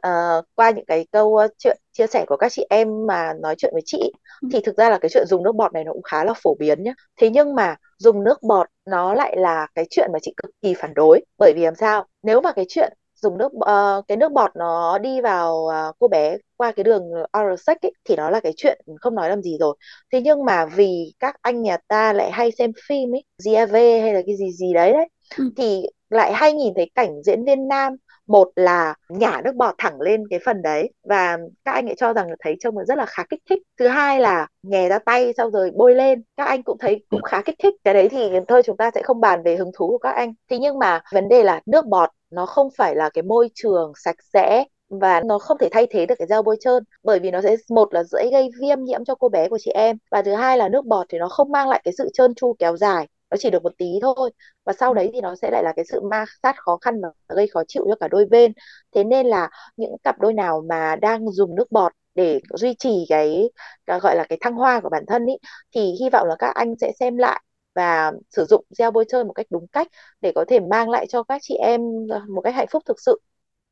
À, 0.00 0.34
qua 0.54 0.70
những 0.70 0.84
cái 0.84 1.06
câu 1.12 1.40
chuyện 1.58 1.78
chia 1.92 2.06
sẻ 2.06 2.24
của 2.28 2.36
các 2.36 2.52
chị 2.52 2.66
em 2.70 2.88
mà 3.06 3.32
nói 3.42 3.54
chuyện 3.58 3.72
với 3.72 3.82
chị 3.84 4.12
ừ. 4.42 4.48
thì 4.52 4.60
thực 4.64 4.76
ra 4.76 4.90
là 4.90 4.98
cái 4.98 5.08
chuyện 5.08 5.26
dùng 5.26 5.42
nước 5.42 5.52
bọt 5.52 5.72
này 5.72 5.84
nó 5.84 5.92
cũng 5.92 6.02
khá 6.02 6.24
là 6.24 6.32
phổ 6.42 6.54
biến 6.58 6.82
nhá. 6.82 6.92
Thế 7.20 7.30
nhưng 7.30 7.54
mà 7.54 7.76
dùng 7.98 8.24
nước 8.24 8.42
bọt 8.42 8.66
nó 8.86 9.14
lại 9.14 9.36
là 9.36 9.66
cái 9.74 9.86
chuyện 9.90 10.10
mà 10.12 10.18
chị 10.22 10.34
cực 10.36 10.50
kỳ 10.62 10.74
phản 10.74 10.94
đối. 10.94 11.20
Bởi 11.38 11.52
vì 11.56 11.62
làm 11.62 11.74
sao? 11.74 12.06
Nếu 12.22 12.40
mà 12.40 12.52
cái 12.52 12.64
chuyện 12.68 12.92
dùng 13.22 13.38
nước 13.38 13.52
uh, 13.54 14.06
cái 14.08 14.16
nước 14.16 14.32
bọt 14.32 14.56
nó 14.56 14.98
đi 14.98 15.20
vào 15.20 15.54
uh, 15.54 15.96
cô 15.98 16.08
bé 16.08 16.36
qua 16.56 16.72
cái 16.72 16.84
đường 16.84 17.02
oral 17.38 17.56
sex 17.66 17.76
ấy, 17.82 17.92
thì 18.04 18.16
nó 18.16 18.30
là 18.30 18.40
cái 18.40 18.52
chuyện 18.56 18.78
không 19.00 19.14
nói 19.14 19.28
làm 19.28 19.42
gì 19.42 19.56
rồi. 19.60 19.76
Thế 20.12 20.20
nhưng 20.20 20.44
mà 20.44 20.66
vì 20.66 21.14
các 21.18 21.36
anh 21.42 21.62
nhà 21.62 21.76
ta 21.88 22.12
lại 22.12 22.30
hay 22.30 22.50
xem 22.58 22.72
phim 22.88 23.14
ấy 23.14 23.24
GAV 23.44 23.74
hay 23.74 24.14
là 24.14 24.20
cái 24.26 24.36
gì 24.36 24.52
gì 24.52 24.72
đấy 24.74 24.92
đấy 24.92 25.08
ừ. 25.38 25.50
thì 25.56 25.82
lại 26.10 26.32
hay 26.32 26.52
nhìn 26.52 26.74
thấy 26.76 26.90
cảnh 26.94 27.22
diễn 27.22 27.44
viên 27.44 27.68
nam 27.68 27.96
một 28.30 28.48
là 28.56 28.94
nhả 29.08 29.40
nước 29.44 29.54
bọt 29.54 29.74
thẳng 29.78 30.00
lên 30.00 30.28
cái 30.30 30.38
phần 30.44 30.62
đấy 30.62 30.90
và 31.04 31.38
các 31.64 31.72
anh 31.72 31.86
ấy 31.86 31.94
cho 31.98 32.12
rằng 32.12 32.26
thấy 32.40 32.56
trông 32.60 32.74
nó 32.74 32.84
rất 32.84 32.98
là 32.98 33.06
khá 33.06 33.24
kích 33.30 33.40
thích. 33.50 33.62
Thứ 33.78 33.88
hai 33.88 34.20
là 34.20 34.46
nhè 34.62 34.88
ra 34.88 34.98
tay 34.98 35.32
sau 35.36 35.50
rồi 35.50 35.70
bôi 35.76 35.94
lên 35.94 36.22
các 36.36 36.44
anh 36.44 36.62
cũng 36.62 36.78
thấy 36.78 37.04
cũng 37.08 37.22
khá 37.22 37.42
kích 37.42 37.56
thích. 37.62 37.74
Cái 37.84 37.94
đấy 37.94 38.08
thì 38.08 38.30
thôi 38.48 38.62
chúng 38.64 38.76
ta 38.76 38.90
sẽ 38.94 39.02
không 39.02 39.20
bàn 39.20 39.42
về 39.42 39.56
hứng 39.56 39.70
thú 39.78 39.88
của 39.88 39.98
các 39.98 40.10
anh. 40.10 40.34
Thế 40.50 40.58
nhưng 40.58 40.78
mà 40.78 41.00
vấn 41.12 41.28
đề 41.28 41.42
là 41.42 41.60
nước 41.66 41.86
bọt 41.86 42.10
nó 42.30 42.46
không 42.46 42.68
phải 42.78 42.94
là 42.94 43.10
cái 43.14 43.22
môi 43.22 43.50
trường 43.54 43.92
sạch 44.04 44.16
sẽ 44.32 44.64
và 44.88 45.20
nó 45.20 45.38
không 45.38 45.58
thể 45.58 45.68
thay 45.72 45.86
thế 45.90 46.06
được 46.06 46.14
cái 46.18 46.26
gel 46.30 46.40
bôi 46.44 46.56
trơn 46.60 46.82
bởi 47.02 47.18
vì 47.18 47.30
nó 47.30 47.40
sẽ 47.42 47.56
một 47.70 47.94
là 47.94 48.04
dễ 48.04 48.30
gây 48.32 48.50
viêm 48.60 48.84
nhiễm 48.84 49.04
cho 49.04 49.14
cô 49.14 49.28
bé 49.28 49.48
của 49.48 49.58
chị 49.60 49.70
em 49.70 49.96
và 50.10 50.22
thứ 50.22 50.34
hai 50.34 50.58
là 50.58 50.68
nước 50.68 50.86
bọt 50.86 51.06
thì 51.08 51.18
nó 51.18 51.28
không 51.28 51.52
mang 51.52 51.68
lại 51.68 51.80
cái 51.84 51.94
sự 51.98 52.08
trơn 52.12 52.34
tru 52.34 52.54
kéo 52.58 52.76
dài 52.76 53.08
nó 53.30 53.36
chỉ 53.40 53.50
được 53.50 53.62
một 53.62 53.72
tí 53.78 53.86
thôi 54.02 54.30
và 54.64 54.72
sau 54.72 54.94
đấy 54.94 55.10
thì 55.14 55.20
nó 55.20 55.34
sẽ 55.42 55.50
lại 55.50 55.62
là 55.64 55.72
cái 55.76 55.84
sự 55.84 56.00
ma 56.00 56.24
sát 56.42 56.54
khó 56.58 56.76
khăn 56.80 57.00
và 57.02 57.34
gây 57.36 57.46
khó 57.48 57.62
chịu 57.68 57.84
cho 57.88 57.94
cả 58.00 58.08
đôi 58.08 58.26
bên. 58.26 58.52
Thế 58.94 59.04
nên 59.04 59.26
là 59.26 59.50
những 59.76 59.96
cặp 60.04 60.18
đôi 60.18 60.34
nào 60.34 60.62
mà 60.68 60.96
đang 60.96 61.30
dùng 61.30 61.54
nước 61.54 61.72
bọt 61.72 61.92
để 62.14 62.40
duy 62.54 62.74
trì 62.78 63.06
cái, 63.08 63.50
cái 63.86 64.00
gọi 64.00 64.16
là 64.16 64.24
cái 64.28 64.38
thăng 64.40 64.54
hoa 64.54 64.80
của 64.80 64.88
bản 64.88 65.04
thân 65.06 65.26
ý 65.26 65.34
thì 65.74 65.80
hy 66.00 66.10
vọng 66.12 66.26
là 66.28 66.36
các 66.38 66.54
anh 66.54 66.74
sẽ 66.80 66.92
xem 67.00 67.16
lại 67.18 67.42
và 67.80 68.12
sử 68.30 68.44
dụng 68.44 68.64
gel 68.78 68.90
bôi 68.94 69.04
trơn 69.08 69.26
một 69.26 69.32
cách 69.32 69.46
đúng 69.50 69.66
cách 69.66 69.88
để 70.20 70.32
có 70.34 70.44
thể 70.48 70.60
mang 70.60 70.90
lại 70.90 71.06
cho 71.08 71.22
các 71.22 71.42
chị 71.42 71.54
em 71.54 71.80
ờ, 72.10 72.20
một 72.34 72.40
cách 72.44 72.54
hạnh 72.54 72.66
phúc 72.72 72.82
thực 72.86 73.00
sự 73.00 73.20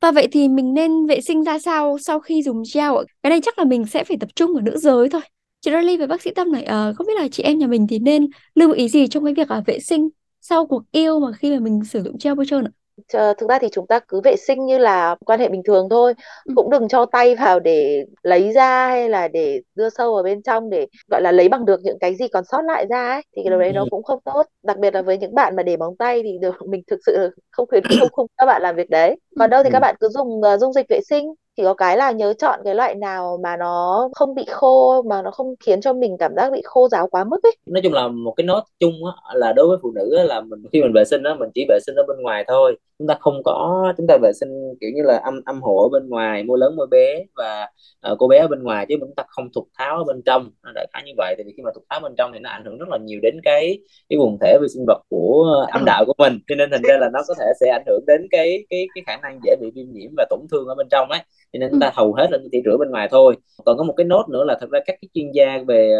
và 0.01 0.11
vậy 0.11 0.27
thì 0.31 0.47
mình 0.47 0.73
nên 0.73 1.05
vệ 1.05 1.21
sinh 1.21 1.43
ra 1.43 1.59
sao 1.59 1.97
sau 1.97 2.19
khi 2.19 2.43
dùng 2.43 2.63
gel 2.73 2.91
Cái 3.23 3.29
này 3.29 3.39
chắc 3.43 3.59
là 3.59 3.65
mình 3.65 3.85
sẽ 3.85 4.03
phải 4.03 4.17
tập 4.19 4.29
trung 4.35 4.55
ở 4.55 4.61
nữ 4.61 4.77
giới 4.77 5.09
thôi. 5.09 5.21
Chị 5.61 5.71
Riley 5.71 5.97
và 5.97 6.07
bác 6.07 6.21
sĩ 6.21 6.31
Tâm 6.35 6.51
này, 6.51 6.63
uh, 6.63 6.97
không 6.97 7.07
biết 7.07 7.13
là 7.17 7.27
chị 7.31 7.43
em 7.43 7.57
nhà 7.57 7.67
mình 7.67 7.87
thì 7.87 7.99
nên 7.99 8.27
lưu 8.55 8.71
ý 8.71 8.89
gì 8.89 9.07
trong 9.07 9.25
cái 9.25 9.33
việc 9.33 9.47
uh, 9.59 9.65
vệ 9.65 9.79
sinh 9.79 10.09
sau 10.41 10.65
cuộc 10.65 10.83
yêu 10.91 11.19
mà 11.19 11.31
khi 11.31 11.51
mà 11.51 11.59
mình 11.59 11.83
sử 11.83 12.03
dụng 12.03 12.15
gel 12.23 12.35
bôi 12.35 12.45
trơn 12.49 12.63
ạ? 12.65 12.71
Thực 13.09 13.49
ra 13.49 13.59
thì 13.59 13.67
chúng 13.71 13.87
ta 13.87 13.99
cứ 14.07 14.21
vệ 14.23 14.35
sinh 14.35 14.65
như 14.65 14.77
là 14.77 15.15
quan 15.25 15.39
hệ 15.39 15.49
bình 15.49 15.61
thường 15.65 15.87
thôi. 15.89 16.13
Ừ. 16.45 16.53
cũng 16.55 16.69
đừng 16.69 16.87
cho 16.87 17.05
tay 17.05 17.35
vào 17.35 17.59
để 17.59 18.05
lấy 18.23 18.53
ra 18.53 18.87
hay 18.87 19.09
là 19.09 19.27
để 19.27 19.61
đưa 19.75 19.89
sâu 19.89 20.13
vào 20.13 20.23
bên 20.23 20.41
trong 20.41 20.69
để 20.69 20.87
gọi 21.11 21.21
là 21.21 21.31
lấy 21.31 21.49
bằng 21.49 21.65
được 21.65 21.79
những 21.83 21.97
cái 21.99 22.15
gì 22.15 22.27
còn 22.27 22.43
sót 22.45 22.61
lại 22.61 22.85
ra 22.89 23.09
ấy 23.11 23.21
thì 23.35 23.41
cái 23.43 23.49
điều 23.49 23.59
đấy 23.59 23.71
nó 23.73 23.81
ừ. 23.81 23.87
cũng 23.91 24.03
không 24.03 24.19
tốt. 24.25 24.43
Đặc 24.63 24.77
biệt 24.77 24.93
là 24.93 25.01
với 25.01 25.17
những 25.17 25.35
bạn 25.35 25.55
mà 25.55 25.63
để 25.63 25.77
móng 25.77 25.95
tay 25.99 26.23
thì 26.23 26.37
được 26.41 26.55
mình 26.67 26.81
thực 26.87 26.99
sự 27.05 27.29
không 27.51 27.67
khuyến 27.69 27.83
khích 27.83 27.99
không, 27.99 28.09
không 28.11 28.27
các 28.37 28.45
bạn 28.45 28.61
làm 28.61 28.75
việc 28.75 28.89
đấy. 28.89 29.15
Còn 29.39 29.49
đâu 29.49 29.63
thì 29.63 29.69
các 29.73 29.79
bạn 29.79 29.95
cứ 29.99 30.09
dùng 30.09 30.27
uh, 30.27 30.59
dung 30.59 30.73
dịch 30.73 30.85
vệ 30.89 30.99
sinh 31.09 31.33
chỉ 31.59 31.65
có 31.65 31.73
cái 31.73 31.97
là 31.97 32.11
nhớ 32.11 32.33
chọn 32.33 32.59
cái 32.63 32.75
loại 32.75 32.95
nào 32.95 33.39
mà 33.43 33.57
nó 33.57 34.09
không 34.15 34.35
bị 34.35 34.45
khô 34.49 35.01
mà 35.01 35.21
nó 35.21 35.31
không 35.31 35.55
khiến 35.65 35.81
cho 35.81 35.93
mình 35.93 36.17
cảm 36.19 36.35
giác 36.35 36.51
bị 36.51 36.61
khô 36.63 36.87
ráo 36.87 37.07
quá 37.07 37.23
mức 37.23 37.43
ấy. 37.43 37.55
Nói 37.65 37.81
chung 37.83 37.93
là 37.93 38.07
một 38.07 38.33
cái 38.37 38.45
nốt 38.45 38.63
chung 38.79 38.93
á, 39.05 39.33
là 39.33 39.53
đối 39.53 39.67
với 39.67 39.77
phụ 39.81 39.91
nữ 39.91 40.15
á, 40.17 40.23
là 40.23 40.41
mình 40.41 40.63
khi 40.73 40.81
mình 40.81 40.93
vệ 40.93 41.05
sinh 41.05 41.23
đó 41.23 41.35
mình 41.39 41.49
chỉ 41.55 41.65
vệ 41.69 41.79
sinh 41.85 41.95
ở 41.95 42.03
bên 42.07 42.17
ngoài 42.21 42.45
thôi. 42.47 42.77
Chúng 42.99 43.07
ta 43.07 43.17
không 43.19 43.41
có 43.45 43.93
chúng 43.97 44.07
ta 44.07 44.17
vệ 44.21 44.31
sinh 44.39 44.49
kiểu 44.81 44.89
như 44.95 45.01
là 45.03 45.21
âm 45.23 45.41
âm 45.45 45.61
hộ 45.61 45.77
ở 45.83 45.89
bên 45.89 46.09
ngoài 46.09 46.43
môi 46.43 46.57
lớn 46.59 46.75
môi 46.75 46.87
bé 46.87 47.23
và 47.35 47.67
uh, 48.11 48.17
cô 48.19 48.27
bé 48.27 48.39
ở 48.39 48.47
bên 48.47 48.63
ngoài 48.63 48.85
chứ 48.89 48.95
chúng 48.99 49.15
ta 49.15 49.23
không 49.27 49.49
thục 49.55 49.67
tháo 49.77 49.97
ở 49.97 50.03
bên 50.03 50.21
trong. 50.25 50.49
Đại 50.75 50.87
khái 50.93 51.03
như 51.05 51.11
vậy 51.17 51.35
thì 51.37 51.43
khi 51.57 51.63
mà 51.63 51.71
thục 51.75 51.83
tháo 51.89 51.99
bên 51.99 52.13
trong 52.17 52.31
thì 52.33 52.39
nó 52.39 52.49
ảnh 52.49 52.65
hưởng 52.65 52.77
rất 52.77 52.89
là 52.89 52.97
nhiều 52.97 53.19
đến 53.23 53.39
cái 53.43 53.79
cái 54.09 54.19
quần 54.19 54.37
thể 54.41 54.57
vi 54.61 54.67
sinh 54.73 54.85
vật 54.87 55.01
của 55.09 55.65
âm 55.71 55.85
đạo 55.85 56.03
của 56.07 56.13
mình. 56.17 56.39
Cho 56.47 56.55
nên 56.55 56.71
thành 56.71 56.81
ra 56.81 56.97
là 56.97 57.09
nó 57.13 57.19
có 57.27 57.33
thể 57.39 57.45
sẽ 57.59 57.69
ảnh 57.69 57.83
hưởng 57.87 58.03
đến 58.07 58.27
cái 58.31 58.65
cái 58.69 58.87
cái 58.95 59.03
khả 59.07 59.17
năng 59.21 59.39
dễ 59.43 59.55
bị 59.61 59.71
viêm 59.75 59.85
nhiễm 59.91 60.11
và 60.17 60.25
tổn 60.29 60.39
thương 60.51 60.67
ở 60.67 60.75
bên 60.75 60.87
trong 60.91 61.09
ấy 61.09 61.19
cho 61.53 61.59
nên 61.59 61.69
chúng 61.71 61.79
ta 61.79 61.91
hầu 61.93 62.13
hết 62.13 62.27
là 62.31 62.37
chỉ 62.51 62.61
rửa 62.65 62.77
bên 62.77 62.89
ngoài 62.89 63.07
thôi. 63.11 63.35
Còn 63.65 63.77
có 63.77 63.83
một 63.83 63.93
cái 63.97 64.05
nốt 64.05 64.25
nữa 64.29 64.43
là 64.43 64.57
thật 64.61 64.69
ra 64.69 64.79
các 64.85 64.95
cái 65.01 65.09
chuyên 65.13 65.31
gia 65.31 65.57
về 65.67 65.95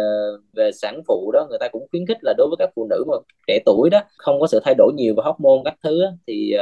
về 0.52 0.70
sản 0.72 1.02
phụ 1.08 1.30
đó 1.32 1.46
người 1.48 1.58
ta 1.58 1.68
cũng 1.68 1.86
khuyến 1.90 2.06
khích 2.06 2.18
là 2.22 2.34
đối 2.38 2.48
với 2.48 2.56
các 2.58 2.70
phụ 2.76 2.86
nữ 2.90 3.04
mà 3.08 3.14
trẻ 3.46 3.58
tuổi 3.66 3.90
đó 3.90 4.00
không 4.18 4.40
có 4.40 4.46
sự 4.46 4.60
thay 4.64 4.74
đổi 4.78 4.92
nhiều 4.96 5.14
về 5.16 5.22
hormone 5.24 5.62
các 5.64 5.74
thứ 5.82 6.02
đó, 6.02 6.08
thì 6.26 6.54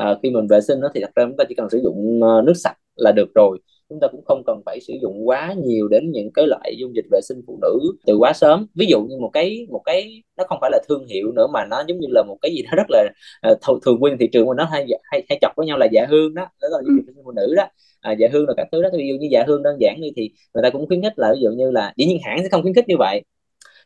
uh, 0.00 0.18
khi 0.22 0.30
mình 0.30 0.46
vệ 0.46 0.60
sinh 0.60 0.80
đó 0.80 0.88
thì 0.94 1.00
thật 1.00 1.10
ra 1.14 1.24
chúng 1.24 1.36
ta 1.36 1.44
chỉ 1.48 1.54
cần 1.54 1.70
sử 1.70 1.80
dụng 1.84 2.20
uh, 2.22 2.44
nước 2.44 2.54
sạch 2.56 2.76
là 2.96 3.12
được 3.12 3.28
rồi 3.34 3.58
chúng 3.90 4.00
ta 4.00 4.08
cũng 4.12 4.24
không 4.26 4.42
cần 4.46 4.60
phải 4.66 4.80
sử 4.80 4.94
dụng 5.02 5.28
quá 5.28 5.54
nhiều 5.64 5.88
đến 5.88 6.10
những 6.12 6.30
cái 6.34 6.46
loại 6.46 6.74
dung 6.78 6.94
dịch 6.96 7.04
vệ 7.10 7.20
sinh 7.22 7.40
phụ 7.46 7.58
nữ 7.62 7.78
từ 8.06 8.16
quá 8.16 8.32
sớm. 8.32 8.66
Ví 8.74 8.86
dụ 8.86 9.02
như 9.02 9.16
một 9.20 9.30
cái 9.32 9.66
một 9.70 9.82
cái 9.84 10.22
nó 10.36 10.44
không 10.48 10.58
phải 10.60 10.70
là 10.70 10.78
thương 10.88 11.06
hiệu 11.06 11.32
nữa 11.32 11.46
mà 11.52 11.66
nó 11.70 11.84
giống 11.88 12.00
như 12.00 12.06
là 12.10 12.22
một 12.22 12.36
cái 12.42 12.52
gì 12.54 12.62
đó 12.62 12.70
rất 12.76 12.86
là 12.90 13.08
uh, 13.52 13.82
thường 13.84 14.00
quyên 14.00 14.18
thị 14.18 14.28
trường 14.32 14.46
mà 14.46 14.54
nó 14.56 14.64
hay 14.64 14.86
hay 15.02 15.24
hay 15.28 15.38
chọc 15.40 15.52
với 15.56 15.66
nhau 15.66 15.78
là 15.78 15.86
dạ 15.92 16.06
hương 16.10 16.34
đó 16.34 16.46
đó 16.62 16.68
là 16.72 16.78
dung 16.86 16.96
dịch 16.96 17.04
vệ 17.06 17.12
sinh 17.14 17.24
phụ 17.24 17.32
nữ 17.32 17.54
đó. 17.56 17.64
À, 18.00 18.12
dạ 18.12 18.28
hương 18.32 18.48
là 18.48 18.54
các 18.56 18.66
thứ 18.72 18.82
đó. 18.82 18.88
Ví 18.92 19.08
dụ 19.08 19.14
như 19.20 19.28
dạ 19.30 19.44
hương 19.46 19.62
đơn 19.62 19.76
giản 19.80 20.00
đi 20.00 20.08
thì 20.16 20.30
người 20.54 20.62
ta 20.62 20.70
cũng 20.70 20.86
khuyến 20.86 21.02
khích 21.02 21.18
là 21.18 21.32
ví 21.34 21.40
dụ 21.42 21.50
như 21.50 21.70
là 21.70 21.92
dĩ 21.96 22.06
nhiên 22.06 22.18
hãng 22.24 22.38
sẽ 22.42 22.48
không 22.48 22.62
khuyến 22.62 22.74
khích 22.74 22.88
như 22.88 22.96
vậy 22.98 23.22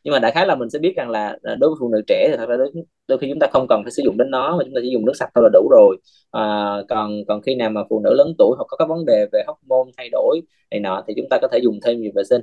nhưng 0.05 0.13
mà 0.13 0.19
đại 0.19 0.33
khái 0.33 0.47
là 0.47 0.55
mình 0.57 0.71
sẽ 0.71 0.79
biết 0.79 0.95
rằng 0.97 1.11
là 1.11 1.39
à, 1.43 1.55
đối 1.61 1.71
với 1.71 1.77
phụ 1.81 1.89
nữ 1.89 2.03
trẻ 2.07 2.27
thì 2.31 2.37
thật 2.37 2.47
ra 2.49 2.57
đôi, 2.57 2.73
đôi 3.09 3.19
khi 3.19 3.29
chúng 3.31 3.39
ta 3.41 3.47
không 3.53 3.67
cần 3.69 3.83
phải 3.85 3.93
sử 3.93 4.03
dụng 4.05 4.17
đến 4.19 4.31
nó 4.31 4.57
mà 4.57 4.65
chúng 4.65 4.75
ta 4.75 4.81
chỉ 4.85 4.91
dùng 4.93 5.07
nước 5.07 5.13
sạch 5.17 5.31
thôi 5.35 5.45
là 5.45 5.51
đủ 5.53 5.69
rồi. 5.71 5.97
À, 6.31 6.43
còn 6.89 7.13
còn 7.29 7.43
khi 7.43 7.55
nào 7.55 7.71
mà 7.71 7.81
phụ 7.91 8.01
nữ 8.01 8.15
lớn 8.15 8.35
tuổi 8.39 8.57
hoặc 8.57 8.65
có 8.69 8.77
các 8.77 8.89
vấn 8.89 9.05
đề 9.07 9.27
về 9.33 9.43
hormone 9.47 9.93
thay 9.97 10.09
đổi 10.13 10.41
này 10.71 10.81
nọ 10.81 11.05
thì 11.09 11.15
chúng 11.17 11.27
ta 11.31 11.39
có 11.43 11.49
thể 11.53 11.59
dùng 11.63 11.79
thêm 11.85 12.01
nhiều 12.01 12.13
vệ 12.17 12.25
sinh. 12.31 12.41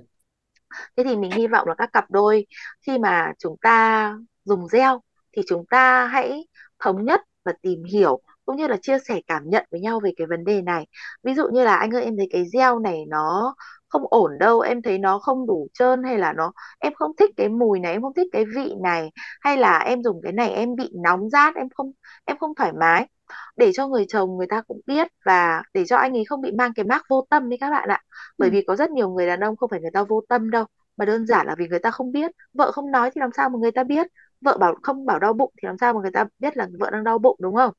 Thế 0.98 1.04
thì 1.04 1.16
mình 1.16 1.32
hy 1.32 1.48
vọng 1.48 1.68
là 1.68 1.76
các 1.78 1.90
cặp 1.94 2.12
đôi 2.12 2.46
khi 2.88 2.98
mà 2.98 3.32
chúng 3.40 3.56
ta 3.62 4.14
dùng 4.46 4.68
gel 4.72 4.92
thì 5.38 5.42
chúng 5.48 5.66
ta 5.70 6.08
hãy 6.08 6.48
thống 6.80 7.06
nhất 7.06 7.22
và 7.46 7.54
tìm 7.62 7.84
hiểu 7.84 8.22
cũng 8.46 8.58
như 8.58 8.68
là 8.68 8.78
chia 8.82 8.98
sẻ 9.08 9.22
cảm 9.28 9.44
nhận 9.50 9.66
với 9.72 9.82
nhau 9.82 10.00
về 10.04 10.12
cái 10.18 10.28
vấn 10.28 10.44
đề 10.44 10.62
này. 10.62 10.86
Ví 11.24 11.34
dụ 11.34 11.44
như 11.54 11.64
là 11.64 11.76
anh 11.76 11.92
ơi 11.92 12.04
em 12.04 12.18
thấy 12.18 12.28
cái 12.32 12.44
gel 12.54 12.72
này 12.84 13.06
nó 13.08 13.56
không 13.92 14.04
ổn 14.10 14.32
đâu 14.40 14.60
em 14.60 14.82
thấy 14.82 14.98
nó 14.98 15.20
không 15.20 15.48
đủ 15.48 15.68
trơn 15.74 16.04
hay 16.04 16.18
là 16.18 16.34
nó 16.34 16.52
em 16.80 16.94
không 16.94 17.12
thích 17.20 17.30
cái 17.38 17.50
mùi 17.50 17.80
này 17.80 17.92
em 17.92 18.02
không 18.02 18.14
thích 18.14 18.28
cái 18.32 18.46
vị 18.56 18.74
này 18.84 19.12
hay 19.42 19.58
là 19.58 19.80
em 19.80 20.04
dùng 20.04 20.22
cái 20.24 20.32
này 20.32 20.50
em 20.52 20.76
bị 20.76 20.90
nóng 21.04 21.30
rát 21.30 21.56
em 21.56 21.68
không 21.76 21.92
em 22.26 22.38
không 22.38 22.56
thoải 22.56 22.74
mái. 22.74 23.08
Để 23.56 23.72
cho 23.74 23.88
người 23.88 24.06
chồng 24.10 24.38
người 24.38 24.48
ta 24.50 24.62
cũng 24.62 24.82
biết 24.86 25.08
và 25.26 25.64
để 25.74 25.86
cho 25.86 25.98
anh 25.98 26.14
ấy 26.14 26.26
không 26.26 26.42
bị 26.42 26.52
mang 26.52 26.74
cái 26.76 26.86
mác 26.86 27.04
vô 27.10 27.28
tâm 27.30 27.50
đấy 27.50 27.58
các 27.62 27.70
bạn 27.70 27.90
ạ. 27.90 28.02
Bởi 28.38 28.50
ừ. 28.50 28.54
vì 28.54 28.62
có 28.68 28.76
rất 28.76 28.92
nhiều 28.92 29.10
người 29.10 29.28
đàn 29.28 29.40
ông 29.40 29.56
không 29.58 29.70
phải 29.70 29.80
người 29.82 29.92
ta 29.94 30.04
vô 30.04 30.22
tâm 30.30 30.50
đâu 30.52 30.66
mà 30.98 31.06
đơn 31.06 31.28
giản 31.28 31.48
là 31.48 31.56
vì 31.58 31.68
người 31.68 31.80
ta 31.80 31.92
không 31.92 32.12
biết. 32.12 32.32
Vợ 32.54 32.72
không 32.72 32.92
nói 32.92 33.12
thì 33.16 33.20
làm 33.20 33.30
sao 33.38 33.50
mà 33.50 33.60
người 33.60 33.72
ta 33.72 33.84
biết? 33.84 34.08
Vợ 34.42 34.58
bảo 34.58 34.76
không 34.84 35.06
bảo 35.06 35.20
đau 35.20 35.34
bụng 35.34 35.54
thì 35.62 35.68
làm 35.68 35.78
sao 35.78 35.94
mà 35.94 36.00
người 36.02 36.12
ta 36.12 36.26
biết 36.40 36.58
là 36.58 36.68
vợ 36.80 36.90
đang 36.92 37.04
đau 37.04 37.18
bụng 37.18 37.38
đúng 37.40 37.56
không? 37.56 37.74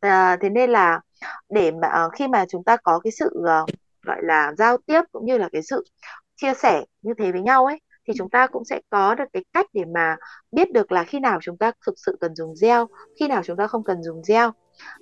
À, 0.00 0.36
thế 0.40 0.50
nên 0.50 0.70
là 0.70 1.00
để 1.48 1.70
mà 1.70 1.88
ờ, 1.88 2.08
khi 2.10 2.28
mà 2.28 2.44
chúng 2.48 2.64
ta 2.64 2.76
có 2.76 3.00
cái 3.04 3.10
sự 3.10 3.30
uh, 3.38 3.68
gọi 4.02 4.18
là 4.22 4.52
giao 4.58 4.76
tiếp 4.86 5.02
cũng 5.12 5.26
như 5.26 5.38
là 5.38 5.48
cái 5.52 5.62
sự 5.62 5.84
chia 6.36 6.54
sẻ 6.54 6.84
như 7.02 7.14
thế 7.18 7.32
với 7.32 7.40
nhau 7.42 7.66
ấy 7.66 7.80
thì 8.06 8.14
chúng 8.18 8.30
ta 8.30 8.46
cũng 8.46 8.64
sẽ 8.64 8.80
có 8.90 9.14
được 9.14 9.24
cái 9.32 9.44
cách 9.52 9.66
để 9.72 9.84
mà 9.84 10.16
biết 10.52 10.72
được 10.72 10.92
là 10.92 11.04
khi 11.04 11.20
nào 11.20 11.38
chúng 11.42 11.56
ta 11.56 11.72
thực 11.86 11.94
sự 11.96 12.16
cần 12.20 12.34
dùng 12.34 12.54
gel 12.62 12.80
khi 13.20 13.28
nào 13.28 13.42
chúng 13.44 13.56
ta 13.56 13.66
không 13.66 13.84
cần 13.84 14.02
dùng 14.02 14.22
gel. 14.28 14.48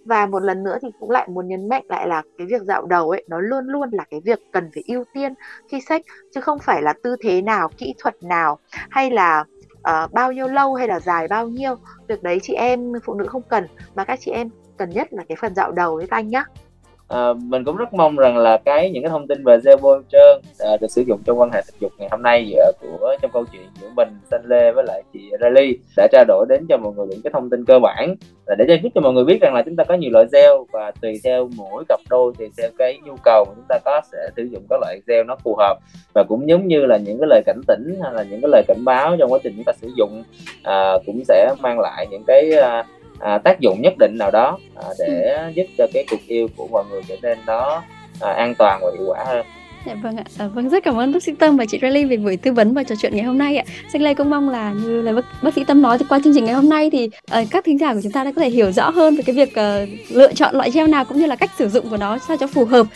Và 0.05 0.27
một 0.27 0.43
lần 0.43 0.63
nữa 0.63 0.79
thì 0.83 0.89
cũng 1.01 1.11
lại 1.11 1.29
muốn 1.29 1.49
nhấn 1.49 1.69
mạnh 1.69 1.85
lại 1.89 2.09
là 2.09 2.23
cái 2.39 2.47
việc 2.47 2.63
dạo 2.63 2.87
đầu 2.87 3.11
ấy 3.11 3.25
nó 3.29 3.41
luôn 3.41 3.65
luôn 3.67 3.91
là 3.93 4.05
cái 4.11 4.21
việc 4.25 4.39
cần 4.53 4.71
phải 4.75 4.83
ưu 4.87 5.05
tiên 5.15 5.35
khi 5.71 5.81
sách 5.81 6.03
chứ 6.35 6.41
không 6.41 6.59
phải 6.59 6.83
là 6.83 6.95
tư 7.03 7.17
thế 7.21 7.43
nào 7.43 7.69
kỹ 7.79 7.95
thuật 7.99 8.23
nào 8.23 8.59
hay 8.91 9.11
là 9.11 9.45
uh, 9.75 10.13
bao 10.13 10.33
nhiêu 10.33 10.49
lâu 10.49 10.75
hay 10.75 10.89
là 10.89 11.01
dài 11.01 11.29
bao 11.29 11.49
nhiêu. 11.49 11.75
Việc 12.09 12.23
đấy 12.23 12.39
chị 12.43 12.55
em 12.55 12.93
phụ 13.05 13.15
nữ 13.15 13.27
không 13.27 13.43
cần 13.49 13.67
mà 13.95 14.05
các 14.05 14.19
chị 14.21 14.31
em 14.31 14.49
cần 14.79 14.91
nhất 14.91 15.09
là 15.11 15.25
cái 15.29 15.37
phần 15.41 15.55
dạo 15.55 15.73
đầu 15.73 15.97
với 15.97 16.07
các 16.07 16.17
anh 16.17 16.29
nhá 16.29 16.45
à, 17.09 17.33
mình 17.33 17.65
cũng 17.65 17.77
rất 17.77 17.95
mong 17.95 18.17
rằng 18.17 18.37
là 18.37 18.57
cái 18.65 18.91
những 18.91 19.03
cái 19.03 19.11
thông 19.11 19.27
tin 19.27 19.45
về 19.45 19.59
gel 19.65 19.77
trơn 20.13 20.41
à, 20.59 20.77
được 20.81 20.91
sử 20.91 21.03
dụng 21.03 21.21
trong 21.25 21.41
quan 21.41 21.51
hệ 21.53 21.61
tình 21.67 21.81
dục 21.81 21.93
ngày 21.99 22.09
hôm 22.11 22.23
nay 22.23 22.47
giữa 22.51 22.73
của 22.81 23.17
trong 23.23 23.31
câu 23.35 23.45
chuyện 23.53 23.63
giữa 23.81 23.89
mình 23.97 24.09
Thanh 24.31 24.45
Lê 24.45 24.73
với 24.73 24.85
lại 24.85 25.03
chị 25.13 25.31
Riley 25.43 25.79
đã 25.97 26.09
trao 26.13 26.25
đổi 26.29 26.47
đến 26.49 26.67
cho 26.69 26.77
mọi 26.77 26.93
người 26.97 27.07
những 27.07 27.23
cái 27.25 27.31
thông 27.33 27.51
tin 27.51 27.65
cơ 27.65 27.79
bản. 27.79 28.15
Là 28.47 28.55
để 28.59 28.65
cho 28.69 28.75
giúp 28.83 28.89
cho 28.95 29.01
mọi 29.01 29.13
người 29.13 29.25
biết 29.25 29.39
rằng 29.41 29.55
là 29.55 29.63
chúng 29.63 29.77
ta 29.77 29.85
có 29.85 29.95
nhiều 29.95 30.11
loại 30.11 30.27
gel 30.33 30.53
và 30.73 30.91
tùy 31.01 31.21
theo 31.25 31.49
mỗi 31.57 31.85
cặp 31.89 32.01
đôi 32.11 32.33
thì 32.39 32.49
theo 32.59 32.71
cái 32.79 32.99
nhu 33.05 33.15
cầu 33.25 33.45
chúng 33.55 33.65
ta 33.69 33.79
có 33.85 34.01
sẽ 34.13 34.19
sử 34.37 34.43
dụng 34.43 34.63
các 34.71 34.79
loại 34.81 35.01
gel 35.07 35.25
nó 35.27 35.37
phù 35.45 35.57
hợp. 35.59 35.79
Và 36.15 36.25
cũng 36.29 36.49
giống 36.49 36.69
như 36.69 36.87
là 36.87 36.97
những 36.97 37.19
cái 37.21 37.27
lời 37.29 37.43
cảnh 37.47 37.61
tỉnh 37.67 37.95
hay 38.03 38.13
là 38.13 38.23
những 38.23 38.41
cái 38.41 38.49
lời 38.53 38.63
cảnh 38.69 38.85
báo 38.85 39.17
trong 39.19 39.33
quá 39.33 39.39
trình 39.43 39.53
chúng 39.57 39.65
ta 39.65 39.73
sử 39.73 39.91
dụng 39.97 40.23
à, 40.63 40.93
cũng 41.07 41.25
sẽ 41.29 41.55
mang 41.61 41.81
lại 41.81 42.07
những 42.11 42.25
cái 42.27 42.51
à, 42.53 42.85
à, 43.21 43.39
tác 43.39 43.61
dụng 43.61 43.83
nhất 43.83 43.95
định 43.99 44.15
nào 44.19 44.31
đó 44.31 44.59
à, 44.75 44.89
để 44.99 45.37
ừ. 45.37 45.53
giúp 45.55 45.67
cho 45.79 45.87
cái 45.95 46.05
cuộc 46.11 46.27
yêu 46.27 46.49
của 46.57 46.67
mọi 46.67 46.85
người 46.91 47.03
trở 47.09 47.17
nên 47.23 47.39
nó 47.47 47.83
à, 48.21 48.33
an 48.33 48.55
toàn 48.59 48.81
và 48.83 48.91
hiệu 48.99 49.07
quả 49.07 49.25
hơn 49.25 49.47
Dạ 49.87 49.95
vâng 50.03 50.17
ạ, 50.17 50.25
à, 50.39 50.47
vâng 50.47 50.69
rất 50.69 50.85
cảm 50.85 50.97
ơn 50.97 51.13
bác 51.13 51.23
sĩ 51.23 51.33
Tâm 51.39 51.57
và 51.57 51.65
chị 51.65 51.79
Riley 51.83 52.05
về 52.05 52.17
buổi 52.17 52.37
tư 52.37 52.53
vấn 52.53 52.75
và 52.75 52.83
trò 52.83 52.95
chuyện 53.01 53.17
ngày 53.17 53.25
hôm 53.25 53.39
nay 53.39 53.57
ạ. 53.57 53.65
Xanh 53.93 54.03
Lê 54.03 54.15
cũng 54.15 54.31
mong 54.31 54.49
là 54.49 54.73
như 54.73 55.03
là 55.03 55.13
bác, 55.13 55.43
bác 55.43 55.55
sĩ 55.55 55.65
Tâm 55.65 55.83
nói 55.83 55.99
thì 55.99 56.07
qua 56.09 56.21
chương 56.25 56.35
trình 56.35 56.45
ngày 56.45 56.55
hôm 56.55 56.69
nay 56.69 56.91
thì 56.91 57.11
uh, 57.41 57.47
các 57.51 57.65
thính 57.65 57.79
giả 57.79 57.95
của 57.95 58.01
chúng 58.03 58.13
ta 58.13 58.25
đã 58.25 58.33
có 58.37 58.43
thể 58.43 58.51
hiểu 58.51 58.73
rõ 58.73 58.91
hơn 58.91 59.17
về 59.17 59.23
cái 59.27 59.37
việc 59.37 59.49
uh, 59.49 60.11
lựa 60.17 60.33
chọn 60.33 60.55
loại 60.55 60.71
gel 60.71 60.89
nào 60.89 61.05
cũng 61.05 61.19
như 61.19 61.27
là 61.27 61.37
cách 61.37 61.51
sử 61.59 61.69
dụng 61.69 61.91
của 61.91 61.97
nó 61.97 62.19
sao 62.19 62.37
cho 62.37 62.47
phù 62.47 62.65
hợp. 62.65 62.87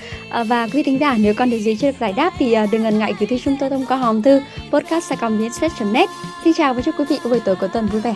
Uh, 0.41 0.47
và 0.49 0.69
quý 0.73 0.83
thính 0.83 1.01
giả 1.01 1.17
nếu 1.19 1.35
còn 1.35 1.51
điều 1.51 1.61
gì 1.61 1.77
chưa 1.77 1.91
được 1.91 1.97
giải 2.01 2.13
đáp 2.17 2.33
thì 2.39 2.57
uh, 2.65 2.69
đừng 2.73 2.83
ngần 2.83 2.99
ngại 2.99 3.15
gửi 3.19 3.27
thư 3.27 3.39
chúng 3.39 3.57
tôi 3.61 3.71
thông 3.71 3.87
qua 3.89 3.97
hòm 3.97 4.23
thư 4.23 4.41
podcast 4.71 5.13
net 5.93 6.09
Xin 6.45 6.53
chào 6.53 6.75
và 6.75 6.83
chúc 6.83 6.95
quý 6.99 7.05
vị 7.09 7.19
có 7.25 7.31
buổi 7.31 7.41
tối 7.45 7.57
cuối 7.57 7.69
tuần 7.73 7.87
vui 7.87 8.01
vẻ. 8.01 8.15